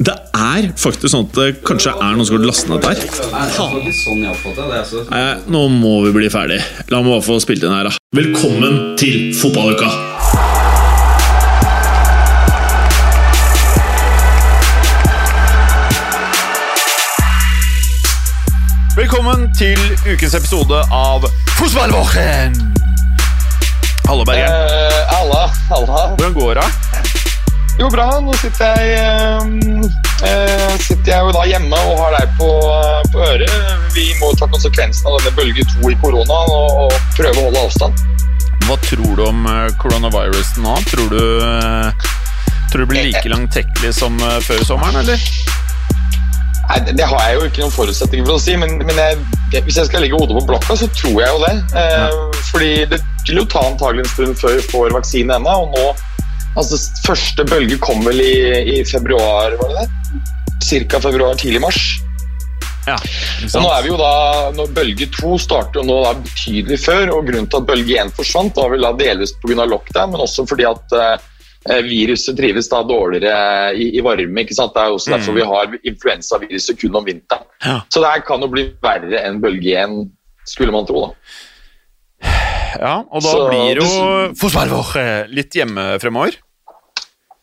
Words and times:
Det 0.00 0.14
er 0.32 0.70
faktisk 0.80 1.12
sånn 1.12 1.26
at 1.26 1.34
det 1.36 1.46
kanskje 1.68 1.90
er 1.92 2.14
noen 2.16 2.24
som 2.24 2.38
har 2.38 2.46
lastet 2.48 2.70
ned 2.72 2.80
der. 2.80 2.96
Nei, 5.10 5.24
nå 5.52 5.60
må 5.74 5.90
vi 6.06 6.12
bli 6.14 6.30
ferdig. 6.32 6.56
La 6.88 7.02
meg 7.04 7.12
bare 7.12 7.24
få 7.26 7.36
spilt 7.44 7.66
inn 7.68 7.74
her, 7.76 7.90
da. 7.90 7.92
Velkommen 8.16 8.96
til 8.96 9.34
fotballuka! 9.36 9.92
Velkommen 18.96 19.50
til 19.60 19.76
ukens 20.08 20.32
episode 20.40 20.80
av 20.88 21.28
Fotballvåken! 21.58 22.56
Hallo, 24.08 24.24
Berger. 24.24 24.48
Eh, 24.48 25.20
alla, 25.20 25.44
alla. 25.76 26.00
Hvordan 26.16 26.32
går 26.40 26.54
det? 26.62 26.89
Jo, 27.78 27.88
bra. 27.90 28.06
Nå 28.20 28.32
sitter 28.40 28.76
jeg, 28.76 28.98
eh, 29.00 30.28
eh, 30.28 30.74
sitter 30.84 31.12
jeg 31.14 31.24
jo 31.24 31.32
da 31.36 31.44
hjemme 31.48 31.78
og 31.90 32.00
har 32.02 32.16
deg 32.18 32.32
på, 32.38 32.48
på 33.14 33.22
øret. 33.24 33.54
Vi 33.96 34.08
må 34.20 34.32
ta 34.38 34.48
konsekvensen 34.52 35.08
av 35.08 35.16
denne 35.20 35.32
bølge 35.38 35.64
to 35.72 35.90
i 35.92 35.96
korona 36.02 36.40
og, 36.52 36.84
og 36.86 36.98
prøve 37.16 37.36
å 37.40 37.46
holde 37.48 37.62
avstand. 37.68 38.04
Hva 38.68 38.76
tror 38.84 39.14
du 39.18 39.22
om 39.26 39.46
koronaviruset 39.80 40.60
nå? 40.62 40.76
Tror 40.90 41.08
du, 41.14 41.22
eh, 41.46 42.10
tror 42.70 42.84
du 42.84 42.90
blir 42.92 43.08
like 43.08 43.24
langtekkelig 43.32 43.94
som 43.96 44.20
eh, 44.28 44.36
før 44.44 44.60
sommeren, 44.68 45.00
eller? 45.04 45.24
Nei, 46.70 46.78
det- 46.86 46.92
Det 47.00 47.06
har 47.08 47.18
jeg 47.26 47.34
jo 47.40 47.46
ikke 47.48 47.62
noen 47.64 47.72
forutsetninger 47.74 48.26
for 48.28 48.36
å 48.36 48.40
si, 48.44 48.54
men, 48.60 48.76
men 48.86 48.94
jeg, 49.00 49.64
hvis 49.64 49.80
jeg 49.80 49.88
skal 49.88 50.04
legge 50.04 50.14
hodet 50.20 50.36
på 50.36 50.44
blokka, 50.52 50.76
så 50.78 50.86
tror 50.94 51.16
jeg 51.24 51.32
jo 51.32 51.40
det. 51.48 51.56
Eh, 51.74 52.44
Fordi 52.52 52.70
det 52.92 53.00
vil 53.26 53.40
jo 53.40 53.44
ta 53.50 53.64
antagelig 53.66 54.04
en 54.04 54.12
stund 54.12 54.36
før 54.38 54.54
vi 54.60 54.68
får 54.68 54.94
vaksine 54.94 55.34
ennå, 55.40 55.56
og 55.64 55.74
nå 55.74 55.88
Altså, 56.58 56.78
første 57.06 57.44
bølge 57.46 57.78
kom 57.82 58.02
vel 58.06 58.20
i, 58.24 58.34
i 58.74 58.84
februar, 58.88 59.54
var 59.60 59.74
det 59.74 59.84
det? 59.84 60.22
Cirka 60.66 61.00
februar, 61.02 61.36
tidlig 61.38 61.62
mars. 61.62 61.80
Ja, 62.88 62.96
Og 62.96 63.60
nå 63.60 63.68
er 63.70 63.82
vi 63.84 63.90
jo 63.90 63.96
da, 64.00 64.12
når 64.56 64.70
Bølge 64.74 65.06
to 65.12 65.34
starter 65.40 65.80
jo 65.80 65.86
nå 65.86 65.98
da 66.02 66.14
betydelig 66.16 66.78
før, 66.80 67.12
og 67.14 67.28
grunnen 67.28 67.48
til 67.50 67.60
at 67.60 67.66
bølge 67.68 67.98
én 68.00 68.12
forsvant, 68.16 68.56
var 68.56 68.72
vel 68.72 68.86
da 68.86 68.92
delvis 68.96 69.34
pga. 69.42 69.66
lockdown, 69.68 70.14
men 70.14 70.24
også 70.24 70.46
fordi 70.48 70.66
at 70.68 70.96
eh, 70.96 71.82
viruset 71.86 72.38
trives 72.40 72.70
da 72.72 72.80
dårligere 72.88 73.74
i, 73.76 73.90
i 74.00 74.04
varme. 74.04 74.42
ikke 74.42 74.56
sant? 74.56 74.72
Det 74.74 74.82
er 74.82 74.90
jo 74.90 74.96
også 74.98 75.12
derfor 75.14 75.36
vi 75.36 75.46
har 75.52 75.76
influensaviruset 75.92 76.80
kun 76.80 76.98
om 77.02 77.06
vinteren. 77.06 77.46
Ja. 77.62 77.76
Så 77.92 78.02
det 78.02 78.14
her 78.14 78.24
kan 78.26 78.42
jo 78.42 78.50
bli 78.56 78.66
verre 78.82 79.22
enn 79.28 79.42
bølge 79.44 79.76
én, 79.84 80.00
skulle 80.48 80.74
man 80.74 80.88
tro. 80.88 81.04
da. 81.10 81.36
Ja, 82.78 82.94
og 83.02 83.22
da 83.22 83.32
Så 83.32 83.48
blir 83.48 83.80
jo 83.80 83.82
det- 83.82 84.36
litt 85.34 85.52
hjemme 85.54 85.98
fremover. 86.02 86.36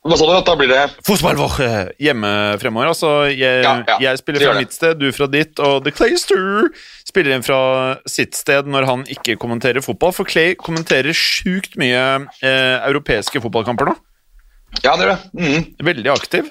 Hva 0.07 0.15
sa 0.15 0.25
du? 0.29 0.35
Da 0.45 0.53
blir 0.55 0.69
det 0.71 0.83
Fotballvåke 1.03 1.69
hjemme 1.99 2.29
fremover. 2.61 2.87
Altså, 2.93 3.09
jeg, 3.27 3.63
Ja, 3.65 3.83
ja, 3.87 3.97
jeg 3.99 4.21
spiller 4.21 4.39
fra 4.45 4.53
mitt 4.61 4.71
sted, 4.71 4.99
du 4.99 5.11
fra 5.11 5.27
ditt, 5.27 5.59
og 5.59 5.83
The 5.83 5.91
Clayster 5.91 6.69
spiller 7.03 7.35
inn 7.35 7.43
fra 7.43 7.97
sitt 8.07 8.35
sted 8.35 8.69
når 8.71 8.85
han 8.87 9.03
ikke 9.11 9.35
kommenterer 9.41 9.83
fotball. 9.83 10.13
For 10.15 10.23
Clay 10.23 10.55
kommenterer 10.55 11.11
sjukt 11.11 11.75
mye 11.75 12.27
eh, 12.41 12.77
europeiske 12.87 13.41
fotballkamper 13.43 13.91
nå. 13.91 13.97
Ja, 14.83 14.95
det 14.95 15.07
gjør 15.07 15.11
det. 15.15 15.19
Mm. 15.35 15.67
Veldig 15.91 16.13
aktiv. 16.13 16.49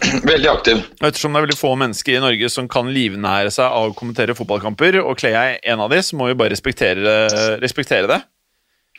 Veldig 0.32 0.50
aktiv. 0.50 0.82
Ettersom 1.00 1.32
det 1.34 1.40
er 1.40 1.46
veldig 1.46 1.58
få 1.58 1.72
mennesker 1.78 2.16
i 2.16 2.22
Norge 2.22 2.50
som 2.52 2.68
kan 2.70 2.90
livnære 2.92 3.52
seg 3.54 3.66
av 3.66 3.90
å 3.90 3.96
kommentere 3.96 4.36
fotballkamper, 4.38 5.00
og 5.02 5.18
kler 5.20 5.36
jeg 5.36 5.58
en 5.72 5.82
av 5.84 5.92
de, 5.92 6.00
så 6.04 6.18
må 6.18 6.30
vi 6.30 6.38
bare 6.38 6.54
respektere, 6.54 7.16
respektere 7.62 8.10
det. 8.10 8.20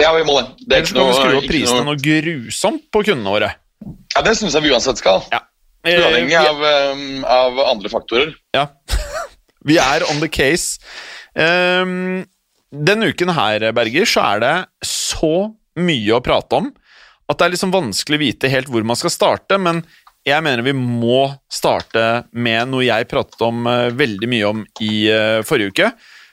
Ja, 0.01 0.11
vi 0.17 0.25
må 0.25 0.39
det. 0.39 0.47
Det 0.65 0.77
er 0.77 0.83
Ellers 0.83 0.93
kan 0.95 1.09
vi 1.09 1.17
skru 1.17 1.37
opp 1.37 1.49
prisene 1.51 1.81
noe 1.83 1.93
noe 1.93 2.01
grusomt 2.01 2.87
på 2.93 3.03
kundene 3.05 3.33
våre. 3.35 3.51
Ja, 4.15 4.23
Det 4.25 4.35
syns 4.39 4.55
jeg 4.57 4.65
vi 4.65 4.73
uansett 4.73 5.01
skal. 5.01 5.25
Ja. 5.33 5.43
Uavhengig 5.83 6.37
Eh, 6.37 6.49
av, 6.49 6.61
um, 6.95 7.25
av 7.27 7.59
andre 7.67 7.89
faktorer. 7.91 8.31
Ja. 8.55 8.69
Vi 9.67 9.77
er 9.79 10.03
on 10.11 10.19
the 10.19 10.29
case. 10.31 10.79
Um, 11.35 12.23
denne 12.71 13.11
uken 13.11 13.31
her, 13.35 13.69
Berger, 13.75 14.07
så 14.07 14.23
er 14.33 14.41
det 14.43 14.53
så 14.87 15.51
mye 15.79 16.15
å 16.15 16.23
prate 16.23 16.59
om 16.59 16.71
at 17.31 17.39
det 17.39 17.45
er 17.45 17.53
liksom 17.53 17.71
vanskelig 17.73 18.19
å 18.19 18.23
vite 18.23 18.51
helt 18.51 18.71
hvor 18.71 18.83
man 18.87 18.99
skal 18.99 19.13
starte, 19.13 19.57
men 19.59 19.81
jeg 20.27 20.43
mener 20.45 20.63
vi 20.65 20.73
må 20.77 21.25
starte 21.51 22.23
med 22.31 22.71
noe 22.71 22.85
jeg 22.85 23.09
pratet 23.11 23.41
om 23.43 23.67
eh, 23.67 23.89
veldig 23.95 24.29
mye 24.31 24.49
om 24.49 24.63
i 24.83 24.93
eh, 25.11 25.41
forrige 25.47 25.73
uke, 25.73 25.91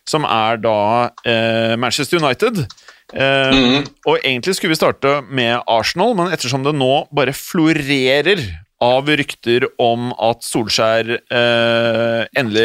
som 0.09 0.27
er 0.27 0.61
da 0.63 0.79
eh, 1.27 1.77
Manchester 1.81 2.23
United. 2.23 2.65
Mm. 3.11 3.89
Og 4.07 4.21
egentlig 4.21 4.53
skulle 4.55 4.71
vi 4.71 4.79
starte 4.79 5.17
med 5.35 5.65
Arsenal, 5.67 6.13
men 6.15 6.31
ettersom 6.31 6.63
det 6.63 6.77
nå 6.79 7.09
bare 7.11 7.35
florerer 7.35 8.39
av 8.81 9.09
rykter 9.11 9.67
om 9.83 10.09
at 10.17 10.45
Solskjær 10.47 11.11
eh, 11.19 12.23
endelig 12.41 12.65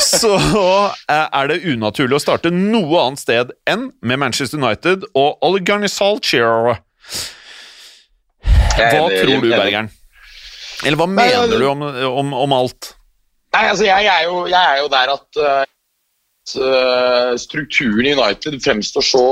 så 0.00 0.32
er 1.10 1.50
det 1.50 1.60
unaturlig 1.66 2.16
å 2.16 2.22
starte 2.22 2.52
noe 2.54 3.02
annet 3.02 3.20
sted 3.20 3.52
enn 3.68 3.90
med 4.00 4.22
Manchester 4.22 4.60
United 4.62 5.04
og 5.12 5.44
Ole 5.44 5.60
Gunnar 5.66 5.92
Solskjær. 5.92 6.72
Jeg 6.72 6.78
er 6.78 7.43
Hva 8.78 9.04
tror 9.08 9.40
du. 9.42 9.50
Bergeren? 9.50 9.90
Eller 10.84 10.98
hva 11.00 11.06
mener 11.08 11.46
jeg- 11.48 11.60
du 11.60 11.68
om, 11.68 11.82
om, 12.22 12.34
om 12.44 12.56
alt? 12.56 12.94
Nei, 13.54 13.68
altså 13.70 13.86
jeg 13.86 14.06
er 14.10 14.24
jo, 14.26 14.46
jeg 14.50 14.58
er 14.58 14.80
jo 14.82 14.88
der 14.90 15.12
at 15.14 15.38
uh, 16.58 17.36
strukturen 17.38 18.08
i 18.08 18.14
United 18.16 18.56
fremstår 18.64 19.06
så 19.06 19.26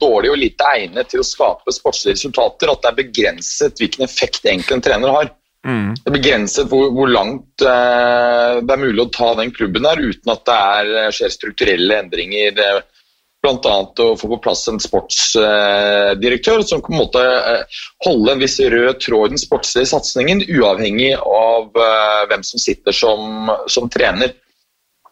dårlig 0.00 0.30
og 0.32 0.40
lite 0.40 0.70
egnet 0.72 1.10
til 1.12 1.20
å 1.20 1.26
skape 1.26 1.74
sportslige 1.76 2.16
resultater 2.16 2.72
at 2.72 2.80
det 2.82 2.90
er 2.90 3.00
begrenset 3.02 3.82
hvilken 3.82 4.06
effekt 4.08 4.48
egentlig 4.48 4.78
en 4.78 4.84
trener 4.88 5.12
har. 5.12 5.30
Mm. 5.68 5.92
Det 5.98 6.08
er 6.08 6.16
begrenset 6.16 6.70
hvor, 6.70 6.88
hvor 6.96 7.10
langt 7.12 7.66
uh, 7.66 8.64
det 8.64 8.72
er 8.72 8.84
mulig 8.86 9.04
å 9.04 9.12
ta 9.12 9.34
den 9.36 9.52
klubben 9.52 9.84
der 9.84 10.00
uten 10.00 10.32
at 10.32 10.46
det 10.48 10.58
er, 10.72 11.12
skjer 11.18 11.34
strukturelle 11.34 12.00
endringer. 12.06 12.56
Uh, 12.56 12.97
Bl.a. 13.48 13.76
å 14.04 14.16
få 14.20 14.28
på 14.34 14.40
plass 14.44 14.66
en 14.68 14.80
sportsdirektør 14.82 16.62
som 16.66 16.82
på 16.84 16.92
en 16.92 17.00
måte 17.00 17.22
uh, 17.22 17.80
holde 18.06 18.34
en 18.34 18.42
viss 18.42 18.58
rød 18.60 19.00
tråd 19.04 19.30
i 19.30 19.34
den 19.36 19.42
sportslige 19.42 19.88
satsingen, 19.90 20.44
uavhengig 20.44 21.14
av 21.16 21.72
uh, 21.72 22.26
hvem 22.28 22.44
som 22.46 22.62
sitter 22.62 22.96
som, 22.96 23.50
som 23.70 23.88
trener. 23.92 24.34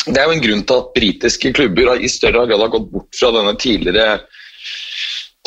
Det 0.06 0.20
er 0.20 0.28
jo 0.28 0.36
en 0.36 0.44
grunn 0.44 0.64
til 0.68 0.82
at 0.82 0.92
britiske 0.94 1.50
klubber 1.56 1.96
i 1.98 2.10
større 2.10 2.44
grad 2.46 2.62
har 2.62 2.74
gått 2.76 2.90
bort 2.92 3.16
fra 3.18 3.32
denne 3.34 3.56
tidligere 3.58 4.20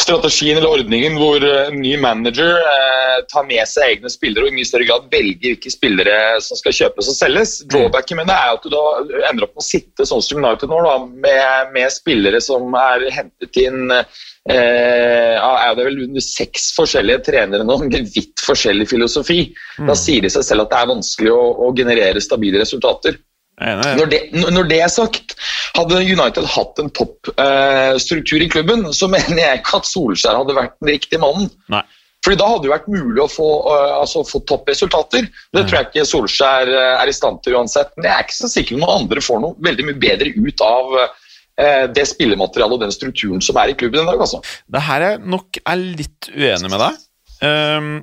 strategien 0.01 0.57
eller 0.57 0.71
ordningen 0.71 1.17
hvor 1.19 1.43
eh, 1.45 1.67
en 1.69 1.81
ny 1.81 1.95
manager 2.01 2.57
eh, 2.57 3.19
tar 3.31 3.45
med 3.47 3.61
seg 3.69 3.95
egne 3.95 4.11
spillere 4.11 4.47
og 4.47 4.51
i 4.51 4.57
mye 4.57 4.67
større 4.67 4.87
grad 4.87 5.07
velger 5.11 5.53
hvilke 5.53 5.71
spillere 5.73 6.15
som 6.43 6.59
skal 6.59 6.75
kjøpes 6.77 7.11
og 7.11 7.17
selges. 7.17 7.55
Drawbacken 7.69 8.19
med 8.19 8.29
det 8.31 8.37
er 8.37 8.55
at 8.55 8.65
du 8.65 8.71
da 8.73 8.83
ender 9.29 9.47
opp 9.47 9.55
med 9.55 9.63
å 9.63 9.67
sitte 9.67 10.07
sånn 10.07 10.23
som 10.25 10.41
United 10.41 10.71
nå, 10.71 10.81
da, 10.85 10.95
med, 11.27 11.71
med 11.75 11.93
spillere 11.93 12.41
som 12.43 12.75
er 12.79 13.07
hentet 13.15 13.61
inn 13.61 13.93
eh, 13.93 15.35
er 15.39 15.77
det 15.77 15.87
vel 15.87 16.03
under 16.07 16.25
seks 16.25 16.71
forskjellige 16.77 17.25
trenere 17.29 17.67
nå 17.67 17.79
med 17.85 18.11
vidt 18.15 18.45
forskjellig 18.45 18.89
filosofi. 18.89 19.41
Da 19.77 19.97
sier 19.97 20.25
de 20.25 20.31
seg 20.33 20.47
selv 20.47 20.65
at 20.65 20.73
det 20.73 20.83
er 20.83 20.93
vanskelig 20.95 21.33
å, 21.35 21.41
å 21.67 21.73
generere 21.77 22.23
stabile 22.23 22.61
resultater. 22.63 23.19
Jeg. 23.59 23.95
Når 23.99 24.11
det, 24.11 24.19
når 24.55 24.67
det 24.71 24.81
er 24.81 24.91
sagt, 24.91 25.35
hadde 25.75 26.01
United 26.07 26.45
hatt 26.47 26.79
en 26.79 26.91
toppstruktur 26.95 28.43
i 28.43 28.49
klubben, 28.51 28.87
så 28.95 29.09
mener 29.11 29.41
jeg 29.41 29.61
ikke 29.61 29.81
at 29.81 29.89
Solskjær 29.89 30.39
hadde 30.39 30.55
vært 30.57 30.77
den 30.79 30.93
riktige 30.93 31.21
mannen. 31.23 31.49
Nei. 31.71 31.83
Fordi 32.25 32.35
Da 32.39 32.49
hadde 32.51 32.67
det 32.67 32.73
vært 32.73 32.91
mulig 32.91 33.21
å 33.23 33.29
få, 33.31 33.47
uh, 33.69 34.01
altså, 34.01 34.25
få 34.27 34.41
toppresultater. 34.49 35.29
Det 35.55 35.63
tror 35.65 35.77
jeg 35.77 35.89
ikke 35.89 36.07
Solskjær 36.09 36.71
uh, 36.71 36.99
er 36.99 37.11
i 37.11 37.15
stand 37.15 37.39
til 37.45 37.55
uansett. 37.55 37.93
Men 37.95 38.09
jeg 38.09 38.15
er 38.15 38.27
ikke 38.27 38.39
så 38.41 38.51
sikker 38.51 38.75
på 38.75 38.79
om 38.79 38.83
noen 38.83 39.03
andre 39.05 39.23
får 39.23 39.41
noe 39.45 39.67
veldig 39.69 39.87
mye 39.87 39.99
bedre 40.03 40.33
ut 40.35 40.63
av 40.65 40.95
uh, 40.99 41.85
det 41.95 42.05
spillematerialet 42.11 42.75
og 42.75 42.83
den 42.83 42.95
strukturen 42.95 43.43
som 43.43 43.59
er 43.61 43.71
i 43.71 43.77
klubben 43.79 44.03
i 44.03 44.11
dag. 44.11 44.19
altså. 44.19 44.41
Det 44.43 44.83
her 44.89 45.07
er 45.13 45.23
nok 45.23 45.61
er 45.63 45.79
litt 45.79 46.31
uenig 46.35 46.71
med 46.71 46.83
deg. 46.83 46.99
Um, 47.39 47.93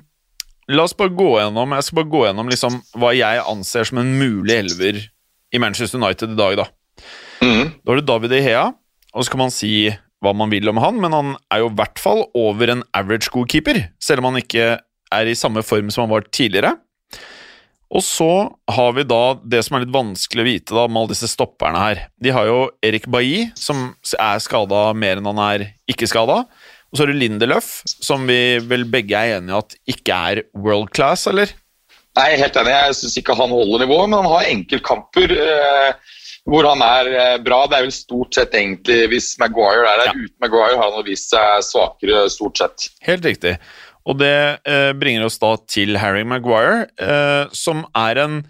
la 0.73 0.87
oss 0.89 0.97
bare 0.97 1.13
gå 1.13 1.27
gjennom 1.37 1.75
Jeg 1.77 1.85
skal 1.85 1.99
bare 1.99 2.09
gå 2.15 2.21
gjennom 2.25 2.49
liksom 2.49 2.79
hva 2.97 3.11
jeg 3.13 3.43
anser 3.53 3.85
som 3.85 4.01
en 4.01 4.15
mulig 4.17 4.55
elver 4.63 5.03
i 5.55 5.61
Manchester 5.63 6.01
United 6.03 6.35
i 6.35 6.41
dag. 6.41 6.57
Da 6.63 6.71
Mm. 7.45 7.71
Da 7.85 7.93
har 7.93 8.01
du 8.01 8.09
David 8.09 8.35
Ihea, 8.39 8.65
og 9.13 9.25
så 9.25 9.33
kan 9.33 9.45
man 9.45 9.55
si 9.55 9.91
hva 10.25 10.33
man 10.37 10.51
vil 10.53 10.69
om 10.71 10.81
han, 10.81 10.99
men 11.03 11.13
han 11.15 11.35
er 11.53 11.63
jo 11.63 11.71
i 11.71 11.77
hvert 11.79 12.01
fall 12.01 12.25
over 12.37 12.73
en 12.73 12.83
average 12.97 13.31
god 13.35 13.51
keeper, 13.53 13.83
selv 14.03 14.23
om 14.23 14.31
han 14.31 14.41
ikke 14.41 14.77
er 15.15 15.29
i 15.31 15.37
samme 15.39 15.63
form 15.67 15.93
som 15.93 16.07
han 16.07 16.15
var 16.15 16.27
tidligere. 16.33 16.75
Og 17.95 18.03
så 18.03 18.31
har 18.75 18.95
vi 18.97 19.05
da 19.07 19.37
det 19.47 19.61
som 19.63 19.77
er 19.77 19.85
litt 19.85 19.95
vanskelig 19.95 20.43
å 20.43 20.47
vite 20.49 20.75
da 20.75 20.87
med 20.89 21.03
alle 21.03 21.13
disse 21.13 21.29
stopperne 21.31 21.79
her. 21.79 22.01
De 22.19 22.33
har 22.35 22.49
jo 22.49 22.65
Erik 22.83 23.07
Bailly, 23.13 23.45
som 23.55 23.93
er 24.19 24.43
skada 24.43 24.89
mer 24.99 25.21
enn 25.21 25.29
han 25.31 25.43
er 25.45 25.69
ikke 25.87 26.09
skada. 26.11 26.41
Og 26.91 26.99
så 26.99 27.05
har 27.05 27.13
du 27.13 27.21
Lindeløf, 27.21 27.85
som 27.87 28.27
vi 28.27 28.59
vel 28.67 28.89
begge 28.91 29.15
er 29.21 29.37
enige 29.37 29.61
at 29.61 29.79
ikke 29.95 30.19
er 30.33 30.43
world 30.57 30.91
class, 30.97 31.29
eller? 31.31 31.53
Nei, 32.17 32.31
helt 32.41 32.57
enig. 32.57 32.73
Jeg 32.73 32.99
syns 33.01 33.17
ikke 33.21 33.37
han 33.37 33.53
holder 33.53 33.85
nivået, 33.85 34.09
men 34.09 34.23
han 34.23 34.33
har 34.33 34.53
enkeltkamper 34.53 35.35
eh, 35.37 36.15
hvor 36.49 36.69
han 36.71 36.85
er 36.85 37.11
eh, 37.13 37.35
bra. 37.45 37.65
Det 37.69 37.79
er 37.79 37.89
vel 37.89 37.95
stort 37.95 38.39
sett 38.39 38.55
egentlig 38.57 39.03
hvis 39.13 39.35
Maguire 39.43 39.85
er 39.85 40.01
der. 40.03 40.13
Ja. 40.13 40.15
Uten 40.17 40.47
Maguire 40.47 40.79
har 40.81 40.95
han 40.97 41.07
vist 41.07 41.35
seg 41.35 41.67
svakere, 41.67 42.25
stort 42.33 42.63
sett. 42.63 42.89
Helt 43.05 43.27
riktig. 43.29 43.57
Og 44.07 44.21
det 44.23 44.37
eh, 44.65 44.93
bringer 44.97 45.27
oss 45.27 45.41
da 45.43 45.57
til 45.69 45.99
Harry 46.01 46.23
Maguire, 46.29 46.87
eh, 47.03 47.53
som 47.57 47.85
er 47.99 48.23
en 48.23 48.41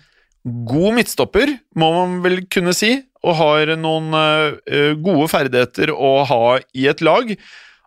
god 0.68 0.98
midtstopper, 1.00 1.56
må 1.74 1.90
man 1.96 2.18
vel 2.22 2.42
kunne 2.52 2.76
si, 2.76 2.92
og 3.26 3.38
har 3.40 3.72
noen 3.80 4.12
eh, 4.14 4.92
gode 5.02 5.26
ferdigheter 5.32 5.90
å 5.90 6.20
ha 6.28 6.42
i 6.76 6.86
et 6.92 7.02
lag. 7.02 7.32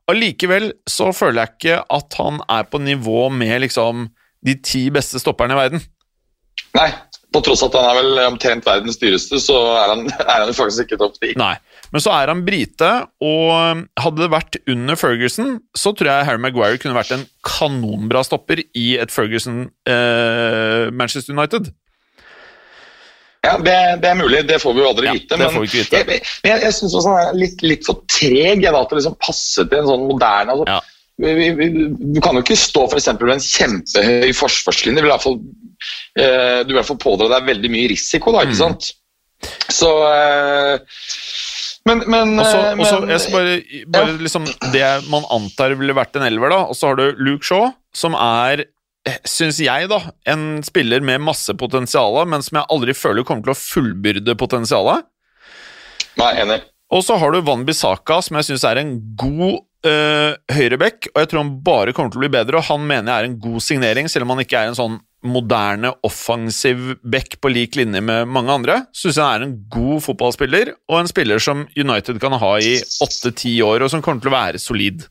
Allikevel 0.09 0.73
så 0.89 1.13
føler 1.15 1.45
jeg 1.45 1.55
ikke 1.55 1.83
at 1.99 2.17
han 2.19 2.41
er 2.49 2.65
på 2.67 2.81
nivå 2.81 3.29
med 3.31 3.61
liksom 3.63 4.09
de 4.45 4.53
ti 4.63 4.89
beste 4.93 5.19
stopperne 5.21 5.53
i 5.55 5.57
verden. 5.59 5.79
Nei, 6.75 6.89
på 7.33 7.39
tross 7.45 7.63
at 7.65 7.73
han 7.77 7.85
er 7.89 7.95
vel 7.97 8.11
omtrent 8.27 8.65
verdens 8.67 8.97
dyreste, 9.01 9.37
så 9.41 9.55
er 9.79 9.87
han, 9.95 10.01
er 10.21 10.39
han 10.45 10.53
faktisk 10.57 10.81
ikke 10.87 10.99
topp 11.01 11.15
ti. 11.21 11.29
Nei. 11.39 11.55
Men 11.89 11.99
så 12.05 12.11
er 12.13 12.27
han 12.29 12.43
brite, 12.45 12.89
og 13.25 13.49
hadde 13.97 14.21
det 14.21 14.29
vært 14.29 14.55
under 14.69 14.95
Ferguson, 14.99 15.55
så 15.73 15.89
tror 15.97 16.09
jeg 16.11 16.25
Harry 16.27 16.41
Maguire 16.43 16.77
kunne 16.81 16.93
vært 16.97 17.11
en 17.15 17.23
kanonbra 17.47 18.21
stopper 18.27 18.57
i 18.77 18.87
et 19.01 19.11
Ferguson-Manchester 19.13 21.33
United. 21.33 21.63
Ja, 23.39 23.53
det, 23.57 23.73
det 24.03 24.09
er 24.11 24.17
mulig, 24.19 24.41
det 24.49 24.57
får 24.61 24.73
vi 24.75 24.81
jo 24.83 24.89
aldri 24.91 25.05
Ja, 25.07 25.13
vite. 25.15 25.37
men 25.39 25.47
vi 25.55 25.59
vite. 25.71 25.95
jeg, 25.95 26.03
jeg, 26.43 26.57
jeg 26.65 26.73
syns 26.75 26.91
han 27.07 27.15
er 27.21 27.31
litt, 27.39 27.61
litt 27.63 27.83
for 27.87 27.95
treg 28.11 28.59
jeg, 28.65 28.73
da, 28.75 28.81
til 28.83 28.95
å 28.97 28.99
liksom 28.99 29.15
passe 29.23 29.63
til 29.63 29.77
en 29.79 29.87
sånn 29.87 30.03
moderne 30.09 30.51
altså, 30.57 30.65
Ja. 30.67 30.79
Vi, 31.19 31.33
vi, 31.35 31.47
vi, 31.59 31.67
Du 32.15 32.21
kan 32.23 32.35
jo 32.37 32.41
ikke 32.45 32.57
stå 32.57 32.85
eksempel, 32.95 33.27
med 33.29 33.39
en 33.39 33.45
kjempehøy 33.45 34.31
forsvarslinje. 34.37 34.97
Du 34.97 35.03
vil 35.03 35.09
i 35.11 35.13
hvert 35.13 35.25
fall, 35.27 35.37
eh, 36.19 36.59
du 36.63 36.71
vil 36.71 36.77
i 36.77 36.79
hvert 36.79 36.89
fall 36.93 37.01
pådra 37.03 37.27
deg 37.35 37.49
veldig 37.51 37.71
mye 37.75 37.89
risiko, 37.91 38.31
da, 38.35 38.45
ikke 38.47 38.55
Mm. 38.57 38.63
sant? 38.63 38.91
Så 39.71 39.89
eh, 40.07 40.79
Men, 41.87 42.01
men, 42.11 42.33
også, 42.39 42.57
eh, 42.57 42.75
men- 42.75 43.19
skal 43.19 43.31
bare, 43.31 43.61
bare 43.87 44.17
liksom 44.19 44.45
Det 44.73 45.09
man 45.09 45.23
antar 45.31 45.75
ville 45.79 45.93
vært 45.95 46.15
en 46.19 46.25
elver, 46.27 46.49
da. 46.51 46.57
Og 46.67 46.75
så 46.75 46.87
har 46.91 46.95
du 46.99 47.15
Luke 47.17 47.43
Shaw, 47.47 47.71
som 47.95 48.13
er, 48.19 48.65
syns 49.25 49.57
jeg, 49.63 49.87
da, 49.89 50.01
en 50.27 50.61
spiller 50.61 50.99
med 51.01 51.21
masse 51.23 51.55
potensial, 51.57 52.19
men 52.27 52.43
som 52.45 52.59
jeg 52.59 52.67
aldri 52.69 52.93
føler 52.93 53.23
kommer 53.25 53.43
til 53.47 53.55
å 53.55 53.57
fullbyrde 53.57 54.35
potensialet. 54.37 55.07
Nei, 56.19 56.33
enig. 56.43 56.59
Og 56.91 57.03
så 57.05 57.17
har 57.21 57.31
du 57.31 57.41
Van 57.45 57.63
Bissaka, 57.65 58.19
som 58.25 58.35
jeg 58.37 58.45
syns 58.49 58.63
er 58.65 58.77
en 58.81 58.95
god 59.15 59.59
uh, 59.87 60.33
høyreback, 60.53 61.11
og 61.13 61.21
jeg 61.21 61.29
tror 61.31 61.43
han 61.43 61.53
bare 61.65 61.93
kommer 61.95 62.11
til 62.13 62.19
å 62.21 62.23
bli 62.25 62.31
bedre, 62.33 62.59
og 62.59 62.67
han 62.69 62.83
mener 62.87 63.11
jeg 63.11 63.19
er 63.23 63.29
en 63.29 63.37
god 63.43 63.63
signering, 63.65 64.09
selv 64.11 64.27
om 64.27 64.33
han 64.35 64.43
ikke 64.45 64.59
er 64.63 64.71
en 64.71 64.77
sånn 64.79 64.97
moderne, 65.19 65.91
offensiv 66.07 66.93
back 67.03 67.41
på 67.43 67.51
lik 67.51 67.75
linje 67.75 67.99
med 67.99 68.29
mange 68.31 68.53
andre. 68.55 68.77
Syns 68.95 69.17
jeg 69.19 69.25
han 69.25 69.41
er 69.41 69.47
en 69.49 69.55
god 69.71 70.03
fotballspiller, 70.05 70.73
og 70.87 71.01
en 71.01 71.11
spiller 71.11 71.43
som 71.43 71.65
United 71.75 72.21
kan 72.23 72.37
ha 72.39 72.51
i 72.63 72.77
åtte-ti 73.03 73.57
år, 73.65 73.83
og 73.83 73.91
som 73.91 74.03
kommer 74.05 74.23
til 74.23 74.31
å 74.31 74.37
være 74.37 74.61
solid. 74.63 75.03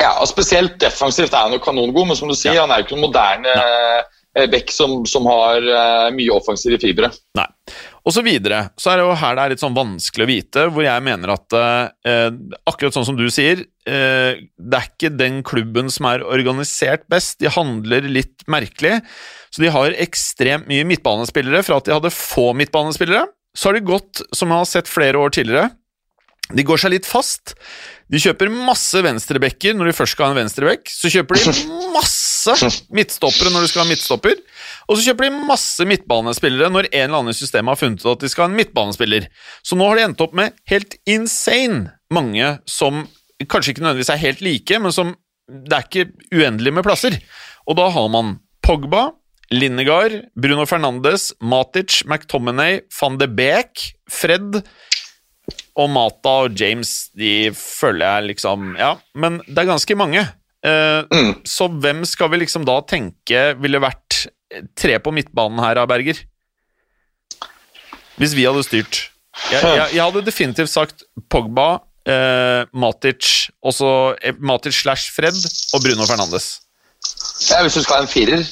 Ja, 0.00 0.14
og 0.20 0.28
Spesielt 0.28 0.78
defensivt 0.82 1.32
er 1.32 1.44
han 1.46 1.54
jo 1.54 1.60
kanongod, 1.62 2.08
men 2.08 2.16
som 2.18 2.28
du 2.28 2.34
sier, 2.36 2.54
Ja. 2.56 2.64
han 2.64 2.72
er 2.72 2.80
jo 2.82 2.88
ikke 2.88 2.96
en 2.96 3.04
moderne 3.04 3.52
eh, 3.52 4.02
back 4.34 4.72
som, 4.74 5.02
som 5.06 5.26
har 5.30 5.62
eh, 5.62 6.08
mye 6.14 6.32
offensive 6.34 6.78
fibre. 6.82 7.10
Nei. 7.38 7.46
Og 8.04 8.12
så 8.12 8.20
videre. 8.24 8.66
Så 8.76 8.90
er 8.90 9.00
det 9.00 9.06
jo 9.06 9.14
her 9.16 9.36
det 9.36 9.44
er 9.44 9.52
litt 9.54 9.62
sånn 9.62 9.76
vanskelig 9.76 10.26
å 10.26 10.28
vite, 10.28 10.64
hvor 10.74 10.84
jeg 10.84 11.04
mener 11.06 11.32
at 11.36 11.56
eh, 11.56 12.26
akkurat 12.68 12.96
sånn 12.96 13.06
som 13.08 13.16
du 13.16 13.24
sier, 13.32 13.62
eh, 13.88 14.42
det 14.42 14.80
er 14.80 14.90
ikke 14.90 15.14
den 15.16 15.40
klubben 15.46 15.88
som 15.92 16.10
er 16.10 16.26
organisert 16.26 17.06
best. 17.12 17.38
De 17.40 17.52
handler 17.52 18.10
litt 18.10 18.44
merkelig. 18.50 18.98
Så 19.54 19.62
de 19.62 19.72
har 19.72 19.96
ekstremt 20.02 20.68
mye 20.68 20.84
midtbanespillere. 20.88 21.62
Fra 21.64 21.78
at 21.80 21.88
de 21.88 21.96
hadde 21.96 22.12
få 22.12 22.50
midtbanespillere, 22.58 23.24
så 23.54 23.70
har 23.70 23.78
de 23.78 23.86
gått, 23.86 24.24
som 24.34 24.50
jeg 24.50 24.64
har 24.64 24.68
sett 24.68 24.90
flere 24.90 25.20
år 25.20 25.32
tidligere, 25.32 25.70
de 26.52 26.64
går 26.66 26.80
seg 26.82 26.92
litt 26.92 27.06
fast. 27.08 27.54
De 28.12 28.20
kjøper 28.20 28.50
masse 28.52 29.00
venstrebekker 29.00 29.76
når 29.78 29.88
de 29.88 29.96
først 29.96 30.16
skal 30.16 30.28
ha 30.28 30.34
en 30.34 30.42
venstrebekk. 30.42 30.90
Så 30.92 31.08
kjøper 31.14 31.40
de 31.40 31.54
masse 31.96 32.23
midtstoppere 32.94 33.52
når 33.52 33.64
de 33.64 33.70
skal 33.70 33.84
ha 33.84 33.88
midtstopper. 33.88 34.38
Og 34.88 34.98
så 34.98 35.08
kjøper 35.08 35.28
de 35.28 35.48
masse 35.48 35.86
midtbanespillere 35.88 36.70
når 36.72 36.88
en 36.90 37.06
eller 37.06 37.20
annen 37.22 37.36
system 37.36 37.70
har 37.70 37.80
funnet 37.80 38.04
ut 38.04 38.12
at 38.12 38.24
de 38.24 38.30
skal 38.32 38.46
ha 38.46 38.52
en 38.52 38.58
midtbanespiller. 38.58 39.28
Så 39.64 39.78
nå 39.78 39.88
har 39.88 39.98
de 39.98 40.06
endt 40.08 40.24
opp 40.24 40.36
med 40.36 40.56
helt 40.70 40.96
insane 41.08 41.94
mange 42.12 42.56
som 42.70 43.04
kanskje 43.50 43.74
ikke 43.74 43.84
nødvendigvis 43.84 44.12
er 44.14 44.22
helt 44.22 44.44
like, 44.44 44.80
men 44.80 44.94
som 44.94 45.12
det 45.48 45.76
er 45.76 45.84
ikke 45.88 46.06
uendelig 46.32 46.72
med 46.76 46.86
plasser. 46.86 47.18
Og 47.68 47.76
da 47.80 47.88
har 47.92 48.08
man 48.12 48.38
Pogba, 48.64 49.10
Linegar, 49.52 50.22
Bruno 50.40 50.64
Fernandes, 50.68 51.32
Matic, 51.44 52.02
McTominay, 52.08 52.80
van 53.00 53.18
de 53.20 53.28
Beek, 53.28 53.90
Fred 54.10 54.62
og 55.76 55.90
Mata 55.92 56.38
og 56.46 56.56
James, 56.56 57.10
de 57.18 57.50
føler 57.56 58.06
jeg 58.06 58.30
liksom 58.32 58.74
Ja, 58.78 58.94
men 59.18 59.40
det 59.46 59.58
er 59.60 59.72
ganske 59.74 59.96
mange. 59.98 60.24
Eh, 60.64 61.02
Mm. 61.12 61.32
Så 61.44 61.68
hvem 61.68 62.04
skal 62.08 62.30
vi 62.32 62.38
liksom 62.44 62.64
da 62.64 62.78
tenke 62.88 63.52
ville 63.60 63.80
vært 63.82 64.26
tre 64.78 64.96
på 65.02 65.12
midtbanen 65.12 65.60
her, 65.60 65.82
Berger? 65.90 66.22
Hvis 68.20 68.34
vi 68.36 68.46
hadde 68.46 68.62
styrt. 68.64 69.00
Jeg, 69.50 69.60
jeg, 69.64 69.88
jeg 69.96 70.02
hadde 70.04 70.22
definitivt 70.24 70.70
sagt 70.70 71.02
Pogba, 71.32 71.80
eh, 72.06 72.62
Matic, 72.78 73.48
også 73.66 73.88
eh, 74.22 74.36
Matic 74.38 74.76
slash 74.78 75.10
Fred 75.14 75.34
og 75.74 75.82
Bruno 75.82 76.06
Fernandes. 76.06 76.60
Ja, 77.50 77.58
hvis 77.66 77.74
du 77.74 77.82
skal 77.82 77.98
ha 77.98 78.04
en 78.06 78.08
firer, 78.12 78.44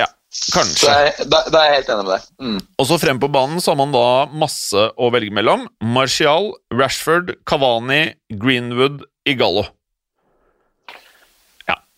Ja, 0.00 0.06
kanskje. 0.54 0.88
er, 0.90 1.20
da, 1.28 1.42
da 1.52 1.60
er 1.60 1.68
jeg 1.74 1.76
helt 1.82 1.92
enig 1.94 2.06
med 2.08 2.12
deg. 2.16 2.26
Mm. 2.40 2.56
Og 2.80 2.88
så 2.88 2.98
frem 3.02 3.20
på 3.22 3.28
banen 3.36 3.60
så 3.62 3.74
har 3.74 3.78
man 3.84 3.92
da 3.94 4.06
masse 4.32 4.88
å 4.96 5.10
velge 5.14 5.34
mellom. 5.36 5.68
Martial, 5.84 6.54
Rashford, 6.74 7.36
Cavani, 7.46 8.14
Greenwood, 8.32 9.04
Igallo. 9.28 9.68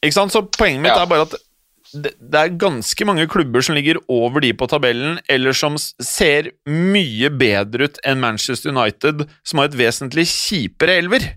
Ikke 0.04 0.16
sant? 0.18 0.32
Så 0.34 0.42
poenget 0.56 0.82
mitt 0.84 0.92
Ja. 0.92 1.02
er 1.02 1.10
bare 1.10 1.26
at 1.28 1.34
det, 1.94 2.12
det 2.18 2.40
er 2.40 2.56
ganske 2.58 3.06
mange 3.06 3.28
klubber 3.30 3.62
som 3.62 3.76
ligger 3.76 4.00
over 4.12 4.40
de 4.42 4.50
på 4.52 4.66
tabellen, 4.68 5.20
eller 5.30 5.54
som 5.56 5.78
ser 5.78 6.50
mye 6.68 7.30
bedre 7.30 7.86
ut 7.88 7.98
enn 8.04 8.20
Manchester 8.20 8.74
United, 8.74 9.22
som 9.46 9.62
har 9.62 9.70
et 9.70 9.78
vesentlig 9.78 10.26
kjipere 10.28 10.98
elver. 10.98 11.28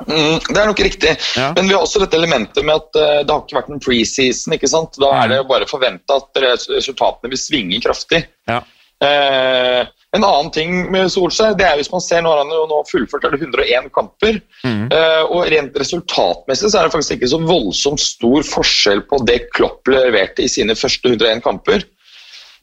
Mm, 0.00 0.40
det 0.48 0.56
er 0.56 0.66
nok 0.66 0.80
riktig. 0.80 1.12
Ja. 1.36 1.50
Men 1.56 1.68
vi 1.68 1.74
har 1.76 1.82
også 1.84 2.00
dette 2.00 2.16
elementet 2.16 2.64
med 2.64 2.72
at 2.74 2.96
uh, 2.96 3.20
det 3.20 3.30
har 3.34 3.42
ikke 3.44 3.58
vært 3.58 3.68
noen 3.68 3.82
preseason. 3.84 4.54
ikke 4.56 4.70
sant? 4.72 4.96
Da 4.96 5.10
er 5.20 5.28
det 5.28 5.40
jo 5.42 5.48
bare 5.50 5.68
forventa 5.68 6.16
at 6.22 6.40
resultatene 6.40 7.30
vil 7.34 7.42
svinge 7.42 7.82
kraftig. 7.84 8.22
Ja. 8.48 8.62
Eh, 9.00 9.84
en 10.16 10.24
annen 10.26 10.50
ting 10.50 10.72
med 10.90 11.10
Solskjær, 11.12 11.54
det 11.58 11.66
er 11.68 11.76
hvis 11.78 11.92
man 11.92 12.02
ser 12.02 12.24
nå 12.24 12.32
har 12.32 12.42
han 12.42 12.50
jo 12.50 12.64
nå 12.66 12.80
fullført 12.88 13.28
er 13.28 13.36
det 13.36 13.44
101 13.46 13.90
kamper. 13.94 14.40
Mhm. 14.64 14.88
eh, 14.96 15.22
og 15.28 15.46
rent 15.52 15.78
resultatmessig 15.78 16.72
så 16.72 16.80
er 16.80 16.88
det 16.88 16.96
faktisk 16.96 17.16
ikke 17.18 17.30
så 17.30 17.40
voldsomt 17.44 18.02
stor 18.02 18.46
forskjell 18.48 19.04
på 19.06 19.22
det 19.28 19.44
Klopp 19.54 19.90
leverte 19.90 20.42
i 20.42 20.50
sine 20.50 20.74
første 20.78 21.14
101 21.14 21.44
kamper. 21.46 21.86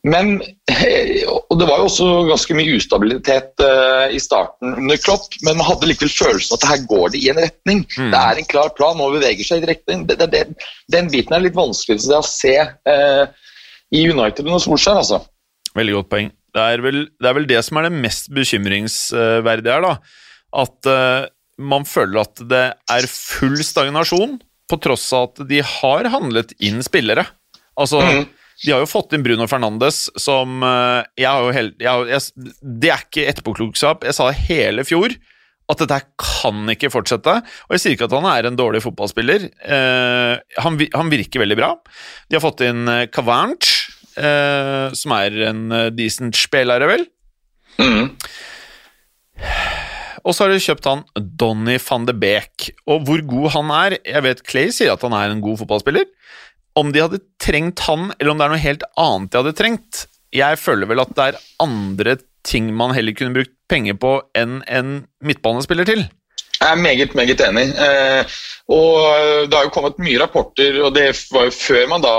Men 0.08 0.38
eh, 0.72 1.24
og 1.26 1.56
Det 1.60 1.68
var 1.68 1.80
jo 1.80 1.88
også 1.88 2.08
ganske 2.28 2.56
mye 2.58 2.76
ustabilitet 2.78 3.64
eh, 3.64 4.16
i 4.16 4.20
starten 4.22 4.76
under 4.84 5.00
Klopp, 5.02 5.32
men 5.42 5.58
man 5.58 5.68
hadde 5.70 5.90
likevel 5.90 6.12
følelsen 6.14 6.60
at 6.60 6.68
her 6.70 6.84
går 6.92 7.16
det 7.16 7.24
i 7.24 7.32
en 7.32 7.42
retning. 7.42 7.86
Mm. 7.96 8.12
Det 8.12 8.22
er 8.22 8.42
en 8.42 8.52
klar 8.52 8.74
plan, 8.78 9.00
nå 9.00 9.10
beveger 9.16 9.48
seg 9.48 9.64
i 9.64 9.72
retning. 9.72 10.04
Det, 10.10 10.20
det, 10.36 10.44
den 10.94 11.12
biten 11.14 11.36
er 11.36 11.48
litt 11.48 11.58
vanskelig 11.58 12.04
å 12.12 12.22
se 12.28 12.58
eh, 12.60 13.24
i 13.96 14.04
United 14.12 14.46
under 14.46 14.62
Solskjær. 14.64 15.00
altså. 15.02 15.24
Veldig 15.78 15.98
godt 16.02 16.12
poeng. 16.12 16.32
Det 16.58 16.64
er, 16.66 16.84
vel, 16.84 17.04
det 17.22 17.30
er 17.30 17.38
vel 17.38 17.50
det 17.50 17.62
som 17.66 17.80
er 17.80 17.88
det 17.88 18.02
mest 18.02 18.32
bekymringsverdige 18.34 19.78
her, 19.78 19.86
da. 19.86 19.94
At 20.58 20.90
uh, 20.90 21.28
man 21.62 21.86
føler 21.90 22.24
at 22.24 22.42
det 22.50 22.66
er 22.94 23.10
full 23.12 23.60
stagnasjon, 23.66 24.40
på 24.68 24.80
tross 24.84 25.06
av 25.16 25.30
at 25.30 25.46
de 25.48 25.62
har 25.64 26.10
handlet 26.12 26.52
inn 26.64 26.82
spillere. 26.84 27.24
Altså, 27.80 28.02
mm. 28.04 28.26
de 28.66 28.74
har 28.74 28.82
jo 28.84 28.90
fått 28.90 29.14
inn 29.16 29.24
Bruno 29.24 29.48
Fernandes, 29.48 30.08
som 30.20 30.60
uh, 30.66 31.06
jeg 31.16 31.30
har 31.30 31.46
jo 31.46 31.56
hel, 31.56 31.72
jeg, 31.80 32.10
jeg, 32.12 32.54
Det 32.84 32.92
er 32.92 33.06
ikke 33.06 33.28
etterpåklokskap. 33.32 34.08
Jeg 34.10 34.18
sa 34.18 34.32
det 34.32 34.42
hele 34.50 34.88
fjor. 34.88 35.16
At 35.68 35.82
dette 35.82 35.98
her 35.98 36.06
kan 36.22 36.62
ikke 36.72 36.92
fortsette. 36.92 37.34
Og 37.68 37.76
jeg 37.76 37.84
sier 37.84 37.96
ikke 37.98 38.08
at 38.08 38.16
han 38.16 38.28
er 38.32 38.48
en 38.48 38.60
dårlig 38.60 38.80
fotballspiller. 38.86 39.50
Eh, 39.68 40.60
han, 40.64 40.78
han 40.94 41.12
virker 41.12 41.44
veldig 41.44 41.58
bra. 41.60 41.74
De 42.32 42.38
har 42.38 42.44
fått 42.44 42.64
inn 42.64 42.88
uh, 42.88 43.04
Kavanch, 43.12 43.74
eh, 44.18 44.96
som 44.98 45.14
er 45.18 45.38
en 45.50 45.64
eh, 45.72 45.90
decent 45.96 46.38
spiller, 46.38 46.84
vel. 46.90 47.06
Mm. 47.78 48.12
Og 50.28 50.36
så 50.36 50.44
har 50.44 50.52
de 50.52 50.60
kjøpt 50.60 50.88
han 50.90 51.04
Donny 51.40 51.78
van 51.86 52.08
de 52.08 52.16
Beek. 52.18 52.72
Og 52.90 53.06
hvor 53.08 53.22
god 53.30 53.52
han 53.54 53.74
er 53.78 53.98
Jeg 54.02 54.24
vet 54.26 54.44
Clay 54.50 54.74
sier 54.76 54.92
at 54.96 55.06
han 55.06 55.16
er 55.16 55.32
en 55.32 55.44
god 55.44 55.62
fotballspiller. 55.62 56.08
om 56.78 56.92
de 56.94 57.02
hadde 57.02 57.24
trengt 57.42 57.82
han, 57.88 58.12
eller 58.20 58.32
om 58.32 58.38
det 58.38 58.46
er 58.46 58.52
noe 58.54 58.62
helt 58.62 58.84
annet 59.02 59.32
de 59.34 59.40
hadde 59.40 59.56
trengt. 59.58 60.04
Jeg 60.36 60.60
føler 60.62 60.86
vel 60.86 61.02
at 61.02 61.14
det 61.18 61.24
er 61.32 61.40
andre 61.64 62.18
ting 62.46 62.70
man 62.78 62.94
heller 62.94 63.16
kunne 63.18 63.34
brukt 63.34 63.56
penger 63.72 63.98
på 63.98 64.12
enn 64.38 64.60
en 64.70 64.92
midtbanespiller 65.26 65.88
til. 65.90 66.06
Jeg 66.58 66.72
er 66.74 66.82
meget 66.82 67.16
meget 67.16 67.42
enig. 67.46 67.68
Eh, 67.86 68.38
og 68.68 69.48
Det 69.48 69.56
har 69.56 69.68
jo 69.68 69.74
kommet 69.74 70.00
mye 70.02 70.20
rapporter, 70.20 70.82
og 70.84 70.96
det 70.96 71.08
var 71.32 71.48
jo 71.48 71.54
før 71.54 71.86
man 71.92 72.04
da 72.04 72.16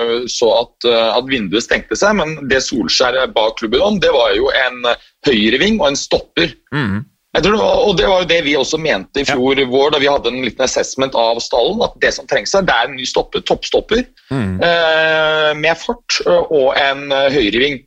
eh, 0.00 0.16
så 0.32 0.48
at, 0.62 0.88
eh, 0.88 1.10
at 1.18 1.28
vinduet 1.28 1.66
stengte 1.66 1.98
seg. 1.98 2.16
Men 2.18 2.50
det 2.50 2.62
Solskjær 2.66 3.20
ba 3.34 3.50
klubben 3.58 3.84
om, 3.84 4.00
det 4.00 4.12
var 4.16 4.34
jo 4.36 4.50
en 4.64 4.92
høyreving 5.28 5.80
og 5.80 5.90
en 5.90 6.00
stopper. 6.00 6.54
Mm. 6.72 7.04
Tror, 7.30 7.60
og 7.62 7.92
Det 7.96 8.08
var 8.10 8.24
jo 8.24 8.26
det 8.26 8.40
vi 8.42 8.56
også 8.58 8.78
mente 8.82 9.22
i 9.22 9.28
fjor 9.28 9.60
ja. 9.60 9.68
vår, 9.70 9.92
da 9.94 10.00
vi 10.02 10.08
hadde 10.10 10.32
en 10.32 10.42
liten 10.42 10.64
assessment 10.66 11.14
av 11.14 11.38
stallen. 11.44 11.84
At 11.84 11.94
det 12.02 12.10
som 12.16 12.26
trengs 12.26 12.56
her, 12.56 12.64
det 12.66 12.74
er 12.74 12.88
en 12.88 12.96
ny 12.98 13.06
stopper, 13.06 13.44
toppstopper 13.46 14.02
mm. 14.32 14.56
eh, 14.66 15.52
med 15.60 15.78
fart 15.78 16.18
og 16.26 16.72
en 16.74 17.06
høyreving. 17.12 17.84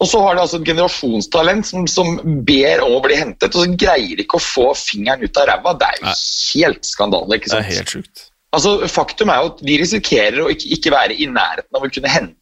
Og 0.00 0.08
så 0.08 0.20
har 0.24 0.36
de 0.36 0.40
altså 0.40 0.60
et 0.60 0.68
generasjonstalent 0.70 1.66
som, 1.68 1.84
som, 1.90 2.14
ber 2.46 2.80
om 2.86 2.96
å 2.96 3.02
bli 3.04 3.18
hentet, 3.20 3.52
og 3.52 3.66
så 3.66 3.78
greier 3.78 4.22
ikke 4.22 4.38
å 4.38 4.42
få 4.42 4.70
fingeren 4.78 5.26
ut 5.26 5.40
av 5.40 5.50
ræva. 5.50 5.74
Det 5.76 5.88
er 5.90 5.98
jo 6.00 6.14
helt 6.14 6.88
skandale. 6.88 7.36
ikke 7.36 7.52
sant? 7.52 7.66
Det 7.66 7.74
er 7.74 7.82
helt 7.82 7.96
sjukt. 7.96 8.26
Altså, 8.56 8.76
Faktum 8.90 9.30
er 9.30 9.42
jo 9.42 9.50
at 9.52 9.60
vi 9.62 9.76
risikerer 9.82 10.40
å 10.42 10.48
ikke, 10.50 10.70
ikke 10.78 10.94
være 10.94 11.18
i 11.20 11.28
nærheten 11.30 11.76
av 11.76 11.84
å 11.84 11.90
kunne 11.92 12.12
hente 12.12 12.38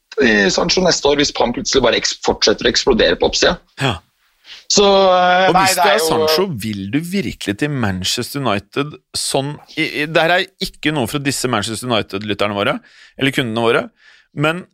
Sancho 0.50 0.82
neste 0.82 1.06
år 1.10 1.20
hvis 1.20 1.30
han 1.36 1.52
plutselig 1.54 1.82
bare 1.84 2.00
fortsetter 2.26 2.66
å 2.66 2.70
eksplodere 2.70 3.18
på 3.18 3.28
oppsida. 3.28 3.58
Ja. 3.82 3.98
Så, 4.68 4.84
og 4.84 5.54
hvis 5.56 5.76
nei, 5.76 5.82
det 5.82 5.92
er, 5.94 5.98
jo... 5.98 6.08
Sancho, 6.08 6.46
vil 6.62 6.88
du 6.92 6.98
virkelig 7.00 7.54
til 7.60 7.72
Manchester 7.72 8.42
United 8.42 8.98
sånn 9.16 9.54
Det 9.72 10.12
her 10.12 10.34
er 10.34 10.44
ikke 10.64 10.92
noe 10.92 11.08
fra 11.08 11.20
disse 11.24 11.48
Manchester 11.48 11.88
United-lytterne 11.88 12.56
våre, 12.56 12.74
eller 13.16 13.34
kundene 13.34 13.64
våre, 13.64 13.84
men 14.36 14.66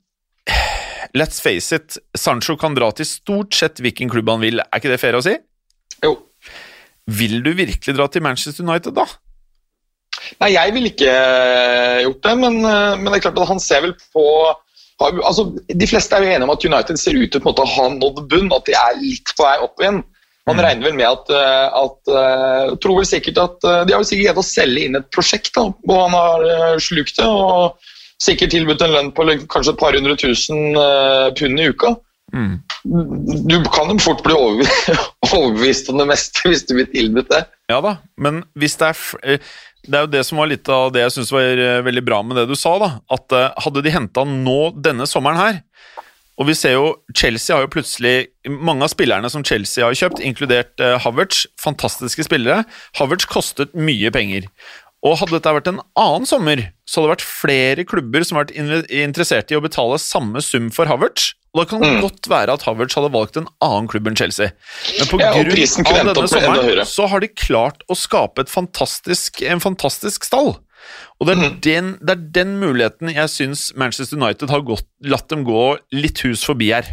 let's 1.14 1.40
face 1.40 1.76
it, 1.76 1.99
Sancho 2.18 2.56
kan 2.61 2.76
dra 2.76 2.90
til 2.97 3.09
stort 3.09 3.54
sett 3.56 3.83
hvilken 3.83 4.11
klubb 4.12 4.30
han 4.33 4.42
vil. 4.42 4.62
Er 4.64 4.80
ikke 4.80 4.92
det 4.92 5.00
fair 5.02 5.18
å 5.18 5.23
si? 5.25 5.37
Jo. 6.04 6.16
Vil 7.04 7.40
du 7.44 7.52
virkelig 7.56 7.94
dra 7.97 8.09
til 8.11 8.25
Manchester 8.25 8.64
United, 8.64 8.94
da? 8.97 9.06
Nei, 10.40 10.54
jeg 10.54 10.75
ville 10.75 10.90
ikke 10.92 11.11
eh, 11.11 12.02
gjort 12.04 12.26
det, 12.26 12.35
men, 12.40 12.59
eh, 12.64 12.92
men, 12.97 13.11
det 13.11 13.18
er 13.18 13.25
klart 13.26 13.40
at 13.42 13.50
han 13.50 13.62
ser 13.62 13.83
vel 13.85 13.94
på 14.14 14.25
altså, 15.02 15.49
De 15.66 15.88
fleste 15.90 16.16
er 16.16 16.23
jo 16.23 16.30
enige 16.30 16.47
om 16.47 16.52
at 16.54 16.64
United 16.64 17.00
ser 17.00 17.18
ut 17.18 17.35
til 17.35 17.49
å 17.50 17.71
ha 17.75 17.87
nådd 17.92 18.23
bunn, 18.30 18.52
at 18.54 18.68
de 18.68 18.76
er 18.78 19.00
litt 19.02 19.35
på 19.35 19.47
vei 19.47 19.56
opp 19.64 19.83
igjen. 19.83 20.02
Man 20.44 20.59
mm. 20.59 20.62
regner 20.66 20.87
vel 20.87 20.97
med 21.00 21.09
at, 21.09 21.33
eh, 21.35 21.80
at 21.83 22.78
tror 22.85 23.00
vel 23.00 23.09
sikkert 23.09 23.40
at 23.40 23.66
De 23.88 23.94
har 23.94 24.00
jo 24.02 24.06
sikkert 24.09 24.30
greid 24.30 24.40
å 24.42 24.47
selge 24.47 24.87
inn 24.87 24.99
et 25.00 25.11
prosjekt, 25.14 25.52
da, 25.56 25.66
og 25.73 25.99
han 25.99 26.16
har 26.16 26.80
slukt 26.85 27.18
det. 27.21 27.28
og 27.28 27.92
Sikkert 28.24 28.54
tilbudt 28.54 28.82
en 28.84 28.94
lønn 28.94 29.12
på 29.12 29.26
kanskje 29.52 29.74
et 29.74 29.80
par 29.80 29.96
hundre 29.96 30.16
tusen 30.16 30.76
pund 31.36 31.60
i 31.60 31.68
uka. 31.68 31.94
Mm. 32.34 32.56
Du 33.48 33.56
kan 33.72 33.92
jo 33.92 33.98
fort 34.02 34.22
bli 34.24 34.34
overbevist 35.34 35.90
om 35.92 36.00
det 36.00 36.08
meste 36.10 36.42
hvis 36.48 36.64
du 36.66 36.74
blir 36.78 36.88
tilbudt 36.92 37.30
det. 37.32 37.44
Ja 37.72 37.80
da, 37.84 37.98
men 38.20 38.42
hvis 38.58 38.78
det 38.80 38.92
er 38.92 39.38
det 39.84 39.98
er 39.98 40.06
jo 40.06 40.12
det 40.14 40.22
som 40.24 40.38
var 40.40 40.48
litt 40.48 40.68
av 40.72 40.90
det 40.94 41.02
jeg 41.02 41.12
syns 41.18 41.30
var 41.34 41.60
eh, 41.60 41.82
veldig 41.84 42.02
bra 42.06 42.22
med 42.24 42.38
det 42.40 42.46
du 42.48 42.54
sa. 42.56 42.78
da, 42.80 42.90
At 43.12 43.34
hadde 43.66 43.82
de 43.84 43.92
henta 43.92 44.24
nå 44.24 44.72
denne 44.80 45.04
sommeren 45.04 45.36
her 45.36 45.58
Og 46.40 46.48
vi 46.48 46.54
ser 46.56 46.78
jo 46.78 46.86
Chelsea 47.12 47.52
har 47.52 47.66
jo 47.66 47.72
plutselig 47.74 48.14
Mange 48.48 48.86
av 48.86 48.94
spillerne 48.94 49.28
som 49.28 49.44
Chelsea 49.44 49.84
har 49.84 49.92
kjøpt, 49.92 50.22
inkludert 50.24 50.80
Havertz, 51.04 51.44
fantastiske 51.60 52.24
spillere. 52.24 52.64
Havertz 52.96 53.28
kostet 53.28 53.76
mye 53.76 54.10
penger. 54.12 54.48
Og 55.04 55.18
hadde 55.20 55.37
dette 55.37 55.52
vært 55.52 55.68
en 55.68 55.82
annen 56.00 56.26
sommer, 56.28 56.62
så 56.88 57.00
hadde 57.00 57.11
det 57.11 57.14
vært 57.14 57.26
flere 57.28 57.84
klubber 57.88 58.25
som 58.25 58.38
hadde 58.40 58.56
vært 58.56 58.92
interessert 59.04 59.52
i 59.52 59.58
å 59.58 59.64
betale 59.64 60.00
samme 60.00 60.40
sum 60.44 60.70
for 60.73 60.88
Havertz. 60.88 61.34
Og 61.54 61.61
det 61.61 61.70
kan 61.70 61.84
mm. 61.84 61.99
godt 62.02 62.28
være 62.32 62.54
at 62.56 62.64
Havertz 62.66 62.96
hadde 62.99 63.12
valgt 63.14 63.37
en 63.38 63.46
annen 63.62 63.87
klubb 63.90 64.08
enn 64.11 64.16
Chelsea. 64.18 64.50
Men 64.99 65.11
på 65.11 65.20
Ja, 65.20 65.30
denne 65.37 66.26
sommeren 66.26 66.88
så 66.88 67.06
har 67.12 67.23
de 67.23 67.30
klart 67.30 67.84
å 67.87 67.96
skape 67.99 68.46
fantastisk, 68.50 69.44
en 69.44 69.62
fantastisk 69.62 70.26
stall. 70.26 70.56
Og 71.20 71.28
det 71.28 71.37
er, 71.37 71.40
mm. 71.40 71.61
den, 71.64 71.92
det 72.02 72.16
er 72.16 72.25
den, 72.40 72.56
muligheten 72.61 73.12
jeg 73.12 73.30
syns 73.32 73.68
Manchester 73.78 74.18
United 74.18 74.50
har 74.52 74.64
gått, 74.66 74.88
latt 75.06 75.28
dem 75.30 75.44
gå 75.46 75.76
litt 75.94 76.25
hus 76.26 76.42
forbi 76.49 76.73
her. 76.75 76.90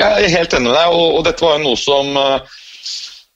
Jeg 0.00 0.24
er 0.24 0.32
helt 0.32 0.56
enig 0.56 0.72
med 0.72 0.74
deg, 0.74 0.96
og, 0.96 1.20
og 1.20 1.22
dette 1.28 1.44
var 1.44 1.58
jo 1.58 1.68
noe 1.68 1.78
som 1.78 2.18
uh, 2.18 2.58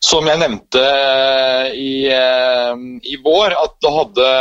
som 0.03 0.27
jeg 0.27 0.41
nevnte 0.41 0.81
eh, 0.83 1.69
i, 1.79 1.93
eh, 2.11 2.73
i, 3.07 3.19
vår, 3.23 3.55
at 3.55 3.77
da 3.85 3.93
hadde 4.01 4.33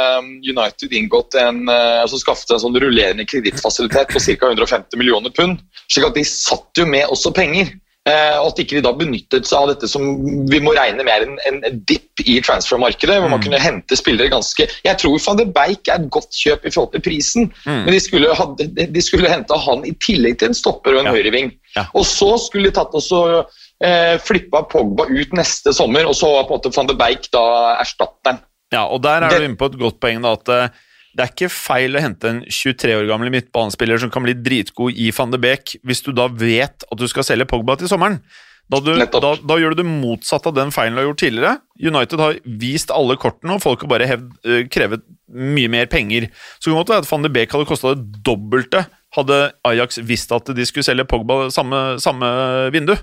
United 0.47 0.95
inngått 0.97 1.37
en, 1.37 1.67
eh, 1.69 1.99
altså 2.01 2.17
skaffet 2.21 2.55
en 2.55 2.63
sånn 2.63 2.79
rullerende 2.81 3.27
kredittfasilitet 3.29 4.09
på 4.09 4.23
ca. 4.25 4.49
150 4.55 4.97
millioner 4.97 5.33
pund. 5.37 5.61
slik 5.91 6.09
at 6.09 6.17
de 6.17 6.25
satt 6.25 6.81
jo 6.81 6.89
med 6.89 7.05
også 7.13 7.33
penger. 7.35 7.73
Og 8.01 8.47
at 8.47 8.59
ikke 8.63 8.79
de 8.79 8.81
da 8.81 8.91
benyttet 8.97 9.45
seg 9.45 9.59
av 9.59 9.67
dette 9.69 9.85
som 9.85 10.01
vi 10.49 10.57
må 10.65 10.71
regne 10.73 11.03
med 11.05 11.11
er 11.13 11.25
en, 11.27 11.35
en 11.45 11.75
dip 11.85 12.23
i 12.25 12.39
transfermarkedet, 12.41 13.19
hvor 13.21 13.29
man 13.29 13.37
mm. 13.37 13.43
kunne 13.45 13.59
hente 13.61 13.97
spillere 13.99 14.31
ganske 14.33 14.65
Jeg 14.65 14.97
tror 14.97 15.19
van 15.21 15.37
de 15.37 15.45
Beik 15.53 15.85
er 15.85 15.99
et 16.01 16.07
godt 16.09 16.33
kjøp 16.33 16.65
i 16.65 16.71
forhold 16.73 16.95
til 16.95 17.03
prisen, 17.05 17.51
mm. 17.61 17.83
men 17.85 17.93
de 17.93 17.99
skulle, 18.01 18.33
de 18.97 19.03
skulle 19.05 19.29
hente 19.29 19.59
han 19.67 19.85
i 19.85 19.93
tillegg 20.01 20.39
til 20.41 20.49
en 20.49 20.57
stopper 20.57 20.97
og 20.97 21.03
en 21.03 21.11
ja. 21.11 21.13
høyreving. 21.13 21.53
Ja. 21.75 21.85
Og 21.93 22.07
så 22.09 22.31
skulle 22.41 22.71
de 22.71 22.79
tatt 22.79 22.97
også 22.97 23.21
eh, 23.85 24.15
flippa 24.21 24.63
Pogba 24.69 25.07
ut 25.09 25.33
neste 25.37 25.73
sommer, 25.75 26.07
og 26.09 26.15
så 26.17 26.29
var 26.35 26.47
på 26.47 26.55
en 26.55 26.61
måte 26.61 26.73
van 26.75 26.89
de 26.89 26.97
Beik 26.99 27.27
da 27.33 27.43
erstatteren. 27.81 28.41
Ja, 28.71 28.85
og 28.85 29.01
der 29.03 29.25
er 29.25 29.35
du 29.35 29.47
inne 29.49 29.59
på 29.59 29.67
et 29.67 29.79
godt 29.79 29.99
poeng, 30.03 30.21
da, 30.23 30.35
at 30.37 30.51
uh, 30.51 30.85
det 31.11 31.25
er 31.25 31.33
ikke 31.33 31.51
feil 31.51 31.97
å 31.97 32.03
hente 32.03 32.29
en 32.29 32.39
23 32.47 32.93
år 33.01 33.09
gammel 33.09 33.33
midtbanespiller 33.33 33.99
som 33.99 34.13
kan 34.13 34.23
bli 34.23 34.37
dritgod 34.37 34.95
i 34.95 35.09
van 35.15 35.33
de 35.33 35.41
Beek, 35.43 35.75
hvis 35.83 36.05
du 36.05 36.13
da 36.15 36.29
vet 36.31 36.87
at 36.87 37.01
du 37.01 37.03
skal 37.11 37.27
selge 37.27 37.49
Pogba 37.51 37.75
til 37.79 37.91
sommeren. 37.91 38.21
Da, 38.71 38.79
du, 38.79 38.93
da, 38.95 39.33
da, 39.35 39.55
gjør 39.59 39.73
du 39.73 39.81
det 39.81 39.89
motsatte 39.89 40.47
av 40.47 40.55
den 40.55 40.69
feilen 40.71 40.95
du 40.95 41.01
har 41.01 41.09
gjort 41.09 41.19
tidligere. 41.19 41.57
United 41.83 42.21
har 42.23 42.37
vist 42.61 42.93
alle 42.95 43.17
kortene, 43.19 43.57
og 43.57 43.65
folk 43.65 43.83
har 43.83 43.91
bare 43.91 44.07
hevd, 44.07 44.31
uh, 44.47 44.61
krevet 44.71 45.03
mye 45.27 45.71
mer 45.71 45.91
penger. 45.91 46.29
Så 46.55 46.69
det 46.69 46.71
kan 46.71 46.79
godt 46.79 46.95
være 46.95 47.03
at 47.03 47.11
van 47.11 47.27
de 47.27 47.35
Beek 47.35 47.57
hadde 47.57 47.67
kosta 47.67 47.95
det 47.97 48.23
dobbelte 48.23 48.85
hadde 49.15 49.39
Ajax 49.67 49.99
visst 50.07 50.31
at 50.31 50.51
de 50.55 50.65
skulle 50.67 50.87
selge 50.87 51.07
Pogba 51.09 51.49
samme, 51.53 51.99
samme 51.99 52.29
vindu. 52.73 52.95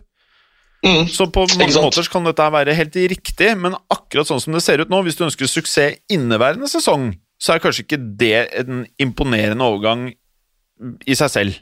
Mm. 0.87 1.09
Så 1.11 1.27
på 1.35 1.43
mange 1.59 1.83
måter 1.83 2.07
kan 2.11 2.27
dette 2.27 2.51
være 2.55 2.77
helt 2.79 2.99
riktig, 3.11 3.51
men 3.59 3.75
akkurat 3.91 4.29
sånn 4.29 4.43
som 4.43 4.55
det 4.55 4.63
ser 4.63 4.83
ut 4.83 4.93
nå, 4.93 5.01
hvis 5.07 5.19
du 5.19 5.25
ønsker 5.27 5.51
suksess 5.51 5.99
inneværende 6.13 6.71
sesong, 6.71 7.11
så 7.39 7.55
er 7.55 7.63
kanskje 7.63 7.85
ikke 7.87 8.01
det 8.19 8.37
en 8.63 8.85
imponerende 9.03 9.67
overgang 9.67 10.09
i 10.79 11.19
seg 11.19 11.33
selv. 11.35 11.59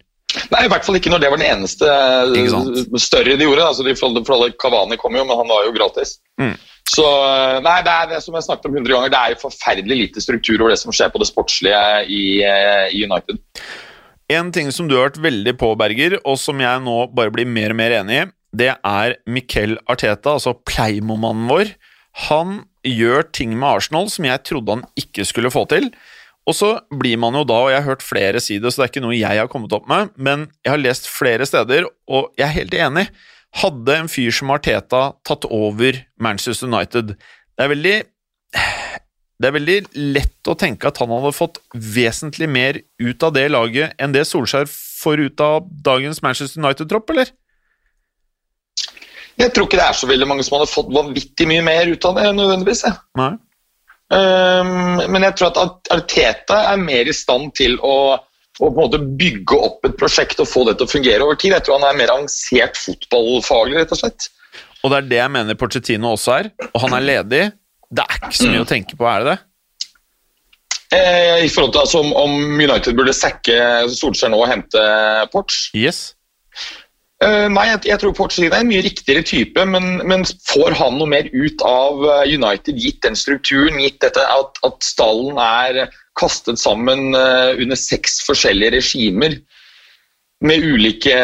Nei, 0.52 0.66
i 0.66 0.70
hvert 0.70 0.84
fall 0.84 0.98
ikke 0.98 1.10
når 1.12 1.22
det 1.22 1.28
var 1.32 1.40
den 1.40 1.48
eneste 1.48 3.00
større 3.00 3.36
de 3.38 3.46
gjorde. 3.46 3.64
Altså, 3.64 3.84
de 3.86 3.94
Frolle 3.96 4.50
Kavani 4.60 4.98
kom 5.00 5.16
jo, 5.16 5.24
men 5.24 5.38
han 5.38 5.48
var 5.48 5.64
jo 5.64 5.74
gratis. 5.76 6.18
Mm. 6.40 6.54
Så 6.86 7.06
nei, 7.64 7.78
det 7.86 7.92
er 7.92 8.10
det 8.12 8.20
som 8.22 8.36
jeg 8.36 8.46
snakket 8.46 8.68
om 8.68 8.76
100 8.76 8.92
ganger, 8.92 9.12
det 9.12 9.20
er 9.20 9.34
jo 9.34 9.42
forferdelig 9.46 9.98
lite 10.02 10.22
struktur 10.22 10.60
over 10.60 10.74
det 10.74 10.80
som 10.82 10.94
skjer 10.94 11.10
på 11.12 11.20
det 11.22 11.28
sportslige 11.30 11.82
i, 12.12 12.22
eh, 12.46 12.86
i 12.94 13.02
United. 13.08 13.40
En 14.32 14.52
ting 14.54 14.70
som 14.74 14.88
du 14.90 14.96
har 14.96 15.08
vært 15.08 15.22
veldig 15.22 15.54
på, 15.58 15.72
Berger, 15.78 16.18
og 16.26 16.38
som 16.42 16.60
jeg 16.62 16.82
nå 16.84 16.96
bare 17.16 17.32
blir 17.34 17.48
mer 17.48 17.74
og 17.74 17.80
mer 17.80 17.96
enig 18.00 18.20
i, 18.20 18.26
det 18.56 18.72
er 18.74 19.16
Miquel 19.28 19.76
Arteta, 19.90 20.36
altså 20.36 20.54
Pleimo-mannen 20.66 21.48
vår. 21.50 21.72
Han 22.26 22.62
gjør 22.86 23.26
ting 23.34 23.56
med 23.58 23.68
Arsenal 23.68 24.08
som 24.12 24.28
jeg 24.28 24.44
trodde 24.46 24.78
han 24.78 24.86
ikke 24.98 25.26
skulle 25.28 25.52
få 25.52 25.66
til. 25.70 25.90
Og 26.46 26.54
så 26.54 26.72
blir 26.94 27.18
man 27.18 27.34
jo 27.34 27.42
da, 27.46 27.58
og 27.64 27.72
jeg 27.72 27.82
har 27.82 27.88
hørt 27.88 28.04
flere 28.06 28.40
si 28.42 28.60
det, 28.62 28.70
så 28.70 28.80
det 28.80 28.84
er 28.84 28.92
ikke 28.92 29.04
noe 29.04 29.16
jeg 29.18 29.40
har 29.40 29.50
kommet 29.50 29.74
opp 29.74 29.88
med, 29.90 30.12
men 30.14 30.46
jeg 30.62 30.76
har 30.76 30.82
lest 30.82 31.08
flere 31.10 31.46
steder, 31.48 31.88
og 32.06 32.30
jeg 32.38 32.46
er 32.46 32.54
helt 32.60 32.76
enig. 32.78 33.08
Hadde 33.56 33.96
en 33.96 34.10
fyr 34.10 34.34
som 34.34 34.52
Arteta 34.54 35.08
tatt 35.26 35.46
over 35.48 35.96
Manchester 36.20 36.68
United 36.68 37.14
Det 37.16 37.64
er 37.64 37.70
veldig 37.72 37.96
det 39.36 39.48
er 39.48 39.52
veldig 39.52 39.76
lett 40.16 40.48
å 40.48 40.56
tenke 40.56 40.88
at 40.88 40.98
han 41.02 41.10
hadde 41.12 41.34
fått 41.36 41.58
vesentlig 41.72 42.48
mer 42.48 42.78
ut 43.00 43.24
av 43.26 43.34
det 43.36 43.46
laget 43.52 43.96
enn 44.00 44.14
det 44.14 44.24
Solskjær 44.28 44.68
får 44.70 45.22
ut 45.26 45.42
av 45.44 45.66
dagens 45.84 46.22
Manchester 46.24 46.62
United-tropp, 46.62 47.12
eller? 47.12 47.32
Jeg 49.36 49.52
tror 49.52 49.66
ikke 49.66 49.78
det 49.80 49.86
er 49.86 49.96
så 49.98 50.08
veldig 50.08 50.28
mange 50.28 50.44
som 50.46 50.56
hadde 50.56 50.70
fått 50.70 50.94
vanvittig 50.94 51.48
mye 51.50 51.64
mer 51.64 51.90
ut 51.90 52.06
av 52.08 52.16
det 52.16 52.30
nødvendigvis. 52.38 52.86
Nei. 53.20 53.34
Um, 54.06 55.02
men 55.10 55.26
jeg 55.26 55.34
tror 55.34 55.50
at 55.50 55.90
Arteta 55.90 56.60
er 56.70 56.78
mer 56.78 57.08
i 57.10 57.14
stand 57.16 57.50
til 57.58 57.74
å, 57.82 58.14
å 58.62 58.88
bygge 58.96 59.58
opp 59.58 59.88
et 59.88 59.96
prosjekt 59.98 60.40
og 60.42 60.48
få 60.48 60.62
det 60.68 60.76
til 60.78 60.86
å 60.86 60.92
fungere 60.92 61.26
over 61.26 61.38
tid. 61.40 61.56
Jeg 61.56 61.66
tror 61.66 61.80
han 61.80 61.88
er 61.90 61.98
mer 61.98 62.14
avansert 62.14 62.78
fotballfaglig, 62.78 63.80
rett 63.82 63.96
og 63.96 64.02
slett. 64.04 64.30
Og 64.84 64.92
det 64.92 65.00
er 65.00 65.10
det 65.10 65.20
jeg 65.20 65.34
mener 65.34 65.58
Porcettino 65.58 66.14
også 66.14 66.36
er, 66.36 66.50
og 66.70 66.80
han 66.86 66.96
er 66.96 67.06
ledig. 67.10 67.42
Det 67.90 68.02
er 68.06 68.18
ikke 68.20 68.38
så 68.38 68.48
mye 68.50 68.64
å 68.64 68.68
tenke 68.68 68.98
på, 68.98 69.06
er 69.10 69.24
det 69.24 69.34
det? 69.34 69.38
Eh, 70.94 71.44
I 71.44 71.50
forhold 71.50 71.74
til 71.74 71.82
altså, 71.82 72.02
om 72.14 72.36
United 72.54 72.94
burde 72.94 73.14
sekke 73.16 73.56
Solskjær 73.90 74.30
nå 74.30 74.38
og 74.38 74.50
hente 74.52 74.82
Porch? 75.32 75.66
Yes. 75.74 76.15
Uh, 77.26 77.48
nei, 77.50 77.64
jeg, 77.72 77.80
jeg 77.88 77.98
tror 77.98 78.12
Pochettino 78.14 78.52
er 78.52 78.62
en 78.62 78.68
mye 78.70 78.84
riktigere 78.84 79.24
type, 79.26 79.62
men, 79.66 79.96
men, 80.06 80.22
får 80.46 80.76
han 80.78 80.98
noe 81.00 81.10
mer 81.10 81.26
ut 81.32 81.62
av 81.66 82.04
eh, 82.06 82.34
United, 82.36 82.78
gitt 82.78 83.00
den 83.02 83.18
strukturen, 83.18 83.80
gitt 83.82 83.98
dette 84.04 84.22
at, 84.30 84.60
at 84.66 84.86
stallen 84.86 85.40
er 85.42 85.88
kastet 86.20 86.60
sammen 86.60 87.16
eh, 87.18 87.58
under 87.58 87.78
seks 87.80 88.20
forskjellige 88.28 88.76
regimer 88.76 89.34
med 90.44 90.60
ulike, 90.64 91.14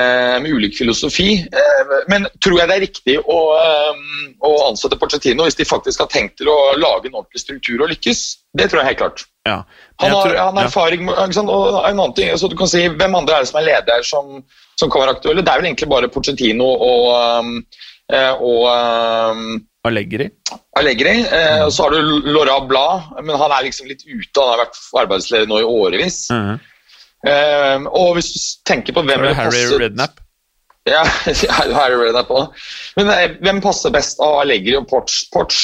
med 0.40 0.50
ulik 0.56 0.76
filosofi. 0.78 1.34
Eh, 1.52 1.90
Men 2.08 2.26
tror 2.40 2.58
jeg 2.58 2.68
det 2.68 2.76
er 2.76 2.84
riktig 2.86 3.16
å, 3.20 3.38
eh, 3.60 3.98
å 4.40 4.52
ansette 4.70 4.96
Porcetino 4.98 5.44
hvis 5.44 5.54
de 5.58 5.64
faktisk 5.68 6.00
har 6.00 6.08
tenkt 6.08 6.38
til 6.40 6.48
å 6.48 6.56
lage 6.80 7.06
en 7.10 7.18
ordentlig 7.20 7.42
struktur 7.42 7.82
og 7.84 7.90
lykkes? 7.92 8.22
Det 8.56 8.70
tror 8.70 8.80
jeg 8.80 8.86
helt 8.92 8.98
klart. 9.02 9.24
Ja. 9.46 9.58
Han 10.00 10.10
har, 10.10 10.24
tror- 10.24 10.38
han 10.38 10.56
har 10.56 10.64
erfaring 10.70 11.08
sant? 11.34 11.50
Og 11.50 11.84
en 11.84 11.98
annen 11.98 12.14
ting, 12.16 12.30
så 12.38 12.48
du 12.48 12.56
kan 12.56 12.66
si, 12.68 12.88
Hvem 12.88 13.14
andre 13.14 13.36
er 13.36 13.40
det 13.44 13.48
som 13.48 13.60
er 13.60 13.66
leder 13.68 14.02
som, 14.02 14.42
som 14.76 14.90
kan 14.90 15.02
være 15.02 15.16
aktuelle? 15.18 15.42
Det 15.44 15.52
er 15.52 15.60
vel 15.60 15.70
egentlig 15.72 15.88
bare 15.92 16.08
Porcetino 16.08 16.64
og, 16.64 17.62
eh, 18.12 18.32
og 18.40 19.60
Allegri. 19.84 20.28
Allegri. 20.78 21.14
Eh, 21.26 21.64
og 21.66 21.72
så 21.74 21.82
har 21.84 21.90
du 21.90 22.20
Laura 22.30 22.60
Blad, 22.66 23.02
men 23.26 23.34
han 23.36 23.50
er 23.50 23.64
liksom 23.66 23.88
litt 23.90 24.04
ute. 24.06 24.38
Han 24.40 24.52
har 24.54 24.60
vært 24.64 24.78
arbeidsleder 25.02 25.48
nå 25.50 25.58
i 25.58 25.66
årevis. 25.66 26.28
Mhm. 26.30 26.60
Eh, 27.26 27.84
og 27.94 28.16
hvis 28.16 28.32
du 28.34 28.38
tenker 28.68 28.96
på 28.96 29.04
hvem 29.06 29.22
Harry 29.30 29.60
passet- 29.62 29.80
Redknapp. 29.84 30.18
Ja, 30.88 31.04
Harry 31.78 31.94
Redknapp 32.00 32.32
òg. 32.34 32.64
Men 32.98 33.06
nei, 33.12 33.20
hvem 33.44 33.60
passer 33.62 33.92
best 33.94 34.18
av 34.24 34.40
Allegri 34.42 34.74
og 34.80 34.88
Porch? 34.90 35.20
Porch 35.34 35.60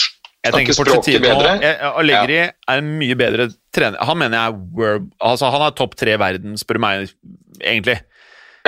Jeg 0.46 0.54
tenker 0.54 0.76
Porchettino. 0.78 1.32
Allegri 1.34 1.72
ja. 1.74 1.88
Allegri 1.98 2.36
er 2.46 2.78
en 2.84 2.92
mye 3.00 3.16
bedre 3.18 3.48
trener. 3.74 3.98
Han 4.06 4.20
mener 4.20 4.38
jeg 4.38 4.52
er 4.52 4.60
world, 4.78 5.08
altså 5.18 5.50
Han 5.50 5.64
er 5.66 5.74
topp 5.76 5.96
tre 5.98 6.14
i 6.14 6.20
verden, 6.22 6.54
spør 6.60 6.78
du 6.78 6.84
meg, 6.86 7.10
egentlig. 7.58 7.98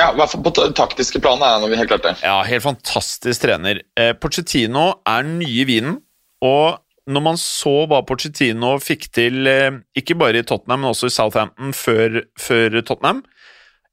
Ja, 0.01 0.11
hvert 0.17 0.33
fall 0.33 0.43
på 0.43 0.51
ta- 0.57 0.67
taktiske 0.75 1.21
planet 1.23 1.45
er 1.47 1.63
han 1.63 1.79
helt 1.79 1.91
klart 1.93 2.07
det. 2.09 2.17
Ja, 2.25 2.41
helt 2.47 2.65
fantastisk 2.67 3.43
trener. 3.47 3.83
Eh, 4.01 4.13
Pochettino 4.19 4.89
er 5.07 5.23
nye 5.29 5.63
i 5.63 5.67
vinen, 5.69 5.99
og 6.43 6.81
når 7.11 7.25
man 7.25 7.39
så 7.41 7.75
hva 7.91 8.01
Pochettino 8.07 8.77
fikk 8.83 9.09
til, 9.17 9.45
eh, 9.51 9.81
ikke 9.99 10.17
bare 10.19 10.41
i 10.41 10.47
Tottenham, 10.47 10.85
men 10.85 10.93
også 10.93 11.11
i 11.11 11.15
Southampton 11.15 11.75
før, 11.77 12.23
før 12.39 12.81
Tottenham 12.81 13.25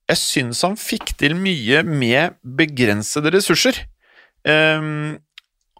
Jeg 0.07 0.19
syns 0.21 0.61
han 0.63 0.77
fikk 0.79 1.17
til 1.19 1.35
mye 1.35 1.81
med 1.83 2.37
begrensede 2.57 3.33
ressurser. 3.33 3.81
Um, 4.47 5.17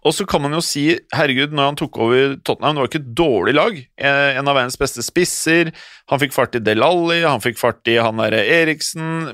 og 0.04 0.12
så 0.14 0.26
kan 0.28 0.42
man 0.44 0.52
jo 0.54 0.60
si, 0.62 0.82
herregud, 1.16 1.54
når 1.56 1.70
han 1.70 1.78
tok 1.80 1.96
over 2.04 2.34
Tottenham, 2.46 2.76
det 2.76 2.82
var 2.82 2.90
ikke 2.90 3.00
et 3.00 3.14
dårlig 3.18 3.54
lag. 3.56 3.78
Eh, 3.96 4.36
En 4.38 4.50
av 4.50 4.58
verdens 4.58 4.78
beste 4.78 5.02
spisser. 5.02 5.72
Han 6.12 6.20
fikk 6.20 6.36
fart 6.36 6.58
i 6.58 6.62
Del 6.62 6.84
Alli, 6.84 7.22
han 7.24 7.42
fikk 7.42 7.58
fart 7.60 7.88
i 7.90 7.96
han 7.96 8.20
derre 8.20 8.44
Eriksen. 8.44 9.32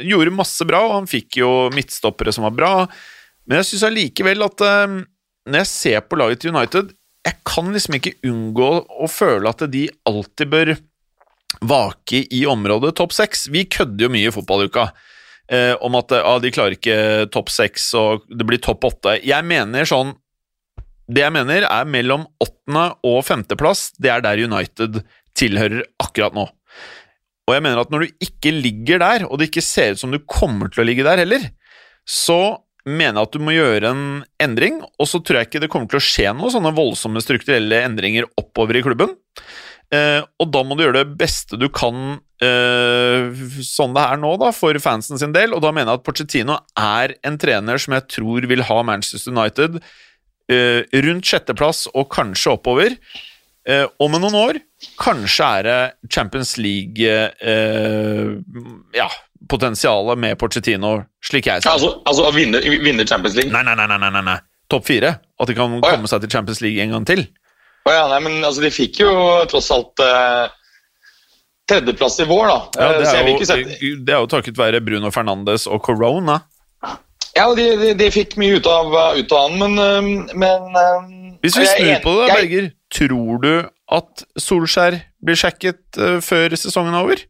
Gjorde 0.00 0.34
masse 0.34 0.66
bra, 0.68 0.84
og 0.86 0.94
han 1.00 1.10
fikk 1.10 1.40
jo 1.42 1.50
midtstoppere 1.74 2.32
som 2.32 2.46
var 2.48 2.54
bra. 2.56 2.72
Men 3.46 3.60
jeg 3.60 3.72
syns 3.72 3.86
allikevel 3.90 4.46
at 4.46 4.64
um, 4.86 5.02
når 5.46 5.62
jeg 5.62 5.72
ser 5.74 6.06
på 6.06 6.18
laget 6.18 6.42
til 6.42 6.54
United, 6.54 6.94
jeg 7.26 7.42
kan 7.46 7.72
liksom 7.74 7.96
ikke 7.98 8.14
unngå 8.28 8.70
å 9.02 9.08
føle 9.10 9.50
at 9.50 9.64
de 9.72 9.86
alltid 10.06 10.50
bør 10.52 10.76
vake 11.66 12.22
i 12.34 12.44
området 12.48 12.94
topp 12.98 13.14
seks. 13.16 13.46
Vi 13.50 13.64
kødder 13.70 14.06
jo 14.06 14.12
mye 14.12 14.30
i 14.30 14.34
fotballuka 14.34 14.90
eh, 15.50 15.74
om 15.82 15.96
at 15.98 16.14
ah, 16.20 16.38
de 16.42 16.52
klarer 16.54 16.76
ikke 16.76 17.26
topp 17.34 17.50
seks 17.52 17.88
og 17.98 18.26
det 18.30 18.46
blir 18.46 18.62
topp 18.62 18.86
åtte. 18.90 19.18
Jeg 19.26 19.46
mener 19.46 19.88
sånn 19.88 20.14
Det 21.06 21.22
jeg 21.22 21.30
mener, 21.30 21.62
er 21.62 21.84
mellom 21.86 22.24
åttende 22.42 22.88
og 23.06 23.20
femteplass. 23.22 23.92
Det 23.94 24.10
er 24.10 24.24
der 24.24 24.40
United 24.42 25.04
tilhører 25.38 25.84
akkurat 26.02 26.34
nå. 26.34 26.48
Og 27.46 27.54
jeg 27.54 27.62
mener 27.62 27.78
at 27.78 27.92
når 27.94 28.02
du 28.02 28.24
ikke 28.26 28.50
ligger 28.50 28.98
der, 28.98 29.26
og 29.28 29.38
det 29.38 29.52
ikke 29.52 29.62
ser 29.62 29.94
ut 29.94 30.02
som 30.02 30.10
du 30.10 30.18
kommer 30.26 30.66
til 30.66 30.82
å 30.82 30.86
ligge 30.88 31.06
der 31.06 31.22
heller, 31.22 31.44
så 32.02 32.65
mener 32.86 33.26
at 33.26 33.34
du 33.34 33.42
må 33.42 33.54
gjøre 33.54 33.90
en 33.90 34.02
endring, 34.42 34.80
og 34.96 35.10
så 35.10 35.20
tror 35.20 35.40
jeg 35.40 35.50
ikke 35.50 35.62
det 35.64 35.70
kommer 35.72 35.90
til 35.90 36.00
å 36.00 36.06
skje 36.06 36.34
noe 36.36 36.52
sånne 36.54 36.74
voldsomme 36.76 37.22
strukturelle 37.24 37.82
endringer 37.86 38.28
oppover 38.38 38.78
i 38.78 38.84
klubben. 38.86 39.16
Eh, 39.94 40.22
og 40.42 40.50
da 40.50 40.62
må 40.66 40.74
du 40.74 40.82
gjøre 40.82 41.04
det 41.04 41.18
beste 41.18 41.58
du 41.60 41.68
kan 41.70 42.18
eh, 42.42 43.28
sånn 43.62 43.94
det 43.94 44.02
er 44.02 44.18
nå, 44.18 44.32
da, 44.42 44.50
for 44.54 44.78
fansen 44.82 45.20
sin 45.20 45.34
del. 45.36 45.54
Og 45.54 45.62
da 45.64 45.72
mener 45.74 45.92
jeg 45.92 46.00
at 46.00 46.06
Pochettino 46.06 46.58
er 46.80 47.16
en 47.26 47.38
trener 47.42 47.82
som 47.82 47.94
jeg 47.96 48.08
tror 48.16 48.48
vil 48.50 48.66
ha 48.66 48.82
Manchester 48.86 49.34
United 49.34 49.80
eh, 50.52 50.82
rundt 51.06 51.26
sjetteplass 51.26 51.86
og 51.94 52.10
kanskje 52.14 52.54
oppover. 52.56 52.98
Eh, 53.66 53.86
om 54.02 54.14
noen 54.14 54.38
år 54.38 54.60
kanskje 55.02 55.50
er 55.58 55.66
det 55.66 56.12
Champions 56.14 56.54
League-potensialet 59.46 60.18
med 60.18 60.38
Pochettino, 60.38 61.04
slik 61.24 61.46
jeg 61.46 61.62
ser 61.62 61.70
det. 61.70 61.72
Altså, 61.72 62.02
altså 62.06 62.26
å 62.28 62.32
vinne, 62.34 62.60
vinne 62.82 63.06
Champions 63.06 63.36
League? 63.36 63.52
Nei, 63.52 63.62
nei, 63.62 63.74
nei, 63.76 63.86
nei, 63.98 64.10
nei, 64.10 64.22
nei. 64.26 64.38
Topp 64.68 64.86
fire. 64.86 65.20
At 65.40 65.48
de 65.48 65.54
kan 65.54 65.78
ja. 65.78 65.92
komme 65.94 66.08
seg 66.10 66.22
til 66.24 66.30
Champions 66.30 66.60
League 66.60 66.82
en 66.82 66.90
gang 66.96 67.06
til. 67.06 67.26
Å 67.86 67.92
ja, 67.94 68.06
nei, 68.10 68.20
men 68.24 68.44
altså, 68.44 68.62
de 68.64 68.70
fikk 68.74 69.00
jo 69.04 69.12
tross 69.50 69.70
alt 69.70 70.02
eh, 70.02 70.48
tredjeplass 71.70 72.18
i 72.20 72.26
vår, 72.26 72.46
da. 72.50 72.58
Ja, 72.80 72.90
Eh, 72.90 72.98
det, 72.98 73.12
er 73.14 73.28
jo, 73.30 73.46
sette... 73.46 73.92
det 74.06 74.14
er 74.16 74.20
jo 74.24 74.30
takket 74.30 74.58
være 74.58 74.82
Bruno 74.82 75.12
Fernandes 75.14 75.68
og 75.70 75.82
corona. 75.86 76.40
Ja, 77.36 77.50
de, 77.54 77.68
de, 77.76 77.92
de 77.98 78.10
fikk 78.10 78.38
mye 78.40 78.56
ut 78.58 78.66
av, 78.66 78.90
ut 79.14 79.32
av 79.36 79.46
han, 79.50 79.58
men, 79.60 79.78
eh, 79.78 80.34
men 80.34 80.82
eh, 80.82 81.08
Hvis 81.44 81.58
vi 81.60 81.68
snur 81.68 82.02
på 82.02 82.18
det, 82.18 82.28
jeg- 82.28 82.36
Berger, 82.40 82.68
tror 82.96 83.40
du 83.44 83.52
at 83.96 84.24
Solskjær 84.40 84.98
blir 85.22 85.38
sjekket 85.38 86.00
eh, 86.00 86.18
før 86.24 86.56
sesongen 86.58 86.96
er 86.96 87.04
over? 87.06 87.22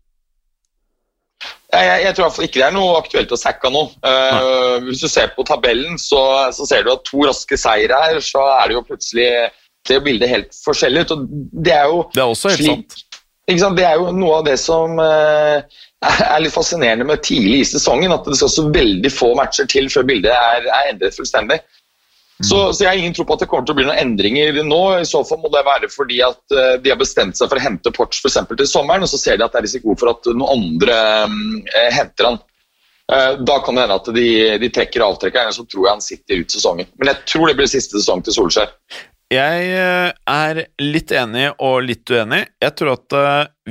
Jeg, 1.77 2.03
jeg, 2.05 2.15
tror 2.17 2.45
ikke 2.47 2.61
det 2.61 2.67
er 2.67 2.75
noe 2.75 2.97
aktuelt 3.01 3.33
å 3.35 3.39
sacke 3.39 3.71
nå. 3.73 3.83
Uh, 4.05 4.79
hvis 4.87 5.03
du 5.03 5.09
ser 5.11 5.33
på 5.37 5.45
tabellen, 5.47 5.99
så, 6.01 6.21
så 6.57 6.67
ser 6.69 6.87
du 6.87 6.93
at 6.95 7.05
to 7.07 7.27
raske 7.27 7.59
seire 7.61 7.99
her, 8.07 8.21
så 8.25 8.45
er 8.55 8.71
det 8.71 8.79
jo 8.79 8.85
plutselig 8.87 9.29
det 9.87 9.99
bildet 10.03 10.31
helt 10.31 10.57
forskjellig 10.65 11.05
ut. 11.05 11.13
og 11.15 11.27
Det 11.67 11.75
er 11.75 11.91
jo 11.91 11.99
Det 12.15 12.23
er 12.23 12.31
også 12.31 12.55
helt 12.55 12.71
sant? 12.71 12.97
Det 13.47 13.85
er 13.87 14.01
jo 14.01 14.11
noe 14.11 14.41
av 14.41 14.47
det 14.49 14.57
som 14.59 14.97
uh, 14.99 15.63
er 16.03 16.41
litt 16.43 16.55
fascinerende 16.55 17.07
med 17.07 17.23
tidlig 17.27 17.61
i 17.63 17.69
sesongen. 17.77 18.15
At 18.15 18.27
det 18.27 18.39
skal 18.41 18.53
så 18.53 18.67
veldig 18.75 19.13
få 19.13 19.35
matcher 19.39 19.69
til 19.71 19.91
før 19.93 20.07
bildet 20.09 20.33
er, 20.35 20.67
er 20.67 20.93
endret 20.93 21.19
fullstendig. 21.19 21.61
Så, 22.45 22.73
så 22.73 22.85
jeg 22.85 22.91
har 22.91 22.99
ingen 23.01 23.15
tro 23.17 23.25
på 23.25 23.33
at 23.33 23.41
det 23.41 23.49
kommer 23.49 23.65
til 23.65 23.73
å 23.73 23.79
bli 23.79 23.87
noen 23.87 23.97
endringer 24.03 24.59
nå. 24.67 24.81
I 25.01 25.09
så 25.09 25.23
fall 25.25 25.41
må 25.41 25.49
det 25.53 25.63
være 25.65 25.89
fordi 25.89 26.19
at 26.25 26.53
eh, 26.53 26.75
de 26.85 26.93
har 26.93 26.99
bestemt 27.01 27.39
seg 27.39 27.49
for 27.49 27.57
å 27.57 27.65
hente 27.65 27.93
Porch 27.97 28.19
for 28.21 28.29
eksempel 28.29 28.59
til 28.61 28.69
sommeren, 28.69 29.07
og 29.07 29.09
så 29.09 29.21
ser 29.21 29.39
de 29.39 29.47
at 29.47 29.55
det 29.55 29.63
er 29.63 29.67
risiko 29.69 29.97
for 29.97 30.13
at 30.13 30.29
noen 30.35 30.45
andre 30.53 30.99
eh, 31.25 31.89
henter 31.97 32.29
han. 32.29 32.39
Eh, 33.13 33.39
da 33.41 33.57
kan 33.65 33.79
det 33.79 33.87
hende 33.87 33.97
at 34.03 34.11
de, 34.19 34.29
de 34.61 34.71
trekker 34.77 35.05
avtrekkeren, 35.07 35.57
så 35.57 35.65
tror 35.65 35.87
jeg 35.87 35.97
han 35.97 36.05
sitter 36.05 36.43
ut 36.43 36.57
sesongen. 36.59 36.91
Men 37.01 37.15
jeg 37.15 37.23
tror 37.33 37.49
det 37.49 37.57
blir 37.57 37.73
siste 37.73 37.97
sesong 38.03 38.25
til 38.27 38.37
Solskjær. 38.37 38.75
Jeg 39.33 39.71
eh, 39.73 40.11
er 40.13 40.61
litt 40.85 41.17
enig 41.17 41.49
og 41.57 41.79
litt 41.89 42.13
uenig. 42.13 42.43
Jeg 42.61 42.77
tror 42.77 42.99
at 42.99 43.17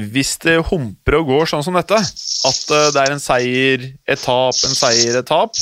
hvis 0.09 0.33
det 0.41 0.57
humper 0.71 1.19
og 1.21 1.29
går 1.29 1.53
sånn 1.53 1.67
som 1.69 1.77
dette, 1.77 2.01
at 2.01 2.65
det 2.97 3.05
er 3.05 3.13
en 3.13 3.21
seier, 3.21 3.85
et 4.09 4.25
tap, 4.25 4.57
en 4.57 4.73
seier, 4.81 5.21
et 5.21 5.29
tap, 5.29 5.53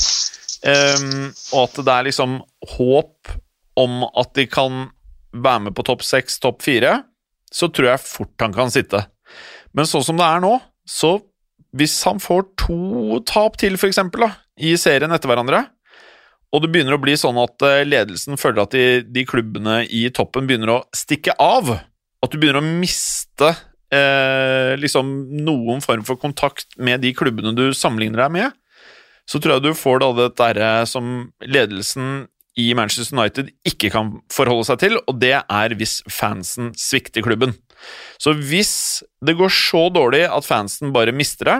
og 0.63 1.61
at 1.65 1.79
det 1.83 1.91
er 1.91 2.07
liksom 2.07 2.39
håp 2.75 3.33
om 3.79 4.03
at 4.05 4.33
de 4.37 4.45
kan 4.49 4.87
være 5.33 5.67
med 5.67 5.75
på 5.77 5.85
topp 5.87 6.03
seks, 6.05 6.37
topp 6.41 6.61
fire, 6.65 7.01
så 7.53 7.69
tror 7.69 7.93
jeg 7.93 8.05
fort 8.05 8.43
han 8.45 8.53
kan 8.55 8.71
sitte. 8.73 9.01
Men 9.73 9.89
sånn 9.89 10.05
som 10.05 10.19
det 10.19 10.27
er 10.27 10.43
nå, 10.43 10.55
så 10.85 11.17
hvis 11.73 11.95
han 12.05 12.21
får 12.21 12.45
to 12.61 13.19
tap 13.29 13.57
til, 13.61 13.79
for 13.81 13.89
eksempel, 13.89 14.27
i 14.61 14.75
serien 14.77 15.13
etter 15.13 15.31
hverandre, 15.31 15.63
og 16.53 16.61
det 16.61 16.69
begynner 16.69 16.99
å 16.99 17.01
bli 17.01 17.15
sånn 17.17 17.39
at 17.41 17.65
eh, 17.65 17.81
ledelsen 17.87 18.37
føler 18.37 18.67
at 18.67 18.75
de, 18.75 19.01
de 19.09 19.23
klubbene 19.25 19.79
i 19.89 20.05
toppen 20.13 20.45
begynner 20.45 20.75
å 20.75 20.81
stikke 20.93 21.33
av. 21.41 21.71
At 22.21 22.29
du 22.29 22.37
begynner 22.37 22.61
å 22.61 22.75
miste 22.83 23.49
eh, 23.89 24.73
liksom 24.77 25.09
noen 25.41 25.81
form 25.81 26.05
for 26.05 26.21
kontakt 26.21 26.77
med 26.77 27.01
de 27.01 27.13
klubbene 27.17 27.55
du 27.57 27.71
sammenligner 27.73 28.27
deg 28.27 28.35
med. 28.37 28.59
Så 29.25 29.41
tror 29.41 29.55
jeg 29.55 29.65
du 29.65 29.79
får 29.79 30.03
da 30.03 30.11
det 30.19 30.29
derre 30.37 30.71
som 30.89 31.09
ledelsen 31.41 32.27
i 32.59 32.69
Manchester 32.77 33.17
United 33.17 33.49
ikke 33.65 33.89
kan 33.93 34.11
forholde 34.33 34.67
seg 34.67 34.81
til, 34.83 34.97
og 35.09 35.19
det 35.21 35.35
er 35.41 35.77
hvis 35.77 36.01
fansen 36.11 36.71
svikter 36.77 37.25
klubben. 37.25 37.55
Så 38.21 38.35
hvis 38.37 39.03
det 39.25 39.37
går 39.39 39.51
så 39.53 39.87
dårlig 39.93 40.25
at 40.29 40.45
fansen 40.47 40.93
bare 40.95 41.15
mister 41.15 41.49
det, 41.49 41.59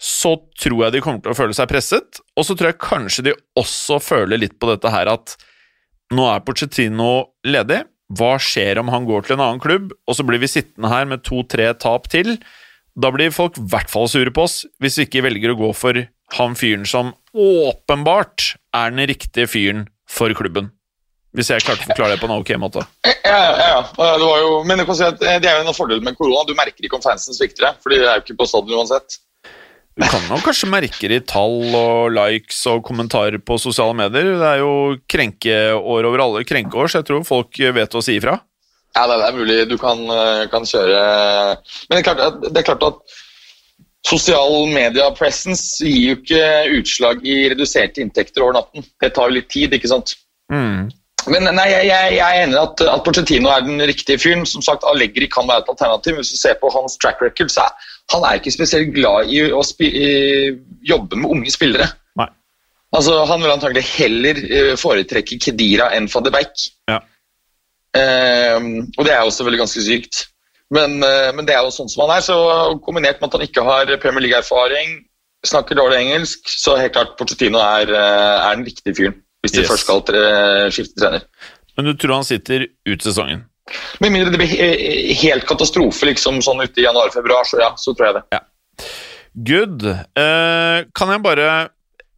så 0.00 0.34
tror 0.60 0.86
jeg 0.86 0.94
de 0.94 1.02
kommer 1.04 1.20
til 1.24 1.34
å 1.34 1.36
føle 1.36 1.56
seg 1.56 1.68
presset, 1.68 2.20
og 2.36 2.46
så 2.46 2.56
tror 2.56 2.70
jeg 2.70 2.82
kanskje 2.82 3.26
de 3.28 3.38
også 3.60 4.00
føler 4.00 4.40
litt 4.40 4.56
på 4.60 4.70
dette 4.70 4.92
her 4.92 5.10
at 5.12 5.36
nå 6.16 6.24
er 6.26 6.44
Pochettino 6.44 7.10
ledig, 7.46 7.82
hva 8.16 8.34
skjer 8.42 8.80
om 8.80 8.88
han 8.90 9.04
går 9.06 9.26
til 9.26 9.36
en 9.36 9.44
annen 9.44 9.62
klubb, 9.62 9.92
og 10.08 10.16
så 10.16 10.24
blir 10.26 10.40
vi 10.42 10.50
sittende 10.50 10.90
her 10.90 11.06
med 11.06 11.22
to-tre 11.26 11.68
tap 11.78 12.08
til? 12.10 12.38
Da 12.98 13.12
blir 13.14 13.30
folk 13.34 13.60
i 13.60 13.66
hvert 13.70 13.92
fall 13.92 14.08
sure 14.10 14.32
på 14.34 14.48
oss, 14.48 14.64
hvis 14.82 14.98
vi 14.98 15.06
ikke 15.06 15.22
velger 15.28 15.52
å 15.52 15.60
gå 15.60 15.70
for 15.76 16.00
han 16.36 16.56
fyren 16.58 16.86
som 16.88 17.12
åpenbart 17.34 18.54
er 18.76 18.92
den 18.94 19.06
riktige 19.10 19.50
fyren 19.50 19.86
for 20.10 20.34
klubben. 20.36 20.70
Hvis 21.36 21.52
jeg 21.52 21.62
klarte 21.62 21.84
å 21.86 21.90
forklare 21.92 22.16
det 22.16 22.22
på 22.22 22.26
en 22.26 22.34
ok 22.40 22.48
måte. 22.58 22.82
Ja, 23.06 23.14
ja, 23.22 23.50
ja. 23.62 23.82
Det 23.94 24.26
var 24.26 24.40
jo, 24.42 24.54
men 24.66 24.82
at 24.82 25.20
det 25.22 25.46
er 25.46 25.60
jo 25.60 25.62
en 25.62 25.70
av 25.70 25.76
fordelene 25.78 26.08
med 26.10 26.18
korona. 26.18 26.42
Du 26.48 26.56
merker 26.58 26.82
ikke 26.82 26.98
om 26.98 27.04
fansen 27.04 27.36
svikter 27.36 27.68
deg, 27.68 27.78
fordi 27.84 28.00
det 28.02 28.08
er 28.10 28.18
jo 28.18 28.24
ikke 28.24 28.40
på 28.40 28.48
stadion 28.50 28.82
uansett. 28.82 29.20
Du 30.00 30.06
kan 30.08 30.22
nok 30.30 30.42
kanskje 30.46 30.68
merke 30.70 31.08
det 31.10 31.18
i 31.20 31.24
tall 31.28 31.74
og 31.76 32.10
likes 32.14 32.58
og 32.70 32.82
kommentarer 32.86 33.38
på 33.42 33.58
sosiale 33.62 33.94
medier. 33.98 34.32
Det 34.40 34.48
er 34.48 34.62
jo 34.62 34.72
krenkeår 35.12 36.08
over 36.08 36.24
alle 36.24 36.44
krenkeår, 36.48 36.90
så 36.90 37.00
jeg 37.02 37.10
tror 37.10 37.26
folk 37.28 37.58
vet 37.78 37.94
å 37.98 38.02
si 38.02 38.16
ifra. 38.18 38.38
Ja, 38.96 39.04
det 39.06 39.18
er 39.22 39.36
mulig 39.36 39.58
du 39.70 39.76
kan, 39.78 40.00
eh, 40.10 40.46
kan 40.50 40.64
kjøre 40.66 41.00
Men 41.86 41.94
det 41.94 41.98
er 42.00 42.06
klart, 42.08 42.20
at- 42.26 42.40
det 42.42 42.58
er 42.58 42.74
klart 42.74 42.82
at 42.88 43.18
sosial 44.06 44.64
media-presence 44.72 45.84
gir 45.84 46.14
jo 46.14 46.16
ikke 46.20 46.46
utslag 46.80 47.26
i 47.26 47.42
reduserte 47.52 48.02
inntekter 48.02 48.46
over 48.46 48.56
natten. 48.60 48.86
Det 49.02 49.12
tar 49.16 49.28
jo 49.28 49.38
litt 49.38 49.50
tid, 49.52 49.76
ikke 49.76 49.90
sant? 49.92 50.16
Mm. 50.52 50.88
Men 51.28 51.50
nei, 51.52 51.66
jeg, 51.68 51.88
jeg, 51.90 52.12
jeg 52.16 52.24
er 52.24 52.46
enig 52.46 52.56
i 52.56 52.62
at, 52.62 52.82
at 52.88 53.02
Porcetino 53.04 53.50
er 53.52 53.64
den 53.66 53.82
riktige 53.84 54.20
fyren. 54.20 54.46
Som 54.48 54.64
sagt, 54.64 54.86
Allegri 54.88 55.28
kan 55.28 55.48
være 55.50 55.66
et 55.66 55.72
alternativ. 55.74 56.16
Hvis 56.16 56.32
du 56.32 56.40
ser 56.40 56.56
på 56.62 56.70
hans 56.72 56.96
track 57.02 57.20
record, 57.20 57.52
så 57.52 57.66
er 57.66 57.88
han 58.10 58.24
er 58.26 58.40
ikke 58.40 58.52
spesielt 58.54 58.90
glad 58.94 59.30
i 59.30 59.44
å 59.54 59.62
jobbe 60.90 61.18
med 61.20 61.30
unge 61.30 61.52
spillere. 61.52 61.86
Nei. 62.18 62.26
Altså, 62.96 63.20
Han 63.28 63.42
vil 63.42 63.52
antagelig 63.52 63.84
heller 63.92 64.40
eh, 64.48 64.74
foretrekke 64.80 65.38
Kedira 65.38 65.90
enn 65.94 66.08
van 66.10 66.26
de 66.26 66.32
Beek. 66.34 66.66
Ja. 66.90 66.98
Ehm, 68.00 68.90
og 68.96 69.06
det 69.06 69.14
er 69.14 69.22
også 69.22 69.46
veldig 69.46 69.62
ganske 69.62 69.84
sykt. 69.86 70.24
Men, 70.70 71.02
eh, 71.02 71.30
men 71.34 71.46
det 71.48 71.56
er 71.56 71.64
jo 71.66 71.72
sånn 71.74 71.90
som 71.90 72.04
han 72.06 72.16
er. 72.16 72.22
så 72.22 72.36
Kombinert 72.84 73.20
med 73.20 73.30
at 73.30 73.38
han 73.38 73.46
ikke 73.46 73.64
har 73.66 73.90
Premier 74.02 74.22
League-erfaring, 74.26 75.00
snakker 75.46 75.78
dårlig 75.78 76.02
engelsk, 76.04 76.46
så 76.52 76.76
helt 76.78 76.94
klart 76.94 77.16
Porcetino 77.18 77.58
er, 77.58 77.90
eh, 77.90 78.48
er 78.50 78.56
den 78.56 78.66
riktige 78.68 78.94
fyren. 78.94 79.18
Hvis 79.42 79.54
de 79.56 79.62
Yes. 79.62 79.70
først 79.70 79.86
skal 79.86 80.02
skifte 80.70 81.00
trener. 81.00 81.22
Men 81.76 81.86
du 81.86 81.94
tror 81.94 82.14
han 82.20 82.24
sitter 82.28 82.66
ut 82.86 83.00
sesongen? 83.00 83.46
Med 84.00 84.12
mindre 84.12 84.30
det 84.34 84.40
blir 84.40 85.14
helt 85.22 85.46
katastrofe 85.46 86.04
liksom 86.10 86.42
sånn 86.44 86.60
ute 86.60 86.82
i 86.82 86.84
januar-februar, 86.84 87.46
så 87.48 87.60
ja, 87.62 87.70
så 87.78 87.94
tror 87.96 88.10
jeg 88.10 88.14
det. 88.20 88.40
Good. 89.46 89.84
Uh, 90.18 90.84
kan 90.96 91.12
jeg 91.14 91.22
bare 91.22 91.70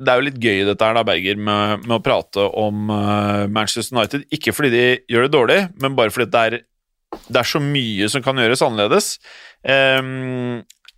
Det 0.02 0.10
er 0.10 0.18
jo 0.18 0.26
litt 0.26 0.40
gøy 0.42 0.64
dette 0.66 0.82
her 0.82 0.96
da, 0.96 1.04
Berger, 1.06 1.36
med, 1.38 1.84
med 1.86 1.94
å 1.94 2.02
prate 2.02 2.42
om 2.58 2.88
uh, 2.90 3.46
Manchester 3.46 3.94
United. 3.94 4.24
Ikke 4.34 4.50
fordi 4.56 4.70
de 4.72 4.86
gjør 5.12 5.28
det 5.28 5.34
dårlig, 5.36 5.58
men 5.78 5.94
bare 5.94 6.10
fordi 6.10 6.26
det 6.32 6.40
er, 6.42 6.56
det 7.28 7.42
er 7.42 7.48
så 7.48 7.60
mye 7.62 8.08
som 8.12 8.24
kan 8.24 8.38
gjøres 8.40 8.62
annerledes. 8.64 9.16
Eh, 9.64 10.00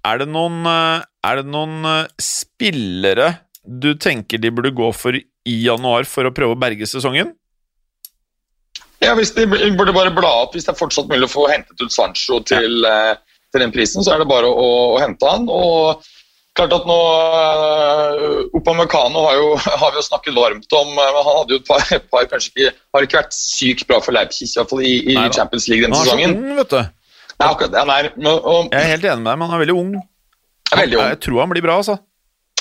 er 0.04 0.20
det 0.20 0.28
noen, 0.30 0.60
eh, 0.68 1.06
er 1.24 1.40
det 1.40 1.46
noen 1.50 1.88
eh, 1.90 2.12
spillere 2.20 3.30
du 3.64 3.94
tenker 3.96 4.40
de 4.40 4.52
burde 4.52 4.74
gå 4.76 4.90
for 4.92 5.16
i 5.16 5.56
januar 5.64 6.04
for 6.08 6.28
å 6.28 6.34
prøve 6.36 6.56
å 6.56 6.60
berge 6.60 6.88
sesongen? 6.88 7.32
Ja, 9.04 9.12
hvis 9.16 9.34
De 9.36 9.44
burde 9.46 9.92
bare 9.92 10.12
bla 10.14 10.30
opp 10.44 10.54
hvis 10.56 10.64
det 10.64 10.72
er 10.72 10.80
fortsatt 10.80 11.10
mulig 11.10 11.26
å 11.26 11.32
få 11.32 11.46
hentet 11.50 11.80
ut 11.80 11.92
Sancho 11.92 12.40
til, 12.48 12.84
ja. 12.84 13.16
til 13.52 13.64
den 13.64 13.72
prisen, 13.72 14.04
så 14.04 14.14
er 14.14 14.22
det 14.22 14.30
bare 14.30 14.48
å, 14.48 14.68
å 14.94 15.00
hente 15.02 15.28
han. 15.28 15.48
og 15.48 16.04
klart 16.54 16.72
at 16.76 16.84
nå 16.86 16.96
Opamecano 18.54 18.54
Upamecano 18.54 19.22
har, 19.26 19.34
jo, 19.40 19.46
har 19.82 19.90
vi 19.94 20.00
jo 20.00 20.04
snakket 20.08 20.36
varmt 20.36 20.76
om, 20.80 20.92
eh, 20.98 21.16
han 21.18 21.30
hadde 21.40 21.56
jo 21.56 21.60
et 21.62 21.68
par, 21.68 21.86
et 21.96 22.10
par 22.12 22.28
kanskje 22.30 22.52
ikke, 22.54 22.74
har 22.94 23.06
ikke 23.08 23.18
vært 23.20 23.36
sykt 23.38 23.86
bra 23.90 24.00
for 24.04 24.16
Leipzig, 24.16 24.50
i 24.50 24.58
hvert 24.60 24.70
fall 24.74 24.84
i, 24.84 24.92
i 25.02 25.16
Nei. 25.18 25.28
Champions 25.34 25.66
League 25.70 25.86
denne 25.86 25.98
Han 25.98 26.06
er 26.06 26.12
så 26.12 26.28
ung, 26.30 26.56
vet 26.60 26.74
du. 26.76 26.82
Nei, 27.34 27.48
akkurat. 27.48 27.78
Han 27.82 27.90
er, 27.96 28.10
men- 28.16 28.30
og, 28.38 28.68
Jeg 28.70 28.80
er 28.82 28.92
helt 28.94 29.08
enig 29.10 29.24
med 29.24 29.30
deg, 29.32 29.40
men 29.40 29.48
han 29.50 29.56
er 29.58 29.64
veldig 29.64 29.78
ung. 29.80 29.94
er 30.72 30.82
veldig 30.84 31.00
ung. 31.00 31.08
Jeg 31.14 31.20
tror 31.26 31.40
han 31.42 31.52
blir 31.54 31.66
bra, 31.66 31.80
altså. 31.82 31.98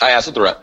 Nei, 0.02 0.10
jeg 0.16 0.26
så 0.26 0.34
tror 0.36 0.50
det. 0.50 0.56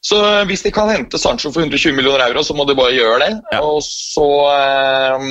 Så 0.00 0.16
eh, 0.24 0.44
hvis 0.48 0.62
de 0.64 0.70
kan 0.72 0.88
hente 0.88 1.18
Sancho 1.20 1.50
for 1.52 1.60
120 1.60 1.92
millioner 1.92 2.24
euro, 2.30 2.42
så 2.42 2.56
må 2.56 2.64
de 2.64 2.74
bare 2.78 2.94
gjøre 2.96 3.18
det. 3.26 3.32
Ja. 3.52 3.60
Og 3.60 3.82
så 3.84 4.24
eh, 4.54 5.26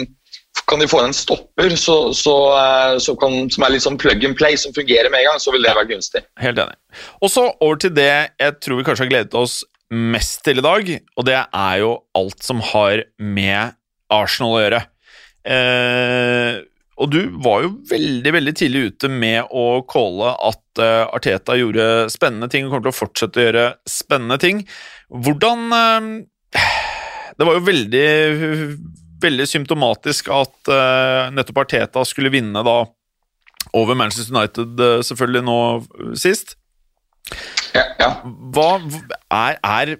kan 0.69 0.82
de 0.82 0.88
få 0.89 1.01
inn 1.01 1.10
en 1.10 1.17
stopper 1.17 1.73
så, 1.79 1.97
så, 2.15 2.36
eh, 2.58 2.95
så 3.01 3.15
kan, 3.19 3.41
som 3.53 3.65
er 3.65 3.73
litt 3.73 3.86
sånn 3.86 3.99
plug 4.01 4.23
and 4.27 4.38
play, 4.39 4.58
som 4.60 4.75
fungerer 4.75 5.12
med 5.12 5.23
en 5.23 5.32
gang, 5.32 5.41
så 5.41 5.53
vil 5.55 5.65
det 5.65 5.73
være 5.75 5.91
gunstig. 5.91 6.23
Helt 6.41 6.62
enig. 6.62 6.77
Og 7.19 7.34
så 7.34 7.49
over 7.51 7.82
til 7.82 7.93
det 7.97 8.13
jeg 8.13 8.55
tror 8.62 8.79
vi 8.79 8.88
kanskje 8.88 9.08
har 9.08 9.13
gledet 9.13 9.39
oss 9.39 9.62
mest 9.89 10.43
til 10.45 10.62
i 10.62 10.65
dag, 10.65 10.89
og 11.17 11.25
det 11.25 11.38
er 11.41 11.75
jo 11.82 11.93
alt 12.17 12.45
som 12.45 12.62
har 12.71 13.08
med 13.17 13.73
Arsenal 14.13 14.58
å 14.58 14.63
gjøre. 14.63 14.82
Eh, 15.49 16.60
og 16.99 17.12
du 17.13 17.19
var 17.39 17.63
jo 17.63 17.73
veldig 17.89 18.32
veldig 18.36 18.53
tidlig 18.60 18.82
ute 18.91 19.10
med 19.12 19.47
å 19.55 19.82
calle 19.89 20.34
at 20.49 20.82
eh, 20.84 21.05
Arteta 21.15 21.55
gjorde 21.55 22.10
spennende 22.12 22.49
ting 22.51 22.67
og 22.67 22.73
kommer 22.73 22.89
til 22.89 22.93
å 22.93 22.99
fortsette 22.99 23.39
å 23.39 23.45
gjøre 23.47 23.67
spennende 23.88 24.39
ting. 24.41 24.65
Hvordan 25.10 25.69
eh, 25.79 26.10
Det 27.39 27.47
var 27.47 27.55
jo 27.55 27.63
veldig, 27.69 28.08
veldig 29.23 29.47
symptomatisk 29.49 30.29
at 30.34 30.71
eh, 30.71 31.29
nettopp 31.36 31.63
Arteta 31.63 32.05
skulle 32.08 32.32
vinne 32.34 32.63
da 32.65 32.77
over 33.75 33.97
Manchester 33.97 34.36
United 34.36 34.79
eh, 34.86 34.99
selvfølgelig 35.05 35.45
nå 35.47 35.60
sist. 36.19 36.55
Ja, 37.75 37.86
ja. 37.99 38.12
Hva 38.55 38.69
er, 38.79 39.60
er 39.60 39.97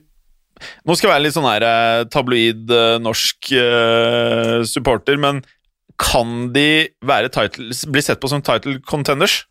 Nå 0.84 0.96
skal 0.98 1.08
jeg 1.08 1.14
være 1.14 1.24
litt 1.24 1.36
sånn 1.36 1.48
her 1.48 1.64
eh, 1.64 2.02
tabloid 2.12 2.72
norsk 3.00 3.52
uh, 3.56 4.60
supporter, 4.68 5.16
men 5.16 5.40
kan 6.00 6.50
de 6.56 6.90
title, 7.32 7.70
bli 7.92 8.04
sett 8.04 8.20
på 8.20 8.32
som 8.32 8.44
title 8.44 8.80
contenders? 8.88 9.44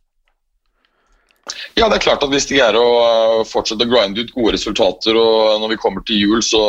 ja, 1.79 1.87
det 1.89 1.99
er 1.99 2.05
klart 2.05 2.25
at 2.25 2.33
hvis 2.33 2.49
de 2.49 2.59
greier 2.59 2.77
å 2.77 3.45
fortsette 3.49 3.87
å 3.87 3.91
grinde 3.91 4.25
ut 4.25 4.35
gode 4.35 4.55
resultater, 4.57 5.17
og 5.17 5.63
når 5.63 5.75
vi 5.75 5.81
kommer 5.81 6.05
til 6.07 6.21
jul, 6.21 6.43
så 6.45 6.61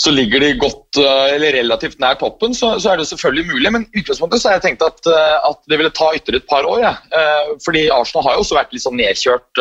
så 0.00 0.10
ligger 0.10 0.40
de 0.40 0.54
godt, 0.56 0.96
eh, 0.96 1.34
eller 1.34 1.52
relativt 1.58 1.98
nær 2.00 2.16
toppen, 2.16 2.54
så, 2.56 2.72
så 2.80 2.92
er 2.92 3.00
det 3.00 3.08
selvfølgelig 3.10 3.50
mulig. 3.50 3.72
Men 3.74 3.82
utgangspunktet 3.92 4.40
så 4.40 4.48
har 4.48 4.54
jeg 4.56 4.64
tenkt 4.70 4.84
at, 4.86 5.00
eh, 5.12 5.48
at 5.50 5.58
det 5.68 5.76
ville 5.76 5.92
ta 5.92 6.06
ytterligere 6.16 6.40
et 6.40 6.48
par 6.48 6.68
år. 6.68 6.78
Ja. 6.86 6.92
Eh, 7.18 7.50
Fordi 7.60 7.82
Arsenal 7.92 8.24
har 8.24 8.38
jo 8.38 8.44
også 8.46 8.56
vært 8.56 8.72
litt 8.72 8.84
sånn 8.86 8.96
nedkjørt. 8.96 9.60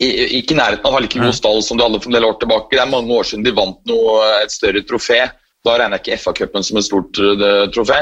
Ikke 0.00 0.54
i 0.54 0.56
nærheten 0.56 0.86
av 0.88 0.94
å 0.94 0.96
ha 0.96 1.02
like 1.04 1.20
god 1.20 1.36
stall 1.36 1.60
som 1.64 1.76
de 1.76 1.84
hadde 1.84 2.00
for 2.00 2.08
en 2.08 2.16
del 2.16 2.24
år 2.30 2.38
tilbake. 2.40 2.72
Det 2.72 2.80
er 2.80 2.94
mange 2.94 3.18
år 3.18 3.28
siden 3.28 3.44
de 3.44 3.52
vant 3.58 3.82
noe, 3.90 4.14
et 4.40 4.54
større 4.54 4.80
trofé. 4.88 5.18
Da 5.66 5.74
regner 5.76 6.00
jeg 6.00 6.06
ikke 6.06 6.22
FA-cupen 6.22 6.64
som 6.64 6.80
et 6.80 6.86
stort 6.86 7.20
trofé. 7.74 7.98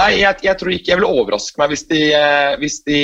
Nei, 0.00 0.08
jeg, 0.22 0.38
jeg 0.46 0.56
tror 0.56 0.72
ikke 0.72 0.94
jeg 0.94 1.00
vil 1.02 1.10
overraske 1.10 1.60
meg 1.60 1.74
hvis 1.74 1.84
de, 1.90 2.00
hvis 2.62 2.78
de 2.88 3.02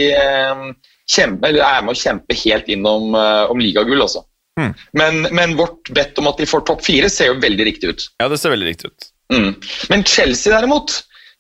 kjemper, 1.13 1.51
eller 1.51 1.67
er 1.67 1.85
med 1.85 1.93
å 1.93 2.01
kjempe 2.07 2.41
helt 2.41 2.73
innom 2.73 3.13
om 3.13 3.61
ligagull, 3.61 4.07
altså. 4.07 4.25
Hmm. 4.57 4.73
Men, 4.97 5.27
men 5.37 5.57
vårt 5.59 5.91
bedt 5.93 6.19
om 6.19 6.31
at 6.31 6.41
de 6.41 6.49
får 6.49 6.65
topp 6.69 6.85
fire, 6.87 7.11
ser 7.13 7.33
jo 7.33 7.41
veldig 7.43 7.67
riktig 7.69 7.93
ut. 7.93 8.07
Ja, 8.23 8.29
det 8.33 8.41
ser 8.41 8.55
veldig 8.55 8.71
riktig 8.71 8.93
ut. 8.93 9.09
Mm. 9.35 9.51
Men 9.91 10.05
Chelsea 10.07 10.55
derimot, 10.55 10.95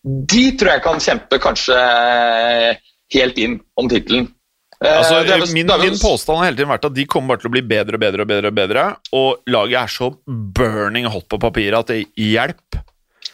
de 0.04 0.46
tror 0.58 0.74
jeg 0.74 0.84
kan 0.84 1.00
kjempe 1.02 1.38
kanskje 1.42 1.76
helt 3.14 3.38
inn 3.40 3.60
om 3.80 3.88
tittelen. 3.90 4.28
Eh, 4.84 4.92
Altså, 4.98 5.22
er 5.22 5.46
min, 5.54 5.70
er 5.70 5.80
min 5.80 5.96
påstand 5.96 6.42
har 6.42 6.50
hele 6.50 6.58
tiden 6.58 6.72
vært 6.74 6.88
at 6.90 6.96
de 6.96 7.06
kommer 7.08 7.32
bare 7.32 7.44
til 7.44 7.50
å 7.50 7.54
bli 7.54 7.64
bedre 7.64 7.96
og 7.96 8.02
bedre 8.02 8.26
og 8.26 8.30
bedre, 8.32 8.50
og 8.52 8.58
bedre, 8.58 8.84
og 9.16 9.52
laget 9.54 9.78
er 9.80 9.94
så 9.94 10.10
burning 10.26 11.08
hot 11.08 11.28
på 11.32 11.40
papiret 11.40 11.78
at 11.80 11.94
det 11.94 12.02
hjelper. 12.20 12.84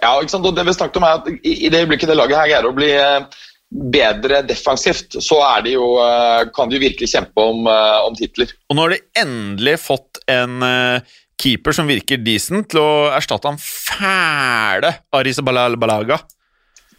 Ja, 0.02 0.14
ikke 0.18 0.34
sant? 0.34 0.46
Og 0.46 0.54
det 0.56 0.64
vi 0.66 0.74
snakket 0.74 0.98
om 0.98 1.06
er 1.06 1.18
at 1.18 1.26
I 1.32 1.56
i 1.66 1.70
det 1.70 1.82
øyeblikket 1.82 2.10
det 2.10 2.18
laget 2.18 2.38
her 2.38 2.48
greier 2.50 2.68
å 2.70 2.76
bli 2.76 2.90
eh, 2.94 3.42
bedre 3.72 4.42
defensivt, 4.44 5.16
så 5.24 5.38
er 5.46 5.64
de 5.64 5.74
jo, 5.76 5.86
eh, 6.02 6.44
kan 6.54 6.68
de 6.68 6.76
jo 6.76 6.82
virkelig 6.82 7.08
kjempe 7.14 7.40
om, 7.40 7.66
eh, 7.66 7.98
om 8.06 8.14
titler. 8.16 8.52
Og 8.68 8.76
nå 8.76 8.84
har 8.84 8.94
de 8.96 9.00
endelig 9.22 9.78
fått 9.80 10.20
en 10.28 10.62
eh, 10.62 11.00
keeper 11.40 11.72
som 11.72 11.88
virker 11.88 12.20
decent, 12.22 12.68
til 12.70 12.82
å 12.82 12.92
erstatte 13.16 13.48
han 13.48 13.58
fæle 13.58 14.92
Arisabalaga. 15.12 16.20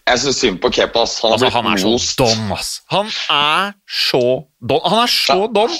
Jeg 0.03 0.19
syns 0.19 0.41
synd 0.41 0.59
på 0.59 0.71
Kepa. 0.73 1.05
Han 1.23 1.35
Altså, 1.37 1.49
han 1.53 1.69
er 1.71 1.79
så 1.79 1.93
dom, 2.19 2.51
ass. 2.57 2.73
Han 2.91 3.07
er 3.31 3.73
så 3.87 4.25
dom. 4.59 4.81
Han 4.83 5.05
er 5.05 5.13
så 5.13 5.39
dom 5.47 5.77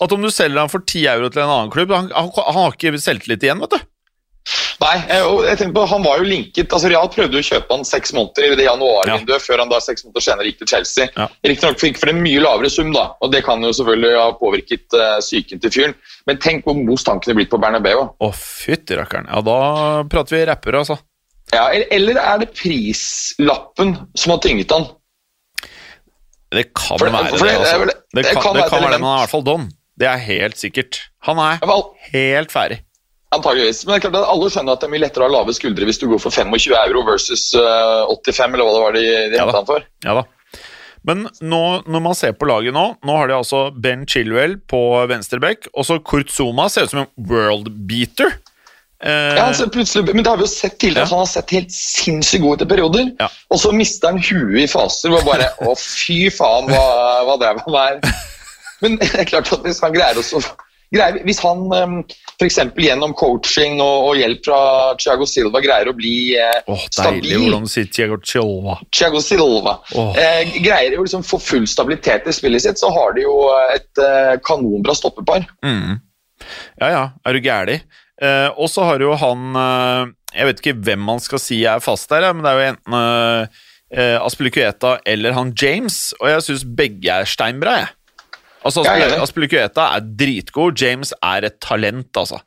at 0.00 0.14
om 0.16 0.22
du 0.24 0.30
selger 0.32 0.62
han 0.62 0.72
for 0.72 0.80
10 0.80 1.06
euro 1.12 1.28
til 1.28 1.42
en 1.44 1.52
annen 1.52 1.72
klubb 1.72 1.92
Han, 1.92 2.08
han, 2.14 2.30
han 2.32 2.58
har 2.62 2.76
ikke 2.76 2.96
selvtillit 2.98 3.44
igjen, 3.44 3.60
vet 3.60 3.76
du. 3.76 3.89
Nei, 4.80 4.94
jeg, 5.10 5.56
tenkte 5.60 5.74
på, 5.76 5.82
Han 5.90 6.04
var 6.04 6.20
jo 6.22 6.28
linket 6.28 6.72
altså 6.72 6.88
Real 6.90 7.08
prøvde 7.12 7.36
jo 7.36 7.42
å 7.42 7.48
kjøpe 7.50 7.76
han 7.76 7.84
seks 7.86 8.14
måneder 8.16 8.54
i 8.54 8.58
det 8.58 8.66
januarvinduet, 8.66 9.44
før 9.44 9.62
han 9.62 9.72
da 9.72 9.80
seks 9.84 10.06
måneder 10.06 10.24
senere 10.24 10.48
gikk 10.48 10.62
til 10.62 10.70
Chelsea. 10.72 11.08
Ja. 11.16 11.26
Riktignok 11.46 11.82
fikk 11.82 12.00
for 12.00 12.12
en 12.12 12.22
mye 12.24 12.40
lavere 12.42 12.70
sum, 12.72 12.92
da, 12.96 13.10
og 13.20 13.34
det 13.34 13.42
kan 13.46 13.62
jo 13.64 13.72
selvfølgelig 13.76 14.14
ha 14.16 14.30
påvirket 14.40 14.96
uh, 14.96 15.18
psyken 15.22 15.62
til 15.62 15.74
fyren. 15.76 15.96
Men 16.28 16.40
tenk 16.42 16.66
hvor 16.66 16.78
most 16.80 17.10
han 17.10 17.20
kunne 17.22 17.38
blitt 17.40 17.52
på 17.52 17.60
Bernabeu. 17.62 18.06
Å, 18.10 18.30
fytti 18.36 18.98
rakkeren. 18.98 19.28
Ja, 19.30 19.44
da 19.46 19.58
prater 20.10 20.38
vi 20.38 20.44
rappere, 20.48 20.82
altså. 20.84 20.98
Ja, 21.52 21.68
eller- 21.74 22.20
er 22.20 22.38
det 22.38 22.52
prislappen 22.54 23.96
som 24.14 24.34
har 24.36 24.42
tynget 24.42 24.70
han? 24.70 24.88
Det 26.50 26.72
kan 26.74 26.98
For- 26.98 27.10
være 27.10 27.36
for 27.36 27.46
det, 27.46 27.54
det 27.54 27.68
er 27.68 27.78
altså. 27.78 27.98
Det 28.14 28.22
det 28.24 28.32
kan, 28.34 28.42
kan 28.42 28.54
det 28.54 28.62
være 28.62 28.70
kan 28.70 28.82
være 28.82 28.92
det, 28.92 29.00
men 29.00 29.08
han 29.10 29.14
er 29.14 29.20
i 29.20 29.26
hvert 29.26 29.34
fall 29.36 29.44
dom. 29.46 29.68
Det 30.00 30.08
er 30.08 30.22
helt 30.24 30.56
sikkert. 30.58 31.00
Han 31.28 31.38
er 31.38 31.58
helt 32.12 32.50
ferdig. 32.50 32.80
Antageligvis. 33.30 33.84
Men 33.86 33.94
det 33.94 33.98
er 34.00 34.04
klart 34.08 34.18
at 34.24 34.30
alle 34.32 34.50
skjønner 34.50 34.74
at 34.74 34.82
det 34.82 34.88
er 34.88 34.92
mye 34.96 35.04
lettere 35.04 35.22
å 35.26 35.28
ha 35.30 35.34
lave 35.38 35.54
skuldre 35.54 35.86
hvis 35.86 36.00
du 36.02 36.08
går 36.10 36.18
for 36.22 36.34
25 36.34 36.74
euro 36.80 37.04
versus 37.06 37.44
eh, 37.54 38.02
85, 38.10 38.54
eller 38.56 38.66
hva 38.66 38.74
det 38.74 38.84
var 38.84 38.96
de, 38.98 39.04
de 39.30 39.38
Ja 39.38 39.44
hentet 39.46 39.60
han 39.60 39.68
for. 39.70 39.84
Ja 40.06 40.16
da. 40.20 40.26
Men 41.06 41.22
nå, 41.40 41.60
når 41.88 42.02
man 42.04 42.16
ser 42.18 42.34
på 42.36 42.44
laget 42.50 42.74
nå, 42.76 42.82
nå 43.06 43.14
har 43.16 43.30
de 43.30 43.36
altså 43.38 43.60
Ben 43.72 44.02
Chilwell 44.10 44.58
på 44.68 44.80
venstreback, 45.08 45.70
og 45.72 45.86
så 45.88 45.96
Kurt 46.04 46.28
Zuma 46.34 46.66
ser 46.68 46.84
ut 46.84 46.92
som 46.92 47.04
en 47.06 47.12
world 47.30 47.70
beater. 47.88 48.34
Eh, 49.00 49.30
Ja, 49.38 49.46
altså, 49.46 49.64
plutselig, 49.72 50.10
men 50.12 50.20
det 50.26 50.28
har 50.28 50.36
vi 50.36 50.44
jo 50.44 50.50
sett 50.52 50.74
tidligere, 50.82 51.06
Ja. 51.06 51.08
at 51.08 51.14
han 51.14 51.22
har 51.22 51.30
sett 51.30 51.54
helt 51.56 51.72
sinnssykt 51.72 52.42
god 52.44 52.58
ut 52.60 52.66
i 52.66 52.70
perioder. 52.74 53.06
Ja. 53.22 53.30
Og 53.48 53.62
så 53.62 53.72
mister 53.72 54.10
han 54.12 54.20
huet 54.20 54.58
i 54.66 54.68
faser 54.68 55.14
hvor 55.14 55.24
bare 55.24 55.48
Å, 55.64 55.72
fy 55.80 56.18
faen, 56.34 56.68
hva, 56.68 56.84
hva 57.30 57.38
drev 57.40 57.62
han 57.64 57.78
med? 57.78 58.10
Men 58.84 58.98
det 59.00 59.08
er 59.14 59.24
klart 59.30 59.48
at 59.56 59.64
hvis 59.64 59.80
han 59.80 59.96
greier 59.96 60.20
å 60.20 60.26
greier, 60.94 61.20
Hvis 61.26 61.40
han 61.44 61.62
um, 61.70 61.96
f.eks. 62.40 62.58
gjennom 62.78 63.14
coaching 63.18 63.80
og, 63.82 64.16
hjelp 64.18 64.42
fra 64.46 64.60
Thiago 65.00 65.26
Silva 65.28 65.62
greier 65.62 65.90
å 65.90 65.96
bli 65.96 66.14
oh, 66.66 66.84
stabil 66.90 67.22
Deilig 67.26 67.40
hvordan 67.44 67.66
du 67.66 67.72
sier 67.72 67.88
Thiago 67.90 68.18
Silva. 68.26 68.76
Thiago 68.94 69.22
Silva. 69.24 69.76
Oh. 69.94 70.12
Eh, 70.18 70.56
greier 70.64 70.98
å 70.98 71.06
liksom 71.06 71.24
få 71.26 71.40
full 71.42 71.68
stabilitet 71.70 72.28
i 72.30 72.34
spillet 72.34 72.64
sitt, 72.64 72.80
så 72.80 72.90
har 72.94 73.14
de 73.16 73.26
jo 73.26 73.36
et 73.70 74.02
eh, 74.02 74.36
kanonbra 74.46 74.96
stoppepar. 74.98 75.46
Mm. 75.66 76.00
Ja 76.80 76.92
ja, 76.94 77.02
er 77.28 77.40
du? 77.68 77.74
Eh, 78.20 78.48
og 78.56 78.70
så 78.72 78.84
har 78.88 79.00
jo 79.00 79.14
han 79.16 79.56
Jeg 80.32 80.46
vet 80.46 80.60
ikke 80.60 80.78
hvem 80.84 81.02
man 81.04 81.20
skal 81.20 81.40
si 81.42 81.62
er 81.68 81.82
fast 81.84 82.10
der, 82.12 82.30
men 82.32 82.44
det 82.44 82.52
er 82.52 82.60
jo 82.60 82.70
enten 82.74 83.02
eh 83.90 84.20
Aspilicueta 84.22 85.00
eller 85.02 85.34
han 85.34 85.48
James, 85.58 86.12
og 86.20 86.28
jeg 86.30 86.42
syns 86.46 86.60
begge 86.78 87.10
er 87.10 87.26
steinbra, 87.26 87.72
jeg. 87.80 87.88
Altså, 88.66 88.84
Aspilicueta 89.22 89.86
er 89.96 90.04
dritgod, 90.20 90.76
James 90.76 91.14
er 91.22 91.46
et 91.48 91.56
talent, 91.64 92.10
altså. 92.16 92.40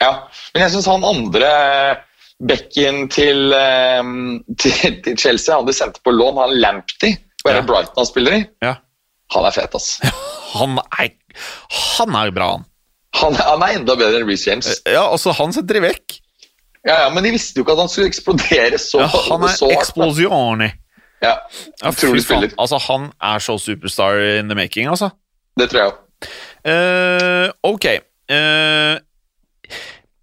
Ja, 0.00 0.12
men 0.54 0.64
jeg 0.64 0.72
syns 0.74 0.88
han 0.90 1.04
andre 1.04 1.50
bekken 2.42 3.06
til, 3.12 3.52
til, 4.58 4.96
til, 5.04 5.18
Chelsea 5.18 5.58
hadde 5.58 5.74
sendte 5.76 6.02
på 6.04 6.14
lån, 6.14 6.40
han 6.40 6.56
Lamptey, 6.62 7.14
er 7.44 7.58
det 7.58 7.60
ja. 7.60 7.66
Brighton 7.68 8.00
han 8.00 8.08
spiller 8.08 8.38
i? 8.38 8.42
Ja. 8.64 8.74
Han 9.36 9.46
er 9.48 9.54
fet, 9.54 9.76
ass. 9.78 9.96
han, 10.56 10.80
er, 10.98 11.14
han 11.78 12.18
er 12.22 12.34
bra, 12.34 12.50
han. 12.56 12.68
Han, 13.20 13.36
han, 13.36 13.62
er 13.66 13.76
enda 13.76 13.96
bedre 13.98 14.22
enn 14.22 14.28
Reece 14.28 14.48
James. 14.48 14.68
Ja, 14.88 15.04
altså, 15.04 15.34
han 15.36 15.52
setter 15.52 15.76
de 15.76 15.84
vekk. 15.84 16.18
Ja, 16.82 17.04
ja, 17.04 17.08
Men 17.14 17.26
de 17.26 17.34
visste 17.34 17.60
jo 17.60 17.66
ikke 17.66 17.76
at 17.76 17.82
han 17.84 17.90
skulle 17.92 18.08
eksplodere 18.10 18.78
så 18.80 19.04
ja, 19.04 19.10
Han 19.28 19.44
er 19.46 19.74
eksplosioni. 19.76 20.70
Ja, 21.22 21.36
utrolig 21.86 22.24
spiller. 22.24 22.54
Altså, 22.58 22.80
han 22.88 23.12
er 23.22 23.42
så 23.44 23.54
superstar 23.62 24.18
in 24.40 24.48
the 24.50 24.56
making, 24.58 24.88
altså. 24.90 25.12
Det 25.58 25.68
tror 25.70 25.80
jeg 25.80 25.92
òg. 25.92 25.98
Uh, 26.62 27.48
ok. 27.66 27.86
Uh, 28.30 28.96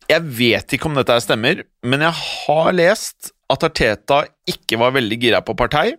jeg 0.09 0.25
vet 0.39 0.73
ikke 0.73 0.89
om 0.89 0.97
dette 0.97 1.17
stemmer, 1.21 1.63
men 1.85 2.05
jeg 2.05 2.15
har 2.17 2.71
lest 2.73 3.33
at 3.49 3.65
Arteta 3.65 4.23
ikke 4.49 4.79
var 4.81 4.95
veldig 4.95 5.17
gira 5.21 5.41
på 5.45 5.55
Partei, 5.57 5.93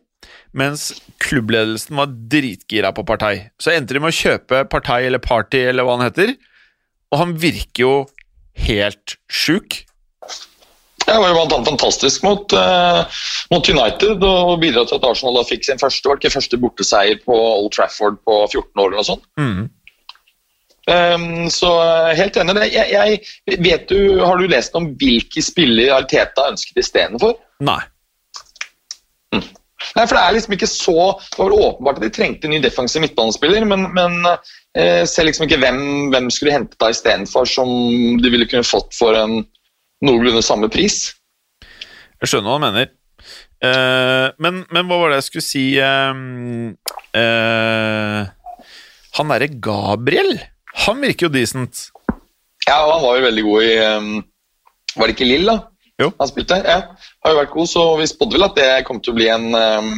mens 0.56 0.90
klubbledelsen 1.22 1.98
var 1.98 2.14
dritgira 2.32 2.90
på 2.94 3.04
Partei. 3.06 3.50
Så 3.62 3.74
endte 3.74 3.94
de 3.94 4.02
med 4.02 4.12
å 4.14 4.18
kjøpe 4.18 4.64
Partei 4.70 5.04
eller 5.06 5.22
Party 5.22 5.62
eller 5.70 5.86
hva 5.86 5.98
han 5.98 6.08
heter, 6.08 6.34
og 7.10 7.22
han 7.22 7.36
virker 7.42 7.84
jo 7.84 7.94
helt 8.66 9.16
sjuk. 9.30 9.82
Det 11.10 11.18
var 11.18 11.32
jo 11.32 11.40
annet 11.42 11.66
fantastisk 11.66 12.22
mot, 12.22 12.52
uh, 12.54 13.02
mot 13.50 13.68
United 13.72 14.22
og 14.22 14.60
bidra 14.62 14.84
til 14.86 15.00
at 15.00 15.06
Arsenal 15.08 15.40
da 15.40 15.42
fikk 15.48 15.66
sin 15.66 15.80
første 15.80 16.06
var 16.06 16.20
ikke 16.20 16.32
første 16.36 16.58
borteseier 16.62 17.18
på 17.24 17.34
Old 17.34 17.72
Trafford 17.74 18.20
på 18.22 18.36
14 18.46 18.62
år. 18.78 18.86
eller 18.86 19.00
noe 19.00 19.08
sånt. 19.08 19.26
Mm. 19.40 19.68
Um, 20.90 21.50
så 21.52 21.70
eh, 21.84 22.16
helt 22.18 22.38
enig. 22.40 22.56
Jeg, 22.72 22.86
jeg, 22.90 23.58
vet 23.62 23.90
du, 23.90 23.98
Har 24.24 24.40
du 24.40 24.48
lest 24.50 24.74
om 24.78 24.88
hvilke 24.98 25.42
spillere 25.44 25.98
Ariteta 25.98 26.48
ønsket 26.50 26.80
istedenfor? 26.82 27.36
Nei. 27.62 27.78
Mm. 29.34 29.44
Nei, 29.44 30.06
for 30.06 30.16
Det 30.16 30.22
er 30.22 30.34
liksom 30.34 30.56
ikke 30.56 30.70
så 30.70 30.96
Det 31.20 31.38
var 31.38 31.54
åpenbart 31.54 32.00
at 32.00 32.06
de 32.06 32.10
trengte 32.14 32.48
en 32.48 32.54
ny 32.56 32.62
defensiv 32.64 33.04
midtbanespiller, 33.04 33.66
men, 33.68 33.86
men 33.94 34.18
eh, 34.32 35.04
ser 35.06 35.28
liksom 35.28 35.46
ikke 35.46 35.60
hvem, 35.62 35.80
hvem 36.14 36.30
skulle 36.32 36.56
hente 36.56 36.80
deg 36.80 36.96
istedenfor, 36.96 37.46
som 37.48 37.70
de 38.22 38.32
ville 38.32 38.48
kunne 38.50 38.66
fått 38.66 38.96
for 38.96 39.18
en 39.20 39.42
noenlunde 40.04 40.42
samme 40.44 40.70
pris. 40.72 41.10
Jeg 42.20 42.32
skjønner 42.32 42.52
hva 42.52 42.58
du 42.58 42.64
mener. 42.66 42.90
Uh, 43.60 44.32
men, 44.40 44.62
men, 44.72 44.86
hva 44.88 44.96
var 45.02 45.12
det 45.12 45.18
jeg 45.18 45.26
skulle 45.26 45.44
si 45.44 45.62
uh, 45.84 46.16
uh, 47.12 48.22
Han 49.18 49.32
derre 49.34 49.50
Gabriel, 49.60 50.32
han 50.86 51.02
virker 51.04 51.28
jo 51.28 51.34
decent. 51.34 51.90
Ja, 52.64 52.78
og 52.86 52.94
han 52.94 53.04
var 53.04 53.18
jo 53.18 53.26
veldig 53.26 53.44
god 53.44 53.66
i 53.66 53.74
um, 53.84 54.08
Var 54.94 55.10
det 55.10 55.16
ikke 55.16 55.28
Lill, 55.28 55.50
da? 55.50 55.58
Jo. 56.00 56.08
Han 56.22 56.30
spilte, 56.30 56.62
ja. 56.64 56.78
Har 57.20 57.34
jo 57.34 57.40
vært 57.42 57.52
god, 57.52 57.68
så 57.68 57.84
vi 58.00 58.08
spådde 58.08 58.38
vel 58.38 58.48
at 58.48 58.56
det 58.56 58.68
kom 58.88 59.02
til 59.04 59.12
å 59.12 59.18
bli 59.18 59.28
en, 59.28 59.50
um, 59.52 59.90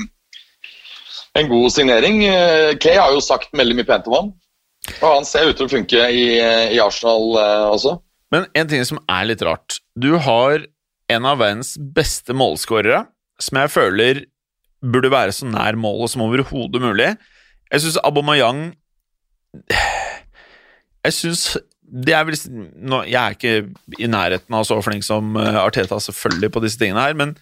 en 1.38 1.50
god 1.52 1.68
signering. 1.70 2.24
Kay 2.82 2.98
har 2.98 3.14
jo 3.14 3.22
sagt 3.22 3.54
veldig 3.54 3.76
mye 3.78 3.86
pent 3.86 4.08
om 4.10 4.16
ham, 4.16 4.32
og 4.96 5.06
han 5.20 5.28
ser 5.28 5.46
ut 5.46 5.54
til 5.60 5.68
å 5.68 5.74
funke 5.76 6.08
i, 6.10 6.24
i 6.74 6.82
Arsenal 6.82 7.28
uh, 7.38 7.68
også. 7.76 7.94
Men 8.32 8.48
en 8.56 8.68
ting 8.70 8.84
som 8.88 9.00
er 9.12 9.26
litt 9.28 9.42
rart. 9.44 9.78
Du 9.94 10.14
har 10.24 10.64
en 11.12 11.28
av 11.28 11.40
verdens 11.42 11.74
beste 11.76 12.34
målskårere, 12.36 13.04
som 13.42 13.58
jeg 13.60 13.72
føler 13.74 14.22
burde 14.82 15.12
være 15.12 15.34
så 15.36 15.46
nær 15.46 15.76
målet 15.78 16.14
som 16.14 16.24
overhodet 16.24 16.82
mulig. 16.82 17.10
Jeg 17.72 17.84
syns 17.84 18.00
Abomayang 18.04 18.72
Jeg 21.02 21.14
syns 21.16 21.44
det 21.92 22.14
er 22.16 22.24
vel, 22.24 22.38
nå, 22.48 23.02
Jeg 23.04 23.20
er 23.20 23.34
ikke 23.36 24.00
i 24.00 24.08
nærheten 24.08 24.56
av 24.56 24.64
så 24.64 24.78
flink 24.84 25.04
som 25.04 25.36
eh, 25.36 25.58
Arteta 25.60 25.98
selvfølgelig 26.00 26.48
på 26.54 26.62
disse 26.64 26.80
tingene 26.80 27.04
her, 27.04 27.16
men 27.18 27.34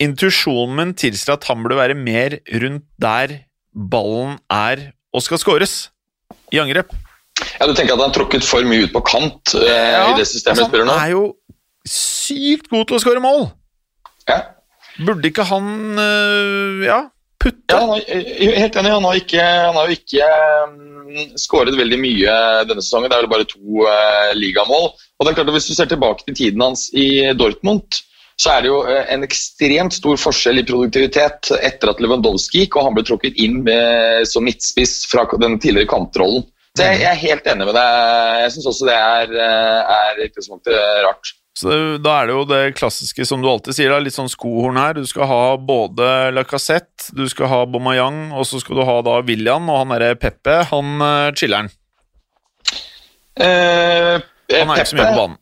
intuisjonen 0.00 0.78
min 0.78 0.94
tilsier 0.96 1.34
at 1.34 1.44
han 1.50 1.60
burde 1.60 1.76
være 1.76 1.98
mer 1.98 2.38
rundt 2.62 2.86
der 2.96 3.42
ballen 3.70 4.38
er 4.48 4.90
og 5.12 5.24
skal 5.26 5.42
skåres, 5.42 5.74
i 6.54 6.60
angrep. 6.62 6.88
Ja, 7.58 7.66
Du 7.66 7.74
tenker 7.74 7.94
at 7.94 7.98
han 7.98 8.08
har 8.08 8.16
tråkket 8.16 8.46
for 8.46 8.66
mye 8.68 8.86
ut 8.86 8.94
på 8.94 9.02
kant 9.06 9.54
eh, 9.58 9.68
ja, 9.68 10.08
i 10.10 10.18
det 10.18 10.26
systemet 10.28 10.66
altså? 10.66 10.84
Han 10.84 10.96
er 10.96 11.14
jo 11.14 11.24
sykt 11.88 12.68
god 12.72 12.88
til 12.88 12.98
å 12.98 13.02
skåre 13.02 13.22
mål! 13.24 13.48
Ja. 14.28 14.40
Burde 15.00 15.30
ikke 15.30 15.46
han 15.48 15.70
uh, 15.96 16.82
ja, 16.84 17.00
putte? 17.40 17.72
Ja, 17.72 17.80
han 17.86 17.94
er, 17.96 18.58
helt 18.60 18.76
enig. 18.76 18.92
Han 18.92 19.06
har, 19.08 19.16
ikke, 19.20 19.46
han 19.46 19.78
har 19.78 19.94
ikke 19.94 20.28
um, 20.66 21.24
skåret 21.40 21.78
veldig 21.78 21.98
mye 22.02 22.36
denne 22.68 22.84
sesongen. 22.84 23.08
Det 23.10 23.16
er 23.16 23.24
vel 23.24 23.32
bare 23.32 23.48
to 23.48 23.86
uh, 23.86 24.30
ligamål. 24.36 24.90
Og 24.92 25.24
det 25.24 25.32
er 25.32 25.40
klart 25.40 25.52
at 25.52 25.56
Hvis 25.56 25.70
du 25.70 25.74
ser 25.76 25.90
tilbake 25.90 26.26
til 26.26 26.36
tiden 26.36 26.64
hans 26.64 26.88
i 26.92 27.08
Dortmund, 27.38 28.02
så 28.40 28.54
er 28.54 28.64
det 28.64 28.72
jo 28.72 28.82
uh, 28.84 29.02
en 29.14 29.24
ekstremt 29.26 29.96
stor 29.96 30.20
forskjell 30.20 30.60
i 30.60 30.66
produktivitet 30.68 31.52
etter 31.60 31.94
at 31.94 32.00
Lewandowski 32.02 32.64
gikk 32.64 32.76
og 32.76 32.88
han 32.88 32.98
ble 32.98 33.06
trukket 33.08 33.40
inn 33.40 33.62
med, 33.64 34.28
som 34.28 34.44
midtspiss 34.44 35.04
fra 35.10 35.24
den 35.40 35.58
tidligere 35.62 35.90
kantrollen. 35.94 36.44
Så 36.78 36.86
jeg, 36.86 37.00
jeg 37.02 37.10
er 37.10 37.18
helt 37.24 37.48
enig 37.50 37.66
med 37.66 37.74
deg. 37.74 38.40
Jeg 38.44 38.54
syns 38.54 38.68
også 38.70 38.86
det 38.86 38.96
er, 38.96 39.32
uh, 39.34 39.94
er 39.96 40.24
utgangspunktet 40.28 40.76
rart. 41.06 41.32
Så 41.60 41.76
Da 42.00 42.12
er 42.20 42.28
det 42.30 42.36
jo 42.36 42.44
det 42.48 42.60
klassiske 42.78 43.26
som 43.26 43.42
du 43.42 43.48
alltid 43.50 43.76
sier, 43.76 43.90
da, 43.90 43.98
litt 44.00 44.14
sånn 44.14 44.30
skohorn 44.30 44.78
her. 44.78 44.94
Du 44.96 45.08
skal 45.08 45.26
ha 45.28 45.42
både 45.58 46.30
Lacassette, 46.36 47.10
du 47.16 47.26
skal 47.28 47.50
ha 47.50 47.60
Bomayang, 47.68 48.30
og 48.38 48.46
så 48.48 48.62
skal 48.62 48.78
du 48.78 48.86
ha 48.86 49.00
da 49.04 49.18
William 49.26 49.66
og 49.68 49.82
han 49.82 49.94
derre 49.96 50.14
Peppe, 50.20 50.60
han 50.70 51.02
uh, 51.02 51.28
chiller'n. 51.36 51.72
Eh, 53.40 54.16
han 54.20 54.70
er 54.70 54.80
ikke 54.82 54.90
så 54.90 54.98
mye 54.98 55.10
på 55.10 55.20
banen. 55.22 55.38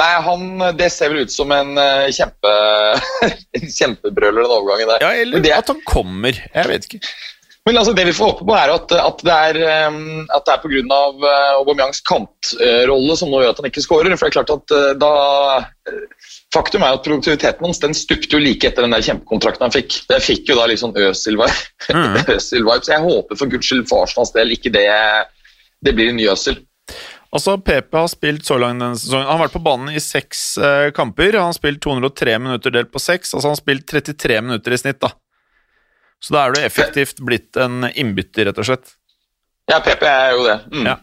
Nei, 0.00 0.10
han, 0.22 0.44
det 0.78 0.86
ser 0.94 1.10
vel 1.10 1.26
ut 1.26 1.32
som 1.34 1.50
en 1.52 1.74
kjempe 2.14 2.50
kjempebrøler, 3.78 4.44
den 4.46 4.54
overgangen 4.54 4.92
der. 4.94 5.02
Ja, 5.02 5.10
eller 5.24 5.42
det, 5.44 5.52
at 5.52 5.72
han 5.72 5.80
kommer. 5.84 6.38
Jeg 6.54 6.70
vet 6.70 6.86
ikke. 6.86 7.00
Men 7.68 7.76
altså, 7.76 7.92
det 7.92 8.06
vi 8.08 8.14
får 8.16 8.30
håpe 8.30 8.46
på, 8.48 8.54
er 8.56 8.72
at, 8.72 8.92
at 8.96 9.20
det 9.26 9.34
er, 9.34 9.58
at 10.32 10.46
det 10.46 10.54
er 10.54 10.62
pga. 10.62 11.00
Uh, 11.20 11.58
Aubameyangs 11.58 12.00
kantrolle 12.08 13.16
som 13.20 13.28
nå 13.30 13.42
gjør 13.42 13.52
at 13.52 13.60
han 13.60 13.68
ikke 13.68 13.84
skårer. 13.84 14.16
For 14.16 14.26
det 14.26 14.30
er 14.30 14.38
klart 14.38 14.54
at 14.54 14.74
uh, 14.74 14.92
da 14.98 15.12
uh, 15.60 16.30
Faktum 16.50 16.82
er 16.82 16.96
at 16.96 17.04
produktiviteten 17.04 17.62
hans 17.62 17.78
den 17.78 17.92
stupte 17.94 18.34
jo 18.34 18.40
like 18.42 18.66
etter 18.66 18.82
den 18.82 18.96
der 18.96 19.04
kjempekontrakten 19.06 19.68
han 19.68 19.74
fikk. 19.74 20.00
Det 20.10 20.18
fikk 20.24 20.50
jo 20.50 20.56
da 20.58 20.64
litt 20.66 20.80
sånn 20.82 20.96
Øsil-vibe. 20.98 21.60
Mm. 21.94 22.16
så 22.42 22.58
jeg 22.90 23.04
håper 23.04 23.38
for 23.38 23.52
guds 23.52 23.68
skyld 23.68 23.86
for 23.90 24.02
Arsenals 24.06 24.34
del 24.34 24.56
ikke 24.56 24.72
det, 24.74 24.88
det 25.86 25.94
blir 25.94 26.10
en 26.10 26.18
ny 26.18 26.26
Øsil. 26.32 26.58
Altså, 27.30 27.54
PP 27.62 27.94
har 27.94 28.08
spilt 28.10 28.46
så 28.46 28.56
langt 28.58 28.82
denne 28.82 28.98
sesongen. 28.98 29.28
Han 29.28 29.36
har 29.38 29.44
vært 29.44 29.54
på 29.54 29.62
banen 29.62 29.94
i 29.94 30.02
seks 30.02 30.40
eh, 30.58 30.88
kamper. 30.94 31.38
Han 31.38 31.52
har 31.52 31.54
spilt 31.54 31.78
203 31.84 32.38
minutter 32.42 32.74
delt 32.74 32.90
på 32.90 33.02
seks. 33.02 33.30
Altså, 33.30 33.46
han 33.46 33.54
har 33.54 33.60
spilt 33.60 33.86
33 33.86 34.40
minutter 34.48 34.74
i 34.74 34.80
snitt, 34.80 34.98
da. 35.04 35.12
Så 36.20 36.36
da 36.36 36.44
er 36.44 36.54
du 36.54 36.62
effektivt 36.62 37.22
blitt 37.24 37.56
en 37.60 37.88
innbytter, 37.90 38.50
rett 38.50 38.60
og 38.60 38.68
slett. 38.68 38.94
Ja, 39.70 39.80
PP 39.84 40.04
er 40.06 40.32
jo 40.36 40.46
det. 40.46 40.56
Mm. 40.74 40.88
Ja. 40.90 40.96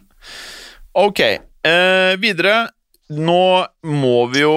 Ok, 0.98 1.22
eh, 1.22 2.14
videre. 2.22 2.68
Nå 3.10 3.66
må 3.88 4.18
vi 4.34 4.42
jo 4.44 4.56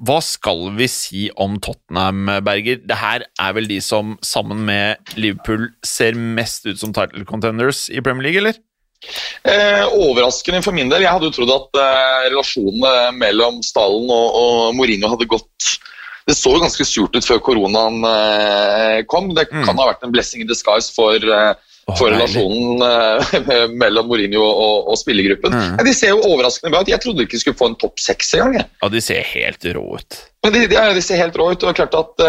Hva 0.00 0.16
skal 0.24 0.70
vi 0.74 0.86
si 0.90 1.26
om 1.38 1.58
Tottenham, 1.62 2.24
Berger? 2.42 2.80
Det 2.82 2.96
her 2.98 3.22
er 3.28 3.52
vel 3.54 3.68
de 3.68 3.76
som 3.84 4.14
sammen 4.24 4.64
med 4.66 5.12
Liverpool 5.20 5.68
ser 5.86 6.16
mest 6.16 6.64
ut 6.66 6.80
som 6.80 6.94
title 6.96 7.26
contenders 7.28 7.84
i 7.92 8.00
Premier 8.00 8.24
League, 8.26 8.40
eller? 8.40 8.56
Eh, 9.44 9.84
overraskende 9.92 10.62
for 10.64 10.76
min 10.76 10.90
del. 10.90 11.04
Jeg 11.04 11.12
hadde 11.12 11.28
jo 11.28 11.34
trodd 11.36 11.52
at 11.54 11.80
eh, 11.82 12.24
relasjonene 12.30 13.12
mellom 13.20 13.60
Stallen 13.64 14.08
og, 14.08 14.40
og 14.40 14.74
Mourinho 14.78 15.12
hadde 15.12 15.28
gått 15.30 15.70
det 16.30 16.38
så 16.38 16.54
jo 16.54 16.62
ganske 16.62 16.86
surt 16.86 17.16
ut 17.16 17.26
før 17.26 17.42
koronaen 17.44 18.04
eh, 18.06 19.00
kom. 19.10 19.32
Det 19.36 19.48
mm. 19.50 19.64
kan 19.66 19.80
ha 19.80 19.90
vært 19.90 20.06
en 20.06 20.14
blessing 20.14 20.44
in 20.44 20.50
disguise 20.50 20.92
for, 20.94 21.16
eh, 21.18 21.52
for 21.98 22.12
relasjonen 22.14 22.84
eh, 22.86 23.66
mellom 23.82 24.10
Mourinho 24.10 24.44
og, 24.46 24.92
og 24.92 25.00
spillergruppen. 25.00 25.56
Mm. 25.56 25.76
Ja, 25.80 25.86
de 25.88 25.96
ser 25.96 26.14
jo 26.14 26.22
overraskende 26.28 26.72
bra 26.74 26.84
ut. 26.84 26.92
Jeg 26.92 27.02
trodde 27.04 27.22
de 27.22 27.28
ikke 27.28 27.42
skulle 27.42 27.60
få 27.60 27.72
en 27.72 27.78
topp 27.82 28.02
seks 28.02 28.34
engang. 28.38 28.62
Ja, 28.82 28.92
de 28.92 29.04
ser 29.04 29.26
helt 29.34 29.66
rå 29.76 29.84
ut. 29.98 30.22
Men 30.46 30.56
de, 30.56 30.64
de, 30.70 30.80
de, 30.96 31.04
ser 31.04 31.20
helt 31.20 31.36
rå 31.38 31.50
ut. 31.52 31.66
og 31.66 31.76
klart 31.76 31.98
at 31.98 32.26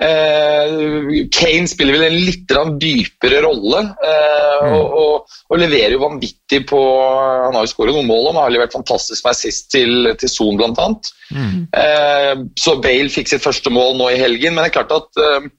Kane 0.00 1.68
spiller 1.68 1.98
vel 1.98 2.06
en 2.06 2.16
litt 2.24 2.52
dypere 2.80 3.42
rolle, 3.44 3.82
eh, 4.00 4.64
mm. 4.64 4.72
og, 4.72 4.94
og, 4.98 5.34
og, 5.50 5.58
leverer 5.60 5.92
jo 5.94 6.00
vanvittig 6.02 6.62
på 6.70 6.80
Han 6.80 7.58
har 7.58 7.66
jo 7.66 7.72
skåret 7.74 7.94
noen 7.94 8.08
mål, 8.08 8.30
og 8.30 8.40
har 8.40 8.54
levert 8.54 8.72
fantastisk 8.72 9.24
med 9.24 9.36
assist 9.36 9.68
til, 9.74 10.08
til 10.18 10.32
Son 10.32 10.56
bl.a. 10.56 10.88
Mm. 11.32 11.58
Eh, 11.76 12.44
så 12.58 12.78
Bale 12.80 13.12
fikk 13.12 13.34
sitt 13.34 13.44
første 13.44 13.72
mål 13.72 13.98
nå 14.00 14.08
i 14.14 14.20
helgen, 14.22 14.56
men 14.56 14.64
det 14.64 14.72
er 14.72 14.78
klart 14.80 14.96
at 14.96 15.22
eh, 15.22 15.50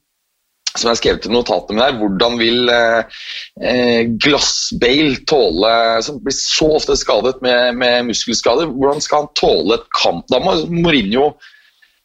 som 0.74 0.88
jeg 0.88 0.90
har 0.90 0.98
skrevet 0.98 1.26
i 1.28 1.30
notatene 1.30 1.76
mine 1.76 1.86
her, 1.86 1.98
hvordan 2.00 2.38
vil 2.40 2.70
eh, 2.74 3.18
eh 3.62 4.00
Glass-Bale 4.24 5.20
tåle 5.30 5.74
Som 6.02 6.18
blir 6.24 6.34
så 6.34 6.72
ofte 6.74 6.96
skadet 6.98 7.36
med, 7.46 7.76
med, 7.78 8.08
muskelskader, 8.10 8.72
hvordan 8.74 9.04
skal 9.04 9.24
han 9.24 9.34
tåle 9.38 9.78
et 9.78 9.86
kamp? 9.94 10.26
Da 10.32 10.42
må 10.42 10.56
Mourinho 10.66 11.36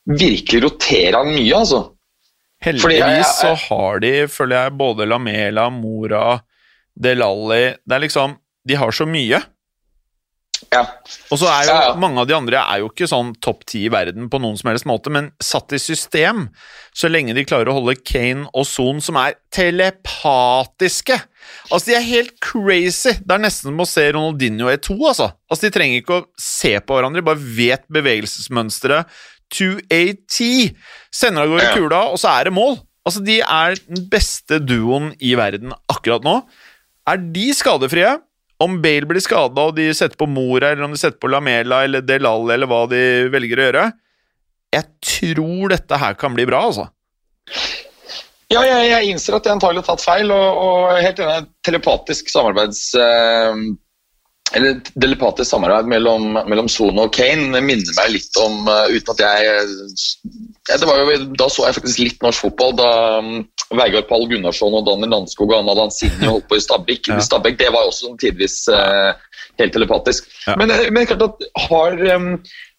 virkelig 0.09 0.63
rotere 0.67 1.17
han 1.17 1.33
mye, 1.33 1.55
altså. 1.57 1.81
Heldigvis 2.63 3.37
så 3.39 3.53
har 3.67 4.01
de, 4.03 4.13
føler 4.31 4.65
jeg, 4.65 4.75
både 4.79 5.07
Lamela, 5.07 5.69
Mora, 5.71 6.41
Delalli 6.99 7.77
Det 7.87 7.95
er 7.95 8.03
liksom 8.03 8.35
De 8.67 8.75
har 8.75 8.91
så 8.91 9.07
mye. 9.07 9.39
Ja. 10.69 10.81
Og 11.31 11.39
så 11.39 11.47
er 11.49 11.63
jo 11.65 11.71
ja, 11.71 11.83
ja. 11.87 11.93
mange 11.97 12.19
av 12.21 12.27
de 12.29 12.35
andre 12.35 12.59
er 12.59 12.81
jo 12.81 12.89
ikke 12.91 13.07
sånn 13.09 13.31
topp 13.41 13.63
ti 13.69 13.85
i 13.87 13.91
verden 13.93 14.27
på 14.29 14.41
noen 14.43 14.57
som 14.59 14.69
helst 14.69 14.85
måte, 14.89 15.11
men 15.13 15.31
satt 15.41 15.73
i 15.73 15.79
system, 15.81 16.49
så 16.93 17.09
lenge 17.09 17.33
de 17.37 17.45
klarer 17.47 17.71
å 17.71 17.77
holde 17.79 17.95
Kane 18.03 18.49
og 18.51 18.67
Son, 18.67 18.99
som 19.01 19.17
er 19.21 19.39
telepatiske 19.55 21.17
Altså, 21.69 21.89
de 21.89 21.95
er 21.97 22.05
helt 22.05 22.35
crazy. 22.43 23.15
Det 23.23 23.33
er 23.33 23.41
nesten 23.41 23.71
som 23.71 23.81
å 23.81 23.87
se 23.87 24.03
Ronaldinho 24.13 24.67
E2, 24.69 24.95
altså. 24.99 25.29
Altså, 25.49 25.65
De 25.65 25.73
trenger 25.73 26.01
ikke 26.01 26.17
å 26.19 26.25
se 26.41 26.75
på 26.77 26.97
hverandre, 26.97 27.23
de 27.23 27.29
bare 27.29 27.53
vet 27.57 27.87
bevegelsesmønsteret 27.93 29.09
to 29.53 29.75
a 29.93 30.01
T. 30.29 30.69
Sender 31.13 31.45
av 31.45 31.53
gårde 31.53 31.73
kula, 31.75 32.01
og 32.13 32.19
så 32.21 32.31
er 32.37 32.49
det 32.49 32.55
mål. 32.55 32.79
Altså, 33.07 33.23
De 33.25 33.39
er 33.41 33.77
den 33.87 34.07
beste 34.11 34.59
duoen 34.61 35.13
i 35.19 35.35
verden 35.39 35.73
akkurat 35.91 36.25
nå. 36.25 36.39
Er 37.09 37.21
de 37.33 37.47
skadefrie? 37.57 38.17
Om 38.59 38.81
Bale 38.83 39.07
blir 39.07 39.23
skada 39.23 39.69
og 39.69 39.77
de 39.77 39.87
setter 39.95 40.19
på 40.19 40.27
Mora, 40.27 40.73
eller 40.73 40.83
om 40.83 40.93
de 40.93 40.99
setter 40.99 41.19
på 41.21 41.29
Lamela 41.31 41.85
eller 41.87 42.03
Delal, 42.03 42.49
eller 42.51 42.67
hva 42.67 42.81
de 42.91 43.29
velger 43.31 43.61
å 43.61 43.67
gjøre 43.69 43.83
Jeg 44.75 44.87
tror 44.99 45.71
dette 45.71 45.99
her 46.01 46.17
kan 46.19 46.35
bli 46.35 46.43
bra, 46.49 46.65
altså. 46.67 46.89
Ja, 48.49 48.63
jeg, 48.65 48.89
jeg 48.89 49.13
innser 49.13 49.37
at 49.37 49.47
jeg 49.47 49.55
antagelig 49.55 49.85
har 49.85 49.93
tatt 49.93 50.03
feil, 50.03 50.33
og, 50.33 50.59
og 50.65 50.99
helt 50.99 51.21
enig 51.23 51.47
telepatisk 51.65 52.31
samarbeids... 52.33 52.89
Eh, 52.99 53.63
eller 54.57 54.79
telepatisk 55.01 55.51
samarbeid 55.51 55.89
mellom, 55.91 56.33
mellom 56.49 56.69
Sone 56.71 57.05
og 57.05 57.13
Kane 57.13 57.61
minner 57.61 57.93
meg 57.99 58.15
litt 58.15 58.39
om 58.41 58.65
uh, 58.65 58.89
Uten 58.89 59.13
at 59.13 59.21
jeg 59.21 59.59
det 60.69 60.87
var 60.89 61.01
jo, 61.01 61.17
Da 61.37 61.47
så 61.51 61.67
jeg 61.67 61.77
faktisk 61.79 62.01
litt 62.01 62.25
norsk 62.25 62.47
fotball. 62.47 62.75
Da 62.77 62.89
um, 63.21 63.31
Vegard 63.77 64.09
Pall 64.09 64.25
Gunnarsson 64.29 64.75
og 64.77 64.85
Daniel 64.87 65.13
Landskog 65.13 65.51
og 65.51 65.59
Anna 65.59 65.75
Lanzini 65.77 66.29
holdt 66.29 66.49
på 66.49 66.57
i 66.57 66.65
Stabæk. 66.65 67.09
Ja. 67.09 67.21
Stabæk 67.25 67.57
det 67.61 67.69
var 67.73 67.87
også 67.89 68.11
tidvis 68.21 68.61
uh, 68.73 69.13
helt 69.61 69.73
telepatisk. 69.73 70.29
Ja. 70.47 70.57
Men, 70.59 70.71
eh, 70.73 70.89
men 70.93 71.07
klart 71.09 71.25
at 71.25 71.47
har 71.69 71.97
um, 72.15 72.29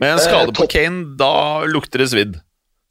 Med 0.00 0.12
en 0.12 0.22
skade 0.22 0.54
på 0.56 0.66
Kane, 0.70 1.02
da 1.18 1.66
lukter 1.66 2.02
det 2.02 2.10
svidd? 2.12 2.38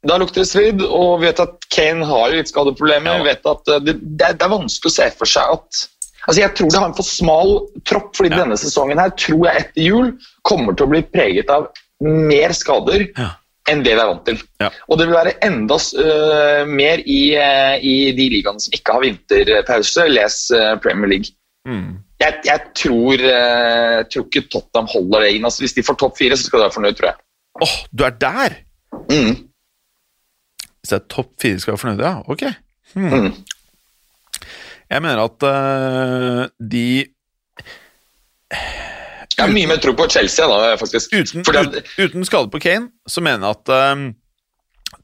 Da 0.08 0.16
lukter 0.20 0.44
det 0.44 0.48
svidd, 0.48 0.84
og 0.84 1.20
vi 1.20 1.28
vet 1.28 1.40
at 1.44 1.64
Kane 1.72 2.06
har 2.08 2.32
litt 2.32 2.48
skadeproblemer. 2.48 3.18
Ja. 3.18 3.22
Vi 3.22 3.28
vet 3.28 3.48
at 3.52 3.72
det, 3.84 3.96
det, 4.00 4.34
er 4.36 4.52
vanskelig 4.52 4.92
å 4.92 4.96
se 4.96 5.08
for 5.16 5.28
seg 5.28 5.56
at 5.58 5.82
Altså 6.26 6.40
jeg 6.42 6.54
tror 6.56 6.70
det 6.70 6.80
har 6.80 6.90
en 6.90 6.96
for 6.98 7.08
smal 7.08 7.52
tropp, 7.88 8.10
fordi 8.16 8.32
ja. 8.32 8.42
denne 8.42 8.58
sesongen 8.60 9.00
her 9.00 9.12
tror 9.16 9.46
jeg 9.48 9.64
etter 9.64 9.84
jul 9.86 10.10
kommer 10.46 10.76
til 10.76 10.88
å 10.88 10.92
bli 10.92 11.02
preget 11.08 11.52
av 11.52 11.70
mer 12.04 12.54
skader 12.56 13.06
ja. 13.08 13.30
enn 13.70 13.82
det 13.86 13.94
vi 13.94 14.02
er 14.02 14.10
vant 14.10 14.22
til. 14.28 14.38
Ja. 14.62 14.70
Og 14.88 15.00
det 15.00 15.08
vil 15.08 15.16
være 15.16 15.34
enda 15.46 15.78
uh, 15.80 16.62
mer 16.68 17.02
i, 17.04 17.20
uh, 17.36 17.74
i, 17.80 17.96
de 18.16 18.28
ligaene 18.36 18.62
som 18.62 18.76
ikke 18.76 18.96
har 18.96 19.04
vinterpause, 19.06 20.06
les 20.12 20.38
uh, 20.56 20.76
Premier 20.84 21.14
League. 21.14 21.36
Mm. 21.68 22.00
Jeg, 22.20 22.40
jeg, 22.44 22.72
tror, 22.76 23.22
jeg, 23.24 24.08
tror, 24.12 24.26
ikke 24.28 24.48
Tottenham 24.52 24.88
holder 24.92 25.24
det 25.24 25.36
inn. 25.36 25.46
Altså, 25.48 25.64
hvis 25.64 25.76
de 25.76 25.84
får 25.84 25.96
topp 26.00 26.18
fire, 26.20 26.36
så 26.36 26.48
skal 26.48 26.60
de 26.60 26.66
være 26.66 26.76
fornøyd, 26.76 26.98
tror 26.98 27.08
jeg. 27.12 27.22
Åh, 27.60 27.64
oh, 27.64 27.78
du 27.96 28.04
er 28.04 28.18
der? 28.20 28.58
Mm. 29.08 29.38
Hvis 30.80 30.92
det 30.92 30.98
er 30.98 31.08
topp 31.12 31.32
fire 31.40 31.60
skal 31.60 31.74
være 31.74 31.82
fornøyd, 31.84 32.04
ja? 32.04 32.12
Ok. 32.32 32.44
Hmm. 32.94 33.14
Mm. 33.14 33.32
Jeg 34.90 35.04
mener 35.04 35.22
at 35.22 35.44
uh, 35.46 36.48
de 36.58 36.86
Jeg 38.50 39.44
har 39.44 39.52
mye 39.52 39.68
mer 39.70 39.78
tro 39.82 39.94
på 39.96 40.08
Chelsea, 40.10 40.48
da, 40.50 40.74
faktisk. 40.80 41.14
Uten, 41.14 41.44
uten, 41.46 41.84
uten 42.00 42.26
skade 42.26 42.50
på 42.52 42.60
Kane, 42.62 42.90
så 43.08 43.22
mener 43.24 43.46
jeg 43.46 43.60
at 43.60 43.94
um, 43.94 44.02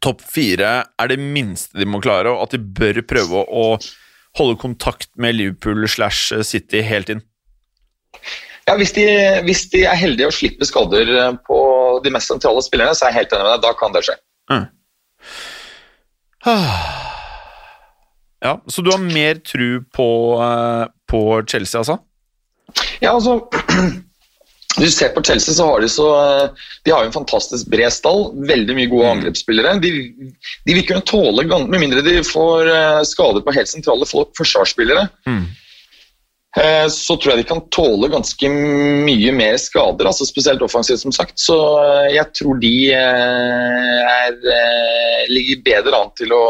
topp 0.03 0.25
fire 0.27 0.72
er 0.99 1.12
det 1.12 1.20
minste 1.22 1.79
de 1.79 1.87
må 1.88 2.03
klare, 2.05 2.35
og 2.35 2.49
at 2.49 2.57
de 2.57 2.61
bør 2.61 3.01
prøve 3.07 3.46
å 3.46 3.68
holde 4.37 4.59
kontakt 4.61 5.09
med 5.16 5.38
Liverpool 5.38 5.87
slash 5.88 6.35
City 6.44 6.83
helt 6.85 7.14
inn. 7.14 7.22
Ja, 8.66 8.75
hvis 8.77 8.92
de, 8.96 9.07
hvis 9.46 9.68
de, 9.70 9.85
er 9.87 9.96
heldige 9.96 10.27
og 10.29 10.35
slipper 10.35 10.66
skader 10.66 11.38
på 11.46 11.59
de 12.03 12.11
mest 12.12 12.33
sentrale 12.33 12.64
spillerne, 12.66 12.99
så 12.99 13.07
er 13.07 13.14
jeg 13.14 13.22
helt 13.22 13.37
enig 13.37 13.46
med 13.46 13.55
deg. 13.55 13.62
Da 13.62 13.72
kan 13.79 13.94
det 13.94 14.03
skje. 14.09 14.18
Mm. 14.51 14.66
Ja, 18.44 18.62
Så 18.68 18.83
du 18.83 18.90
har 18.92 18.99
mer 19.01 19.40
tru 19.40 19.83
på, 19.94 20.09
uh, 20.40 20.87
på 21.11 21.42
Chelsea, 21.49 21.81
altså? 21.81 21.99
Ja, 23.01 23.14
altså 23.14 23.40
Hvis 24.77 24.92
du 24.92 24.96
ser 24.99 25.12
på 25.14 25.22
Chelsea, 25.25 25.55
så 25.55 25.64
har 25.64 25.81
de 25.81 25.88
så 25.88 26.07
De 26.85 26.92
har 26.92 27.01
jo 27.01 27.09
en 27.09 27.14
fantastisk 27.14 27.70
bred 27.72 27.92
stall. 27.92 28.27
Veldig 28.49 28.75
mye 28.77 28.90
gode 28.90 29.07
mm. 29.07 29.12
angrepsspillere. 29.14 29.72
De, 29.81 29.92
de 30.68 30.75
vil 30.77 30.85
kunne 30.85 31.07
tåle, 31.09 31.46
med 31.49 31.81
mindre 31.81 32.03
de 32.05 32.18
får 32.27 32.68
uh, 32.68 33.05
skader 33.09 33.40
på 33.46 33.55
helt 33.57 33.72
sentrale 33.72 34.09
forsvarsspillere. 34.37 35.07
Mm. 35.25 35.46
Eh, 36.57 36.88
så 36.88 37.16
tror 37.16 37.35
jeg 37.35 37.42
de 37.42 37.49
kan 37.51 37.61
tåle 37.75 38.09
ganske 38.09 38.49
mye 38.49 39.33
mer 39.37 39.59
skader, 39.61 40.09
altså 40.09 40.25
spesielt 40.25 40.62
offensivt, 40.64 41.03
som 41.03 41.12
sagt. 41.12 41.35
Så 41.40 41.57
eh, 41.83 42.14
jeg 42.14 42.33
tror 42.38 42.57
de 42.62 42.73
eh, 42.97 43.99
er, 44.09 44.38
ligger 45.29 45.61
bedre 45.66 46.01
an 46.01 46.14
til 46.16 46.33
å, 46.33 46.47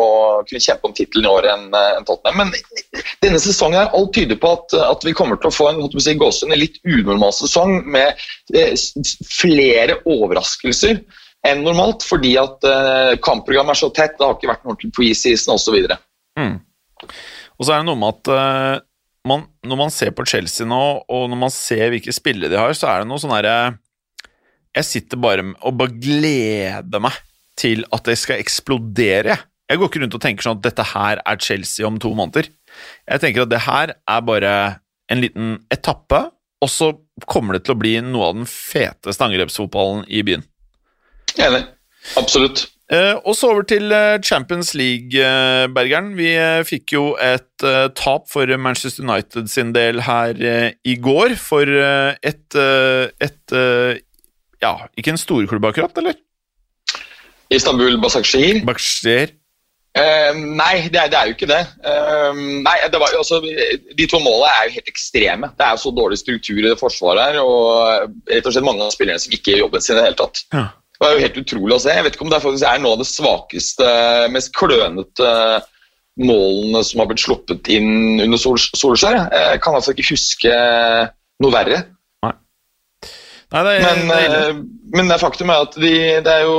å 0.00 0.08
kunne 0.48 0.64
kjempe 0.64 0.90
om 0.90 0.96
tittelen 0.98 1.28
i 1.28 1.30
år 1.30 1.48
enn 1.52 1.68
Tottenham. 2.08 2.50
Men 2.50 3.06
denne 3.22 3.38
sesongen 3.42 3.78
her, 3.78 3.94
alt 3.94 4.10
tyder 4.18 4.40
på 4.40 4.52
at, 4.58 4.74
at 4.88 5.06
vi 5.06 5.14
kommer 5.14 5.38
til 5.38 5.52
å 5.52 5.54
få 5.60 5.70
en, 5.70 5.80
si, 5.94 6.16
en 6.16 6.58
litt 6.58 6.82
unormal 6.82 7.34
sesong 7.36 7.84
med 7.86 8.18
flere 9.30 10.00
overraskelser 10.10 11.04
enn 11.46 11.62
normalt, 11.64 12.02
fordi 12.04 12.34
at 12.40 12.66
kampprogrammet 13.24 13.78
er 13.78 13.84
så 13.84 13.94
tett, 13.94 14.18
det 14.18 14.26
har 14.26 14.34
ikke 14.34 14.50
vært 14.50 14.66
noe 14.66 14.74
ordentlig 14.74 14.92
preseason 14.96 15.54
osv. 15.54 15.78
Mm. 16.36 16.56
Og 17.06 17.66
så 17.68 17.76
er 17.76 17.78
det 17.78 17.88
noe 17.92 18.00
med 18.00 18.18
at 18.18 18.88
man, 19.28 19.44
når 19.66 19.80
man 19.82 19.92
ser 19.92 20.12
på 20.16 20.24
Chelsea 20.28 20.66
nå, 20.68 20.80
og 21.04 21.28
når 21.30 21.40
man 21.42 21.52
ser 21.52 21.92
hvilke 21.92 22.14
spillere 22.14 22.52
de 22.52 22.60
har, 22.60 22.72
så 22.76 22.88
er 22.88 23.02
det 23.02 23.10
noe 23.10 23.20
sånn 23.20 23.34
herre 23.34 23.56
Jeg 24.76 24.86
sitter 24.86 25.20
bare 25.20 25.44
og 25.66 25.76
bare 25.76 25.96
gleder 25.98 27.02
meg 27.02 27.16
til 27.60 27.84
at 27.92 28.06
det 28.06 28.16
skal 28.16 28.40
eksplodere. 28.40 29.36
Jeg 29.68 29.78
går 29.78 29.90
ikke 29.90 30.02
rundt 30.04 30.16
og 30.16 30.22
tenker 30.24 30.46
sånn 30.46 30.58
at 30.58 30.64
dette 30.64 30.86
her 30.94 31.20
er 31.20 31.42
Chelsea 31.42 31.86
om 31.86 31.98
to 32.00 32.12
måneder. 32.16 32.48
Jeg 33.04 33.22
tenker 33.22 33.44
at 33.44 33.52
det 33.52 33.64
her 33.66 33.92
er 33.98 34.22
bare 34.24 34.54
en 35.10 35.20
liten 35.20 35.58
etappe, 35.74 36.22
og 36.60 36.70
så 36.70 36.92
kommer 37.28 37.56
det 37.56 37.64
til 37.66 37.74
å 37.74 37.80
bli 37.80 37.96
noe 38.04 38.30
av 38.30 38.38
den 38.38 38.48
feteste 38.48 39.26
angrepsfotballen 39.26 40.06
i 40.08 40.22
byen. 40.26 40.46
Enig. 41.36 41.64
Absolutt. 42.20 42.68
Eh, 42.90 43.14
og 43.22 43.36
så 43.38 43.52
over 43.52 43.62
til 43.70 43.92
eh, 43.94 44.18
Champions 44.26 44.72
League, 44.74 45.14
eh. 45.14 46.10
Vi 46.18 46.30
fikk 46.66 46.94
jo 46.96 47.04
et 47.22 47.66
tap 47.94 48.26
for 48.30 48.56
Manchester 48.56 49.04
United 49.04 49.48
sin 49.48 49.72
del 49.74 50.02
her 50.02 50.34
i 50.84 50.96
går. 50.96 51.36
For 51.38 51.62
et, 51.62 52.56
et 53.20 53.56
Ja, 54.60 54.74
ikke 54.96 55.10
en 55.14 55.18
storklubb 55.18 55.64
akkurat, 55.64 55.96
eller? 55.96 56.14
Istanbul 57.50 58.00
Basakshir? 58.02 58.64
Basakshir. 58.66 59.36
Uh, 59.90 60.36
nei, 60.54 60.86
det 60.86 61.00
er, 61.00 61.08
det 61.10 61.16
er, 61.18 61.26
jo 61.26 61.34
ikke 61.34 61.48
det. 61.50 61.62
Uh, 61.82 62.36
nei, 62.62 62.76
det 62.92 62.98
var, 63.02 63.10
altså, 63.18 63.40
De 63.42 64.06
to 64.06 64.20
målene 64.22 64.50
er 64.52 64.68
jo 64.68 64.76
helt 64.76 64.92
ekstreme. 64.92 65.50
Det 65.58 65.66
er 65.66 65.74
jo 65.74 65.82
så 65.82 65.90
dårlig 65.96 66.20
struktur 66.20 66.60
i 66.60 66.68
det 66.68 66.76
forsvaret 66.78 67.32
her, 67.32 67.40
og 67.42 68.12
rett 68.30 68.46
og 68.46 68.54
slett 68.54 68.68
mange 68.68 68.86
av 68.86 68.94
spillerne 68.94 69.22
som 69.22 69.34
ikke 69.34 69.56
gjør 69.56 69.64
jobben 69.64 69.82
sin 69.82 69.96
i 69.96 69.98
det 69.98 70.06
hele 70.06 70.20
tatt. 70.20 70.44
Ja. 70.54 70.62
Det 71.00 71.06
var 71.06 71.14
jo 71.16 71.22
helt 71.24 71.38
utrolig 71.40 71.72
å 71.72 71.80
se. 71.80 71.92
Jeg 71.96 72.04
vet 72.04 72.16
ikke 72.16 72.26
om 72.26 72.32
det 72.32 72.42
faktisk 72.44 72.66
er 72.68 72.80
noe 72.82 72.92
av 72.92 73.00
det 73.00 73.08
svakeste, 73.08 73.92
mest 74.34 74.50
klønete 74.52 75.30
målene 76.20 76.82
som 76.84 77.00
har 77.00 77.08
blitt 77.08 77.22
sluppet 77.22 77.70
inn 77.72 78.20
under 78.20 78.40
Sol 78.40 78.58
Solskjær. 78.60 79.22
Jeg 79.32 79.62
kan 79.64 79.78
altså 79.78 79.94
ikke 79.94 80.10
huske 80.10 80.52
noe 81.40 81.54
verre. 81.54 81.78
Nei. 82.26 82.34
Nei, 83.50 83.62
det 83.64 83.72
er, 83.72 83.80
men, 83.86 84.10
det 84.10 84.18
er 84.20 84.34
eh, 84.42 84.60
men 84.98 85.08
det 85.10 85.18
faktum 85.22 85.50
er 85.50 85.64
at 85.64 85.78
de, 85.80 85.94
det, 86.20 86.34
er 86.34 86.44
jo, 86.44 86.58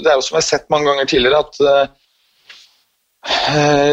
det 0.00 0.08
er 0.10 0.16
jo 0.16 0.24
som 0.24 0.38
jeg 0.38 0.40
har 0.40 0.48
sett 0.48 0.72
mange 0.72 0.88
ganger 0.88 1.10
tidligere, 1.10 1.44
at 1.44 1.54
uh, 1.68 1.84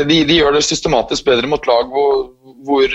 de, 0.08 0.18
de, 0.24 0.40
gjør 0.40 0.56
det 0.56 0.64
systematisk 0.66 1.28
bedre 1.28 1.52
mot 1.52 1.68
lag 1.70 1.92
hvor, 1.92 2.32
hvor 2.68 2.88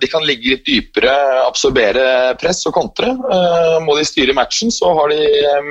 de 0.00 0.08
kan 0.12 0.24
ligge 0.28 0.54
litt 0.54 0.66
dypere, 0.66 1.12
absorbere 1.46 2.34
press 2.40 2.64
og 2.68 2.74
kontre. 2.76 3.12
Uh, 3.16 3.76
må 3.84 3.96
de 3.98 4.04
styre 4.06 4.36
matchen, 4.36 4.72
så 4.74 4.92
har 4.98 5.12
de 5.12 5.20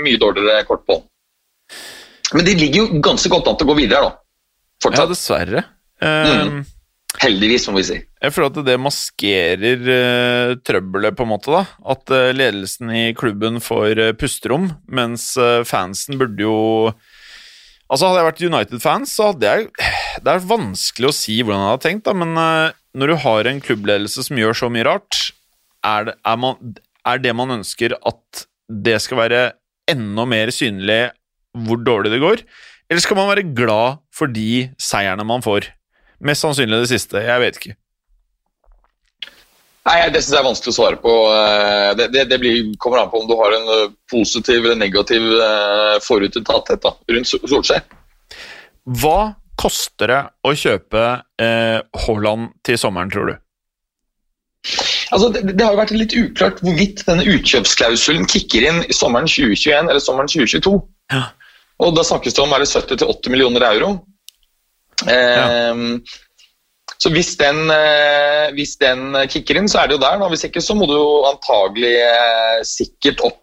mye 0.01 0.21
dårligere 0.21 0.65
kort 0.69 0.85
på. 0.89 0.99
Men 2.33 2.47
de 2.47 2.55
ligger 2.57 2.83
jo 2.83 3.01
ganske 3.05 3.29
godt 3.31 3.51
an 3.51 3.59
til 3.59 3.67
å 3.67 3.73
gå 3.73 3.79
videre, 3.83 4.07
da. 4.09 4.95
Ja, 4.95 5.05
dessverre. 5.09 5.65
Mm. 6.03 6.49
Mm. 6.49 6.63
Heldigvis, 7.21 7.67
må 7.69 7.79
vi 7.79 7.85
si. 7.87 7.97
Jeg 8.25 8.33
føler 8.33 8.49
at 8.51 8.65
det 8.67 8.75
maskerer 8.81 9.83
uh, 9.87 10.55
trøbbelet, 10.65 11.15
på 11.15 11.25
en 11.25 11.31
måte. 11.31 11.53
da 11.53 11.63
At 11.93 12.11
uh, 12.11 12.31
ledelsen 12.35 12.91
i 12.91 13.05
klubben 13.17 13.61
får 13.63 14.01
uh, 14.01 14.13
pusterom, 14.19 14.71
mens 14.91 15.33
eh, 15.39 15.61
fansen 15.67 16.19
burde 16.19 16.43
jo 16.43 16.57
Altså 17.85 18.09
Hadde 18.09 18.17
jeg 18.17 18.27
vært 18.29 18.43
United-fans, 18.47 19.11
så 19.13 19.29
hadde 19.29 19.51
jeg 19.51 19.67
Det 20.25 20.31
er 20.31 20.47
vanskelig 20.49 21.11
å 21.11 21.15
si 21.15 21.37
hvordan 21.41 21.61
jeg 21.61 21.73
hadde 21.75 21.85
tenkt, 21.85 22.07
da, 22.07 22.15
men 22.17 22.33
eh, 22.41 22.77
når 22.95 23.11
du 23.11 23.15
har 23.25 23.49
en 23.51 23.61
klubbledelse 23.63 24.23
som 24.27 24.39
gjør 24.39 24.55
så 24.57 24.69
mye 24.71 24.85
rart, 24.87 25.19
er 25.85 26.07
det, 26.09 26.15
er, 26.25 26.37
man, 26.41 26.75
er 27.05 27.19
det 27.21 27.33
man 27.37 27.51
ønsker 27.59 27.93
at 27.99 28.45
det 28.71 28.97
skal 29.03 29.19
være 29.19 29.41
enda 29.91 30.25
mer 30.25 30.49
synlig 30.55 31.01
hvor 31.67 31.77
dårlig 31.85 32.11
det 32.15 32.21
går? 32.23 32.41
Eller 32.89 33.01
skal 33.03 33.17
man 33.19 33.29
være 33.31 33.45
glad 33.57 33.99
for 34.15 34.31
de 34.31 34.69
seierne 34.81 35.25
man 35.27 35.43
får? 35.45 35.67
Mest 36.25 36.45
sannsynlig 36.45 36.81
det 36.85 36.89
siste. 36.93 37.21
Jeg 37.21 37.41
vet 37.43 37.59
ikke. 37.59 37.75
Nei, 39.85 39.99
Det 40.09 40.21
synes 40.23 40.33
jeg 40.33 40.41
er 40.41 40.47
vanskelig 40.47 40.71
å 40.73 40.77
svare 40.79 40.97
på. 41.01 41.13
Eh, 41.35 41.89
Det, 41.99 42.07
det, 42.15 42.23
det 42.31 42.39
blir, 42.41 42.71
kommer 42.81 43.03
an 43.03 43.11
på 43.11 43.19
om 43.21 43.27
du 43.29 43.35
har 43.37 43.53
en 43.53 43.67
eh, 43.75 43.91
positiv 44.11 44.63
eller 44.65 44.79
negativ 44.81 45.21
eh, 45.21 45.97
forutinntatthet 46.01 46.87
rundt 47.13 47.29
Sol- 47.29 47.45
Solskjær. 47.51 47.83
Hva 49.01 49.35
koster 49.59 50.11
det 50.11 50.21
å 50.45 50.53
kjøpe 50.57 51.03
eh, 51.41 51.79
Haaland 52.05 52.51
til 52.65 52.79
sommeren, 52.79 53.11
tror 53.13 53.31
du? 53.31 53.35
Altså, 55.13 55.29
det, 55.29 55.43
det 55.53 55.61
har 55.61 55.75
jo 55.75 55.81
vært 55.83 55.93
litt 55.93 56.15
uklart 56.17 56.61
hvorvidt 56.65 57.03
denne 57.05 57.25
utkjøpsklausulen 57.35 58.25
kicker 58.29 58.65
inn 58.65 58.81
i 58.89 58.95
sommeren 58.95 59.29
2021 59.29 59.91
eller 59.91 60.01
sommeren 60.01 60.31
2022. 60.31 60.75
Ja. 61.13 61.27
Og 61.85 61.95
da 61.97 62.05
snakkes 62.07 62.35
det 62.35 62.43
om 62.43 62.53
er 62.55 62.63
det 62.63 62.71
70-80 62.71 63.33
millioner 63.33 63.67
euro. 63.69 63.91
Ehm, 65.11 66.03
Så 66.97 67.09
hvis 67.11 67.33
den, 67.37 67.69
eh, 67.69 68.53
hvis 68.55 68.77
den 68.79 69.11
kicker 69.27 69.57
inn, 69.59 69.67
så 69.67 69.81
er 69.81 69.87
det 69.87 69.97
jo 69.97 70.01
der. 70.01 70.19
Da. 70.21 70.29
Hvis 70.31 70.45
ikke 70.47 70.61
så 70.63 70.73
må 70.77 70.87
du 70.87 70.93
jo 70.95 71.25
antagelig 71.27 71.91
eh, 71.99 72.61
sikkert 72.63 73.19
opp 73.25 73.41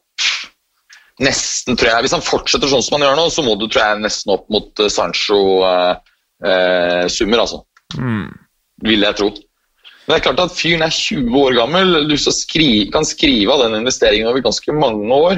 nesten, 1.23 1.77
tror 1.79 1.89
jeg. 1.91 2.03
Hvis 2.07 2.17
han 2.17 2.27
fortsetter 2.27 2.69
sånn 2.71 2.85
som 2.85 2.95
han 2.99 3.07
gjør 3.07 3.17
nå, 3.19 3.25
så 3.33 3.41
må 3.47 3.53
du 3.61 3.67
tror 3.69 3.83
jeg, 3.85 4.05
nesten 4.05 4.35
opp 4.35 4.47
mot 4.53 4.69
eh, 4.83 4.93
Sancho-summer, 4.93 7.39
altså. 7.45 7.59
Mm. 7.99 8.29
Vil 8.89 9.03
jeg 9.07 9.15
tro. 9.21 9.29
Men 10.03 10.11
det 10.11 10.17
er 10.19 10.27
klart 10.27 10.43
at 10.43 10.59
fyren 10.59 10.85
er 10.85 10.93
20 10.95 11.39
år 11.39 11.53
gammel, 11.61 11.89
du 12.11 12.17
så 12.19 12.33
skri, 12.35 12.71
kan 12.93 13.05
skrive 13.07 13.51
av 13.55 13.61
den 13.67 13.81
investeringen 13.83 14.31
over 14.31 14.41
ganske 14.45 14.71
mange 14.75 15.15
år. 15.15 15.37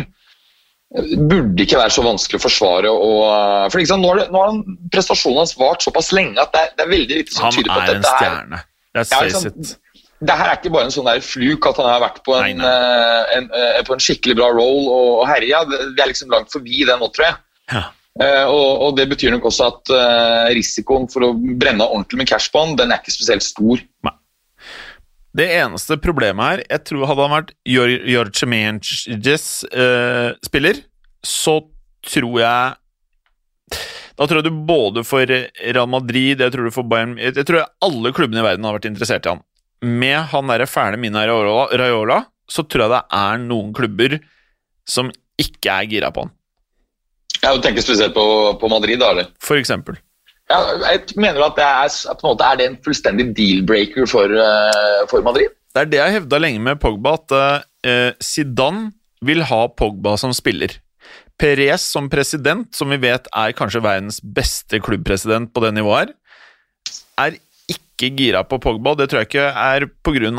Burde 0.94 1.62
ikke 1.64 1.80
være 1.80 1.92
så 1.92 2.02
vanskelig 2.06 2.38
å 2.40 2.46
forsvare. 2.46 2.88
Og, 2.90 3.20
for 3.68 3.78
liksom, 3.82 4.00
nå, 4.00 4.08
har 4.38 4.50
prestasjonen 4.94 5.40
hans 5.42 5.58
vart 5.60 5.80
såpass 5.84 6.08
lenge 6.16 6.40
at 6.40 6.50
det 6.54 6.60
er, 6.62 6.68
det 6.78 6.84
er 6.86 6.94
veldig 6.94 7.16
lite 7.20 7.32
som 7.34 7.44
tyder 7.52 7.70
på 7.72 7.80
at 7.80 7.86
dette 7.92 8.08
er 8.08 8.12
Han 8.14 8.14
er 8.14 8.14
en 8.14 8.14
stjerne. 8.14 8.58
Let's 8.94 9.10
face 9.12 9.44
it. 9.50 9.83
Det 10.20 10.36
her 10.38 10.50
er 10.52 10.56
ikke 10.60 10.70
bare 10.72 10.86
en 10.88 10.94
sånn 10.94 11.08
der 11.08 11.20
fluk 11.24 11.66
at 11.66 11.76
han 11.82 11.88
har 11.90 12.00
vært 12.04 12.20
på 12.24 12.36
en, 12.38 12.44
Nei, 12.44 12.52
nei. 12.60 12.70
eh, 12.70 13.34
en, 13.38 13.48
eh, 13.50 13.80
på 13.84 13.96
en 13.96 14.00
skikkelig 14.04 14.36
bra 14.38 14.46
roll 14.54 14.86
og, 14.86 15.08
og 15.20 15.26
herja. 15.28 15.64
Det 15.68 16.00
er 16.00 16.10
liksom 16.12 16.30
langt 16.32 16.52
forbi 16.54 16.84
det 16.86 16.96
nå, 17.00 17.08
tror 17.16 17.26
jeg. 17.30 17.36
Ja. 17.74 17.84
Uh, 18.14 18.46
og, 18.46 18.68
og 18.86 18.90
det 18.94 19.08
betyr 19.10 19.32
nok 19.34 19.48
også 19.50 19.64
at 19.72 19.90
uh, 19.90 20.44
risikoen 20.54 21.08
for 21.10 21.24
å 21.26 21.32
brenne 21.34 21.82
ordentlig 21.82 22.20
med 22.20 22.28
cash 22.30 22.46
på 22.54 22.60
han, 22.62 22.76
den 22.78 22.92
er 22.94 23.00
ikke 23.02 23.10
spesielt 23.10 23.42
stor. 23.42 23.80
Nei. 24.06 24.12
Det 25.34 25.48
eneste 25.50 25.96
problemet 25.98 26.46
her 26.46 26.60
Jeg 26.62 26.84
tror 26.86 27.08
hadde 27.10 27.24
han 27.26 27.32
vært 27.34 27.48
Jor- 27.66 28.04
Jorge 28.06 28.46
Menges 28.46 29.48
eh, 29.66 30.28
spiller, 30.46 30.78
så 31.26 31.56
tror 32.06 32.36
jeg 32.38 33.80
Da 34.14 34.28
tror 34.30 34.38
jeg 34.38 34.46
du 34.46 34.60
både 34.68 35.02
for 35.02 35.26
Real 35.26 35.90
Madrid 35.90 36.38
Jeg 36.38 36.54
tror 36.54 36.68
du 36.68 36.74
for 36.76 36.86
Bayern 36.86 37.16
jeg 37.18 37.34
tror 37.48 37.64
alle 37.82 38.12
klubbene 38.14 38.44
i 38.44 38.46
verden 38.46 38.68
har 38.68 38.76
vært 38.78 38.86
interessert 38.92 39.26
i 39.26 39.32
han. 39.34 39.42
Med 39.82 40.18
han 40.30 40.46
derre 40.48 40.66
fæle 40.70 40.96
Mina 41.00 41.26
Raiola, 41.26 41.66
Raiola, 41.76 42.20
så 42.48 42.62
tror 42.68 42.84
jeg 42.86 42.92
det 42.94 43.02
er 43.18 43.38
noen 43.42 43.72
klubber 43.76 44.18
som 44.88 45.10
ikke 45.40 45.72
er 45.72 45.88
gira 45.90 46.10
på 46.14 46.26
han, 46.26 46.32
Ja, 47.42 47.54
Du 47.56 47.60
tenker 47.64 47.82
spesielt 47.84 48.14
på, 48.14 48.24
på 48.60 48.68
Madrid. 48.68 48.98
da, 49.00 49.10
eller? 49.10 49.26
for 49.42 49.56
eksempel. 49.56 49.96
Ja, 50.50 50.58
jeg 50.92 51.16
mener 51.16 51.40
at 51.46 51.56
det 51.56 51.64
er, 51.64 52.14
på 52.20 52.26
en 52.28 52.30
måte 52.34 52.44
er 52.46 52.56
det 52.60 52.66
en 52.68 52.78
fullstendig 52.84 53.30
deal-breaker 53.36 54.06
for, 54.08 54.28
eh, 54.28 55.04
for 55.10 55.24
Madrid. 55.24 55.48
Det 55.74 55.80
er 55.82 55.90
det 55.90 55.98
jeg 55.98 56.12
hevda 56.20 56.38
lenge 56.38 56.60
med 56.60 56.80
Pogba, 56.80 57.14
at 57.16 57.32
eh, 57.88 58.12
Zidane 58.22 58.92
vil 59.24 59.40
ha 59.48 59.62
Pogba 59.72 60.16
som 60.20 60.32
spiller. 60.36 60.76
Perez 61.40 61.82
som 61.90 62.06
president, 62.12 62.68
som 62.76 62.92
vi 62.92 63.00
vet 63.02 63.26
er 63.34 63.56
kanskje 63.56 63.82
verdens 63.82 64.20
beste 64.22 64.78
klubbpresident 64.84 65.50
på 65.52 65.64
det 65.64 65.72
nivået 65.74 66.12
her, 66.12 66.14
er 67.18 67.38
ikke 67.94 68.10
gira 68.18 68.42
på 68.46 68.58
Pogba. 68.58 68.96
Det 68.98 69.06
tror 69.10 69.22
jeg 69.22 69.30
ikke 69.30 69.46
er 69.48 69.86
pga. 70.04 70.30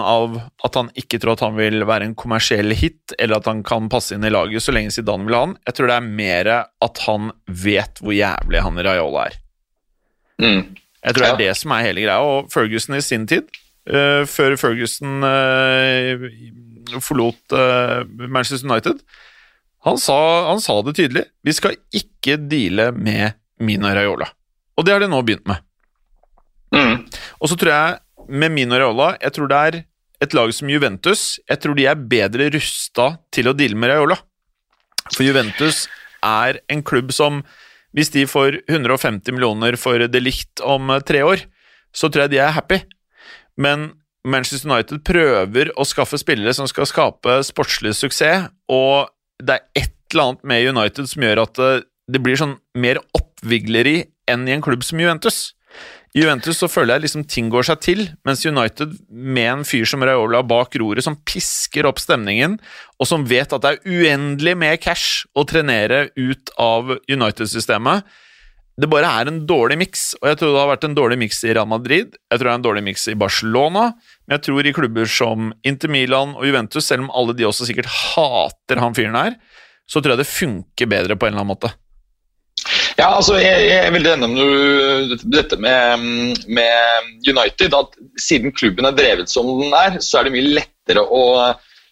at 0.67 0.75
han 0.75 0.89
ikke 0.95 1.19
tror 1.19 1.33
at 1.33 1.43
han 1.45 1.55
vil 1.55 1.85
være 1.87 2.05
en 2.05 2.15
kommersiell 2.15 2.71
hit, 2.75 3.15
eller 3.17 3.37
at 3.37 3.45
han 3.45 3.63
kan 3.63 3.89
passe 3.89 4.15
inn 4.15 4.23
i 4.23 4.29
laget 4.29 4.63
så 4.63 4.71
lenge 4.75 4.91
Zidane 4.91 5.25
vil 5.25 5.35
ha 5.35 5.45
han. 5.47 5.57
Jeg 5.65 5.75
tror 5.75 5.87
det 5.87 5.95
er 5.95 6.09
mer 6.21 6.51
at 6.81 7.03
han 7.07 7.31
vet 7.47 8.01
hvor 8.01 8.13
jævlig 8.13 8.61
han 8.61 8.81
Raiola 8.87 9.27
er. 9.29 9.37
Mm. 10.41 10.75
Jeg 11.05 11.13
tror 11.15 11.23
det 11.23 11.31
er 11.31 11.43
det 11.43 11.57
som 11.59 11.71
er 11.71 11.85
hele 11.85 12.03
greia. 12.03 12.19
Og 12.19 12.49
Ferguson 12.51 12.97
i 12.97 13.03
sin 13.05 13.27
tid, 13.29 13.47
uh, 13.91 14.25
før 14.27 14.57
Ferguson 14.59 15.23
uh, 15.23 16.25
forlot 16.99 17.55
uh, 17.55 18.03
Manchester 18.27 18.67
United, 18.67 18.99
han 19.85 19.99
sa, 20.01 20.17
han 20.49 20.61
sa 20.63 20.79
det 20.81 20.95
tydelig. 20.97 21.27
Vi 21.45 21.53
skal 21.53 21.77
ikke 21.93 22.39
deale 22.41 22.89
med 22.91 23.37
Mina 23.61 23.93
Raiola. 23.95 24.27
Og 24.75 24.85
det 24.85 24.95
har 24.95 25.03
de 25.03 25.09
nå 25.11 25.21
begynt 25.21 25.45
med. 25.47 25.61
Mm. 26.75 27.03
Og 27.39 27.51
så 27.51 27.57
tror 27.59 27.71
jeg, 27.71 27.99
med 28.27 28.53
Mino 28.55 28.77
Raiola, 28.79 29.13
jeg 29.21 29.35
tror 29.35 29.51
det 29.51 29.59
er 29.67 29.81
et 30.23 30.33
lag 30.33 30.49
som 30.55 30.69
Juventus 30.71 31.35
Jeg 31.43 31.59
tror 31.61 31.75
de 31.77 31.83
er 31.85 31.99
bedre 32.09 32.47
rusta 32.53 33.09
til 33.35 33.49
å 33.51 33.53
deale 33.57 33.77
med 33.77 33.91
Raiola. 33.91 34.17
For 35.11 35.25
Juventus 35.27 35.85
er 36.25 36.61
en 36.71 36.81
klubb 36.85 37.13
som 37.13 37.43
Hvis 37.95 38.11
de 38.15 38.25
får 38.27 38.61
150 38.65 39.35
millioner 39.35 39.77
for 39.79 40.07
De 40.07 40.21
likt 40.23 40.63
om 40.63 40.89
eh, 40.91 41.03
tre 41.05 41.21
år, 41.23 41.45
så 41.95 42.09
tror 42.09 42.25
jeg 42.25 42.35
de 42.35 42.41
er 42.43 42.55
happy. 42.55 42.81
Men 43.55 43.93
Manchester 44.27 44.67
United 44.67 45.03
prøver 45.07 45.69
å 45.79 45.85
skaffe 45.87 46.17
spillere 46.19 46.51
som 46.57 46.67
skal 46.67 46.89
skape 46.89 47.37
sportslig 47.45 47.93
suksess, 47.95 48.49
og 48.67 49.13
det 49.39 49.59
er 49.59 49.83
et 49.85 49.93
eller 50.11 50.31
annet 50.31 50.47
med 50.49 50.69
United 50.73 51.07
som 51.11 51.23
gjør 51.23 51.43
at 51.45 51.61
eh, 51.61 51.85
det 52.11 52.21
blir 52.21 52.39
sånn 52.39 52.57
mer 52.77 52.99
oppvigleri 53.15 54.01
enn 54.29 54.43
i 54.49 54.55
en 54.55 54.63
klubb 54.65 54.83
som 54.85 54.99
Juventus. 55.01 55.53
I 56.15 56.21
Juventus 56.23 56.61
så 56.61 56.69
føler 56.71 56.95
jeg 56.95 57.03
liksom 57.09 57.25
ting 57.27 57.49
går 57.51 57.65
seg 57.67 57.81
til, 57.83 58.05
mens 58.23 58.45
United 58.47 58.93
med 59.11 59.49
en 59.51 59.65
fyr 59.67 59.83
som 59.89 60.03
Raiola 60.05 60.39
bak 60.47 60.77
roret, 60.79 61.03
som 61.03 61.17
pisker 61.27 61.89
opp 61.89 61.99
stemningen, 61.99 62.55
og 62.95 63.09
som 63.09 63.25
vet 63.27 63.51
at 63.51 63.65
det 63.65 63.73
er 63.73 63.97
uendelig 63.97 64.53
med 64.55 64.79
cash 64.79 65.25
å 65.35 65.43
trenere 65.43 66.05
ut 66.15 66.53
av 66.55 66.95
United-systemet, 67.11 68.07
det 68.79 68.89
bare 68.91 69.11
er 69.19 69.29
en 69.31 69.43
dårlig 69.47 69.77
miks. 69.79 70.07
Og 70.21 70.27
jeg 70.31 70.39
tror 70.39 70.51
det 70.51 70.63
har 70.63 70.71
vært 70.71 70.87
en 70.87 70.95
dårlig 70.95 71.19
miks 71.19 71.43
i 71.43 71.51
Real 71.51 71.67
Madrid, 71.67 72.15
jeg 72.15 72.39
tror 72.39 72.47
det 72.47 72.53
er 72.53 72.59
en 72.61 72.67
dårlig 72.69 72.87
miks 72.87 73.07
i 73.11 73.19
Barcelona, 73.19 73.85
men 74.23 74.37
jeg 74.37 74.47
tror 74.47 74.67
i 74.71 74.75
klubber 74.75 75.11
som 75.11 75.51
Inter 75.67 75.91
Milan 75.91 76.35
og 76.39 76.47
Juventus, 76.47 76.87
selv 76.87 77.09
om 77.09 77.11
alle 77.11 77.35
de 77.35 77.47
også 77.47 77.67
sikkert 77.67 77.91
hater 77.91 78.79
han 78.79 78.95
fyren 78.95 79.19
her, 79.19 79.35
så 79.83 79.99
tror 79.99 80.15
jeg 80.15 80.23
det 80.23 80.31
funker 80.31 80.95
bedre 80.95 81.19
på 81.19 81.27
en 81.27 81.35
eller 81.35 81.43
annen 81.43 81.57
måte. 81.57 81.75
Ja, 82.95 83.09
altså, 83.17 83.35
jeg, 83.41 83.67
jeg 83.67 83.79
er 83.83 83.91
veldig 83.91 84.11
enig 84.13 84.29
med 84.31 85.23
dette 85.33 85.57
med, 85.59 86.03
med 86.47 87.09
United. 87.27 87.75
At 87.75 87.95
siden 88.21 88.53
klubben 88.55 88.87
er 88.87 88.95
drevet 88.95 89.31
som 89.31 89.49
den 89.59 89.75
er, 89.75 89.97
så 90.03 90.19
er 90.19 90.27
det 90.27 90.35
mye 90.37 90.53
lettere 90.61 91.03
å, 91.03 91.23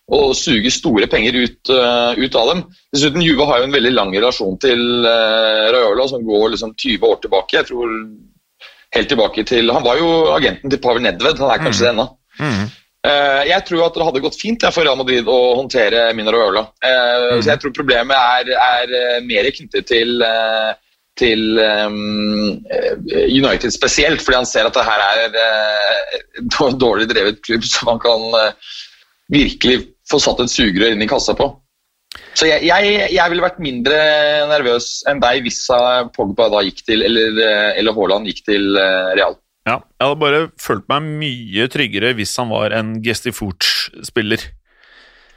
å 0.08 0.20
suge 0.38 0.72
store 0.72 1.10
penger 1.12 1.41
ut, 1.41 1.74
uh, 1.74 2.16
ut 2.16 2.38
av 2.39 2.54
dem. 2.54 2.62
Dessuten, 2.95 3.26
Juve 3.26 3.47
har 3.49 3.60
jo 3.60 3.68
en 3.68 3.76
veldig 3.76 3.95
lang 3.97 4.14
relasjon 4.16 4.56
til 4.64 4.86
uh, 5.04 5.72
Raiola, 5.76 6.08
som 6.12 6.24
går 6.28 6.54
liksom 6.56 6.72
20 6.78 7.10
år 7.10 7.20
tilbake. 7.26 7.60
Jeg 7.60 7.72
tror 7.72 7.97
helt 8.93 9.10
tilbake 9.10 9.43
til 9.49 9.74
Han 9.74 9.84
var 9.84 9.99
jo 9.99 10.10
agenten 10.38 10.72
til 10.72 10.80
Pavel 10.80 11.04
Nedved, 11.04 11.41
han 11.41 11.51
er 11.51 11.66
kanskje 11.66 11.88
det 11.88 11.91
ennå. 11.95 12.08
Eh, 13.04 13.41
jeg 13.49 13.66
tror 13.68 13.82
at 13.84 13.97
det 13.97 14.06
hadde 14.08 14.22
gått 14.24 14.38
fint 14.39 14.64
for 14.72 14.86
Real 14.86 14.95
Madrid 14.95 15.28
å 15.28 15.39
håndtere 15.58 16.06
Mina 16.16 16.32
Raiola. 16.32 16.62
Eh, 16.80 17.26
så 17.41 17.51
jeg 17.51 17.60
tror 17.60 17.74
problemet 17.76 18.16
er, 18.16 18.54
er 18.56 19.26
mer 19.28 19.49
knyttet 19.58 19.89
til 19.89 20.24
eh, 20.24 20.70
til 21.20 21.59
um, 21.61 22.64
United 23.14 23.74
spesielt, 23.74 24.22
fordi 24.24 24.39
han 24.39 24.49
ser 24.49 24.70
at 24.70 24.78
det 24.78 24.86
her 24.88 25.03
er 25.05 25.36
uh, 25.38 26.70
en 26.70 26.80
dårlig 26.82 27.09
drevet 27.11 27.41
klubb 27.45 27.66
som 27.68 27.93
han 27.93 28.01
kan 28.03 28.26
uh, 28.34 28.72
virkelig 29.34 29.84
få 30.09 30.20
satt 30.22 30.41
et 30.43 30.53
sugerør 30.53 30.95
inn 30.95 31.05
i 31.05 31.09
kassa 31.09 31.36
på. 31.38 31.51
Så 32.38 32.45
jeg, 32.49 32.66
jeg, 32.66 32.97
jeg 33.14 33.30
ville 33.30 33.45
vært 33.45 33.61
mindre 33.61 33.97
nervøs 34.49 34.88
enn 35.09 35.22
deg 35.22 35.45
hvis 35.45 35.64
Pogba 36.14 36.49
da 36.53 36.61
gikk 36.66 36.84
til, 36.86 37.01
eller, 37.05 37.39
eller 37.78 37.95
Haaland 37.95 38.30
gikk 38.30 38.43
til 38.49 38.68
Real. 38.78 39.38
Ja, 39.66 39.80
jeg 39.80 40.03
hadde 40.03 40.22
bare 40.22 40.41
følt 40.61 40.86
meg 40.91 41.07
mye 41.24 41.66
tryggere 41.74 42.11
hvis 42.18 42.36
han 42.38 42.51
var 42.53 42.76
en 42.78 42.97
Gestifort-spiller. 43.05 44.45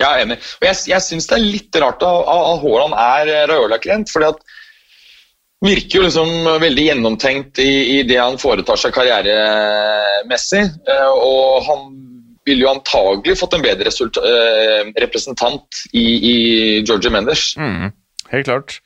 Jeg 0.00 0.08
er 0.08 0.24
enig. 0.26 0.36
Og 0.60 0.66
jeg, 0.66 0.80
jeg 0.90 1.04
syns 1.04 1.28
det 1.30 1.38
er 1.38 1.46
litt 1.46 1.80
rart 1.80 2.04
at 2.04 2.30
at 2.34 2.64
Haaland 2.64 2.96
er 3.00 3.32
Raiola-klient. 3.52 4.12
fordi 4.12 4.32
at 4.34 4.55
virker 5.64 5.98
jo 5.98 6.06
liksom 6.06 6.32
veldig 6.60 6.88
gjennomtenkt 6.90 7.60
i, 7.62 7.70
i 7.96 8.02
det 8.08 8.18
han 8.20 8.36
foretar 8.40 8.78
seg 8.80 8.94
karrieremessig. 8.96 10.64
Eh, 10.88 11.12
og 11.14 11.64
han 11.68 11.86
ville 12.46 12.66
jo 12.66 12.72
antagelig 12.72 13.38
fått 13.40 13.56
en 13.56 13.64
bedre 13.64 13.90
eh, 13.90 14.90
representant 15.02 15.84
i, 15.92 16.04
i 16.04 16.36
Georgie 16.86 17.12
Menders. 17.12 17.54
Mm, 17.58 17.94
helt 18.32 18.50
klart. 18.50 18.78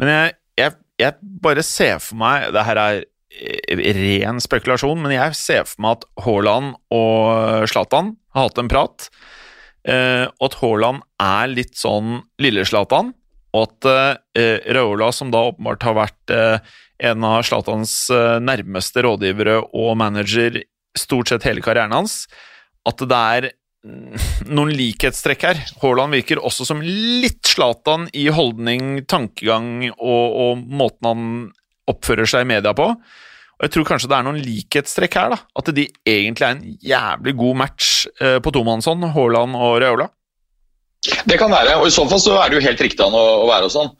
Men 0.00 0.12
jeg, 0.12 0.34
jeg, 0.60 0.76
jeg, 1.00 1.18
bare 1.44 1.62
ser 1.64 2.00
for 2.02 2.18
meg 2.20 2.50
Det 2.52 2.64
her 2.66 2.80
er 2.82 3.04
ren 3.76 4.38
spekulasjon, 4.40 5.00
men 5.02 5.12
jeg 5.14 5.36
ser 5.36 5.64
for 5.68 5.82
meg 5.84 5.98
at 5.98 6.06
Haaland 6.24 6.76
og 6.94 7.66
Zlatan 7.70 8.14
har 8.36 8.48
hatt 8.48 8.60
en 8.60 8.70
prat. 8.72 9.08
Og 9.86 10.46
at 10.48 10.56
Haaland 10.62 11.04
er 11.22 11.50
litt 11.52 11.76
sånn 11.76 12.22
lille-Zlatan, 12.42 13.12
og 13.56 13.62
at 13.64 13.88
eh, 14.36 14.72
Raola, 14.76 15.10
som 15.14 15.32
da 15.32 15.46
åpenbart 15.48 15.86
har 15.88 15.96
vært 15.96 16.34
eh, 16.34 16.74
en 17.10 17.24
av 17.28 17.42
Zlatans 17.44 17.92
nærmeste 18.40 19.02
rådgivere 19.04 19.58
og 19.76 19.90
manager 20.00 20.62
stort 20.96 21.28
sett 21.28 21.44
hele 21.44 21.60
karrieren 21.60 21.92
hans, 21.92 22.22
at 22.88 23.02
det 23.04 23.18
er 23.36 23.48
noen 24.48 24.72
likhetstrekk 24.74 25.44
her. 25.46 25.60
Haaland 25.82 26.16
virker 26.16 26.40
også 26.40 26.66
som 26.68 26.80
litt 26.82 27.44
Zlatan 27.46 28.08
i 28.16 28.26
holdning, 28.34 29.04
tankegang 29.08 29.90
og, 29.92 30.24
og 30.40 30.64
måten 30.66 31.10
han 31.10 31.30
oppfører 31.90 32.28
seg 32.28 32.46
i 32.46 32.50
media 32.56 32.74
på. 32.76 32.90
Og 33.56 33.64
jeg 33.64 33.72
tror 33.72 33.86
kanskje 33.88 34.10
det 34.10 34.16
er 34.18 34.26
noen 34.26 34.42
likhetstrekk 34.42 35.16
her. 35.16 35.32
da, 35.32 35.38
At 35.56 35.70
de 35.76 35.86
egentlig 36.04 36.44
er 36.44 36.56
en 36.56 36.64
jævlig 36.90 37.36
god 37.38 37.60
match 37.62 37.92
eh, 38.20 38.38
på 38.42 38.52
tomannshånd, 38.52 39.06
Haaland 39.14 39.56
og 39.56 39.78
Reola. 39.80 40.10
Det 41.28 41.38
kan 41.38 41.52
være, 41.52 41.78
og 41.80 41.88
i 41.88 41.94
så 41.94 42.06
fall 42.10 42.22
så 42.22 42.36
er 42.40 42.50
det 42.50 42.58
jo 42.58 42.66
helt 42.66 42.82
riktig 42.82 43.04
an 43.04 43.16
å, 43.16 43.24
å 43.44 43.48
være 43.50 43.70
sånn. 43.72 43.90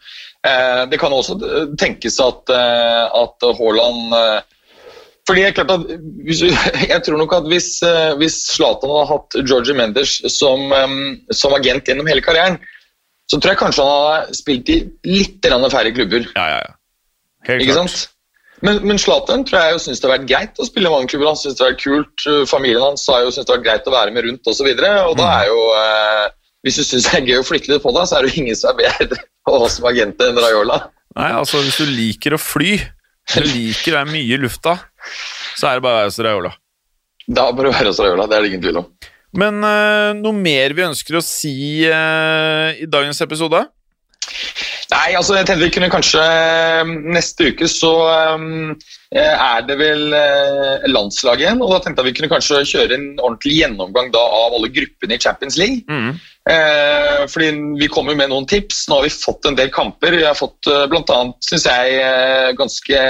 Eh, 0.47 0.83
det 0.91 0.99
kan 1.01 1.15
også 1.15 1.39
tenkes 1.81 2.19
at, 2.23 2.53
eh, 2.55 3.05
at 3.23 3.49
Haaland 3.59 4.15
eh, 4.17 4.39
fordi 5.27 5.43
Jeg, 5.43 5.57
klart 5.57 5.73
at, 5.75 5.89
jeg 6.93 7.03
tror 7.03 7.19
nok 7.19 7.33
at 7.35 7.47
hvis, 7.51 7.71
eh, 7.83 8.13
hvis 8.21 8.39
Zlatan 8.53 8.93
hadde 8.95 9.11
hatt 9.11 9.39
Georgie 9.43 9.75
Mendes 9.75 10.21
som, 10.31 10.69
eh, 10.71 10.99
som, 11.35 11.55
agent 11.57 11.91
gjennom 11.91 12.07
hele 12.07 12.23
karrieren, 12.23 12.61
så 13.27 13.41
tror 13.41 13.57
jeg 13.57 13.63
kanskje 13.65 13.87
han 13.87 14.05
hadde 14.05 14.39
spilt 14.39 14.71
i 14.71 14.77
litt 15.09 15.49
færre 15.73 15.95
klubber. 15.97 16.29
Ja, 16.37 16.47
ja, 16.53 16.61
ja. 16.63 16.77
Helt 17.49 17.65
Ikke 17.65 17.75
klart. 17.75 17.91
sant? 17.91 18.13
Men, 18.65 18.79
men 18.87 18.99
Zlatan 19.03 19.43
tror 19.45 19.61
jeg 19.61 19.75
jo 19.75 19.83
syns 19.83 20.01
det 20.01 20.09
har 20.09 20.15
vært 20.15 20.31
greit 20.31 20.61
å 20.63 20.67
spille 20.67 20.89
i 20.89 20.93
mange 20.95 21.11
klubber. 21.11 21.33
Han 21.33 21.41
syns 21.41 21.59
det 21.59 21.65
har 21.65 21.75
vært 21.75 21.83
kult. 21.83 22.27
Familien 22.49 22.87
hans 22.87 23.05
har 23.11 23.27
jo 23.27 23.33
syntes 23.35 23.49
det 23.49 23.53
har 23.53 23.59
vært 23.59 23.67
greit 23.67 23.91
å 23.91 23.95
være 23.95 24.15
med 24.15 24.27
rundt 24.29 24.49
osv. 24.49 24.71
Og, 24.71 24.81
så 24.81 24.95
og 25.11 25.19
da 25.19 25.27
mm. 25.27 25.35
er 25.35 25.51
jo 25.51 25.59
eh, 25.83 26.25
Hvis 26.67 26.81
du 26.81 26.83
syns 26.83 27.05
det 27.07 27.21
er 27.21 27.29
gøy 27.31 27.39
å 27.39 27.47
flytte 27.47 27.71
litt 27.71 27.83
på 27.85 27.93
deg, 27.95 28.09
så 28.11 28.19
er 28.19 28.27
det 28.27 28.33
jo 28.33 28.43
ingen 28.43 28.57
som 28.59 28.73
er 28.73 28.81
bedre 28.99 29.21
på 29.47 29.53
oss 29.63 29.77
som 29.79 29.87
agenter 29.87 30.33
enn 30.33 30.41
Raiola. 30.43 30.81
Nei, 31.15 31.29
altså 31.31 31.61
hvis 31.63 31.79
du 31.79 31.87
liker 31.87 32.35
å 32.35 32.41
fly, 32.43 32.73
du 33.37 33.45
liker 33.47 33.95
å 33.95 34.01
være 34.01 34.11
mye 34.11 34.35
i 34.35 34.41
lufta, 34.43 34.75
så 35.55 35.71
er 35.71 35.79
det 35.79 35.87
bare 35.87 35.95
å 35.95 36.01
være 36.01 36.11
hos 36.11 36.19
Raiola. 36.27 36.51
Da 37.39 37.47
bør 37.55 37.69
du 37.69 37.71
være 37.71 37.93
hos 37.93 38.03
Raiola, 38.03 38.27
det 38.27 38.35
er 38.37 38.43
det 38.43 38.51
ingen 38.51 38.67
tvil 38.67 38.81
om. 38.83 38.91
Men 39.37 39.63
uh, 39.63 40.11
noe 40.19 40.35
mer 40.35 40.75
vi 40.75 40.87
ønsker 40.89 41.19
å 41.19 41.25
si 41.25 41.55
uh, 41.87 42.75
i 42.75 42.91
dagens 42.91 43.23
episode? 43.23 43.63
Nei, 44.91 45.17
altså 45.19 45.35
jeg 45.35 45.47
tenkte 45.47 45.67
vi 45.67 45.73
kunne 45.75 45.91
kanskje 45.91 46.21
eh, 46.23 46.91
Neste 47.11 47.49
uke 47.51 47.67
så 47.71 47.91
um, 48.37 48.71
er 49.11 49.65
det 49.67 49.77
vel 49.81 50.15
uh, 50.15 50.87
landslaget 50.91 51.43
igjen. 51.43 51.63
Og 51.63 51.75
da 51.75 51.81
tenkte 51.83 52.03
jeg 52.03 52.13
vi 52.13 52.17
kunne 52.21 52.31
kanskje 52.31 52.63
kjøre 52.71 52.99
en 52.99 53.07
ordentlig 53.17 53.59
gjennomgang 53.61 54.13
da 54.15 54.23
av 54.23 54.55
alle 54.59 54.71
gruppene 54.75 55.19
i 55.19 55.23
Champions 55.23 55.59
League. 55.59 55.83
Mm. 55.91 56.15
Uh, 56.47 57.25
fordi 57.27 57.49
vi 57.81 57.89
kommer 57.91 58.15
med 58.19 58.31
noen 58.31 58.47
tips. 58.47 58.85
Nå 58.87 59.01
har 59.01 59.09
vi 59.09 59.15
fått 59.15 59.49
en 59.51 59.59
del 59.59 59.73
kamper. 59.75 60.15
Vi 60.15 60.27
har 60.27 60.37
fått 60.39 60.69
uh, 60.71 60.85
bl.a. 60.91 61.19
syns 61.43 61.67
jeg 61.67 62.55
ganske 62.59 63.03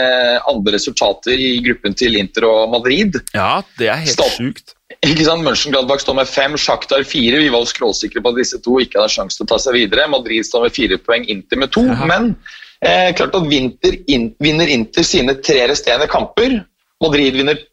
andre 0.48 0.76
resultater 0.78 1.36
i 1.36 1.58
gruppen 1.66 1.96
til 1.98 2.16
Inter 2.20 2.48
og 2.48 2.72
Madrid. 2.72 3.20
Ja, 3.36 3.60
det 3.76 3.92
er 3.92 4.02
helt 4.04 4.16
Start 4.16 4.40
sjukt. 4.40 4.76
Ikke 5.04 5.24
sant? 5.26 5.44
Mönchengladbach 5.44 6.00
står 6.02 6.16
med 6.20 6.28
fem, 6.30 6.54
Sjaktar 6.56 7.02
fire. 7.04 7.40
Vi 7.42 7.50
var 7.52 7.64
jo 7.64 7.70
skråsikre 7.70 8.22
på 8.22 8.32
at 8.32 8.38
disse 8.40 8.60
to 8.62 8.78
ikke 8.82 9.00
hadde 9.00 9.12
sjanse 9.12 9.38
til 9.38 9.46
å 9.46 9.50
ta 9.52 9.58
seg 9.62 9.76
videre. 9.76 10.06
Madrid 10.10 10.46
står 10.46 10.66
med 10.66 10.76
fire 10.76 10.98
poeng, 11.02 11.26
Inter 11.30 11.60
med 11.60 11.72
to. 11.74 11.84
Ja. 11.90 12.06
Men 12.08 12.32
eh, 12.80 13.10
klart 13.18 13.36
at 13.36 13.48
Winter 13.50 13.96
in, 14.12 14.30
vinner 14.42 14.70
Inter 14.72 15.06
sine 15.06 15.36
tre 15.42 15.66
resterende 15.70 16.08
kamper. 16.10 16.60
Madrid 17.02 17.36
vinner 17.36 17.58
eh, 17.58 17.66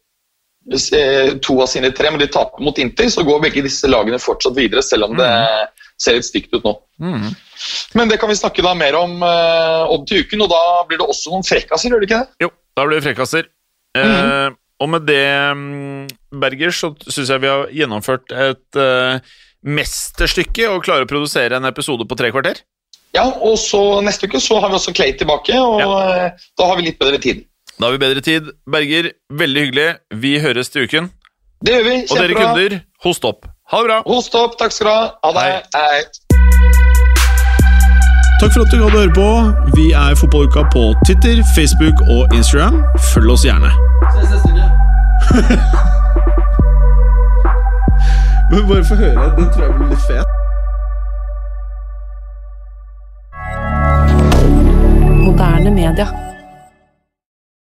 to 1.44 1.58
av 1.60 1.68
sine 1.68 1.90
tre, 1.92 2.10
men 2.10 2.22
de 2.22 2.28
taper 2.32 2.64
mot 2.64 2.78
Inter. 2.80 3.10
Så 3.12 3.24
går 3.26 3.42
begge 3.42 3.64
disse 3.66 3.88
lagene 3.90 4.20
fortsatt 4.22 4.56
videre, 4.56 4.82
selv 4.84 5.10
om 5.10 5.16
mm. 5.16 5.20
det 5.20 5.84
ser 6.00 6.18
litt 6.18 6.26
stygt 6.26 6.54
ut 6.56 6.64
nå. 6.64 6.74
Mm. 7.02 7.30
Men 7.98 8.10
det 8.10 8.18
kan 8.20 8.30
vi 8.30 8.38
snakke 8.38 8.64
da 8.64 8.74
mer 8.76 8.96
om, 8.98 9.16
uh, 9.22 9.84
om 9.92 10.04
til 10.08 10.24
uken, 10.24 10.44
og 10.44 10.52
da 10.52 10.62
blir 10.88 11.00
det 11.00 11.08
også 11.08 11.32
noen 11.32 11.46
frekkaser, 11.46 11.92
gjør 11.92 12.02
det 12.02 12.10
ikke 12.10 12.20
det? 12.24 12.46
Jo, 12.46 12.50
da 12.76 12.86
blir 12.86 12.98
det 12.98 13.06
frekkaser. 13.06 13.48
Mm. 13.94 14.02
Uh, 14.02 14.60
og 14.82 14.90
med 14.90 15.06
det, 15.06 15.24
mm, 15.54 16.06
Berger, 16.42 16.74
så 16.74 16.92
syns 17.06 17.30
jeg 17.30 17.44
vi 17.44 17.50
har 17.52 17.68
gjennomført 17.72 18.34
et 18.34 18.80
uh, 18.80 19.34
mesterstykke 19.64 20.68
og 20.72 20.84
klarer 20.84 21.06
å 21.06 21.10
produsere 21.10 21.60
en 21.60 21.70
episode 21.70 22.06
på 22.08 22.18
tre 22.18 22.32
kvarter. 22.34 22.64
Ja, 23.14 23.28
og 23.46 23.54
så 23.62 24.00
neste 24.02 24.26
uke 24.26 24.40
så 24.42 24.58
har 24.58 24.72
vi 24.72 24.80
også 24.80 24.92
Clay 24.96 25.14
tilbake, 25.14 25.54
og 25.54 25.78
ja. 25.78 26.32
da 26.58 26.66
har 26.66 26.80
vi 26.80 26.88
litt 26.88 26.98
bedre 26.98 27.20
tid. 27.22 27.44
Da 27.80 27.86
har 27.86 27.92
vi 27.92 27.98
bedre 27.98 28.20
tid. 28.20 28.42
Berger, 28.70 29.10
veldig 29.32 29.60
hyggelig. 29.66 29.88
Vi 30.22 30.38
høres 30.40 30.68
til 30.70 30.82
uken. 30.86 31.10
Det 31.66 31.72
gjør 31.74 31.84
vi. 31.88 31.96
Kjempebra. 32.06 32.14
Og 32.14 32.28
dere 32.28 32.34
kunder, 32.40 32.80
host 33.04 33.24
opp. 33.24 33.46
Ha 33.72 33.80
det 33.80 33.86
bra. 33.88 33.98
Host 34.06 34.34
opp. 34.38 34.58
Takk 34.60 34.72
skal 34.76 34.86
du 34.86 34.92
ha. 34.92 35.00
Ha 35.24 35.30
det. 35.36 35.40
Hei. 35.74 35.82
Hei. 35.90 36.02
Takk 38.40 38.52
for 38.52 38.60
at 38.64 38.70
du 38.74 38.76
hadde 38.82 38.98
høre 38.98 39.14
på. 39.16 39.28
Vi 39.78 39.86
er 39.96 40.14
Fotballuka 40.20 40.62
på 40.74 40.82
Twitter, 41.06 41.36
Facebook 41.56 41.96
og 42.14 42.34
Instagram. 42.36 42.82
Følg 43.12 43.30
oss 43.34 43.44
gjerne. 43.46 43.70
Se, 44.14 44.22
se. 44.44 44.50
Men 48.50 48.68
bare 48.68 48.84
få 48.84 48.94
høre. 48.94 49.30
Den 49.38 49.48
tror 49.54 49.62
jeg 49.64 49.74
blir 49.78 49.88
litt 49.94 50.04
fet. 50.10 50.28
Moderne 55.24 55.70
media. 55.70 56.23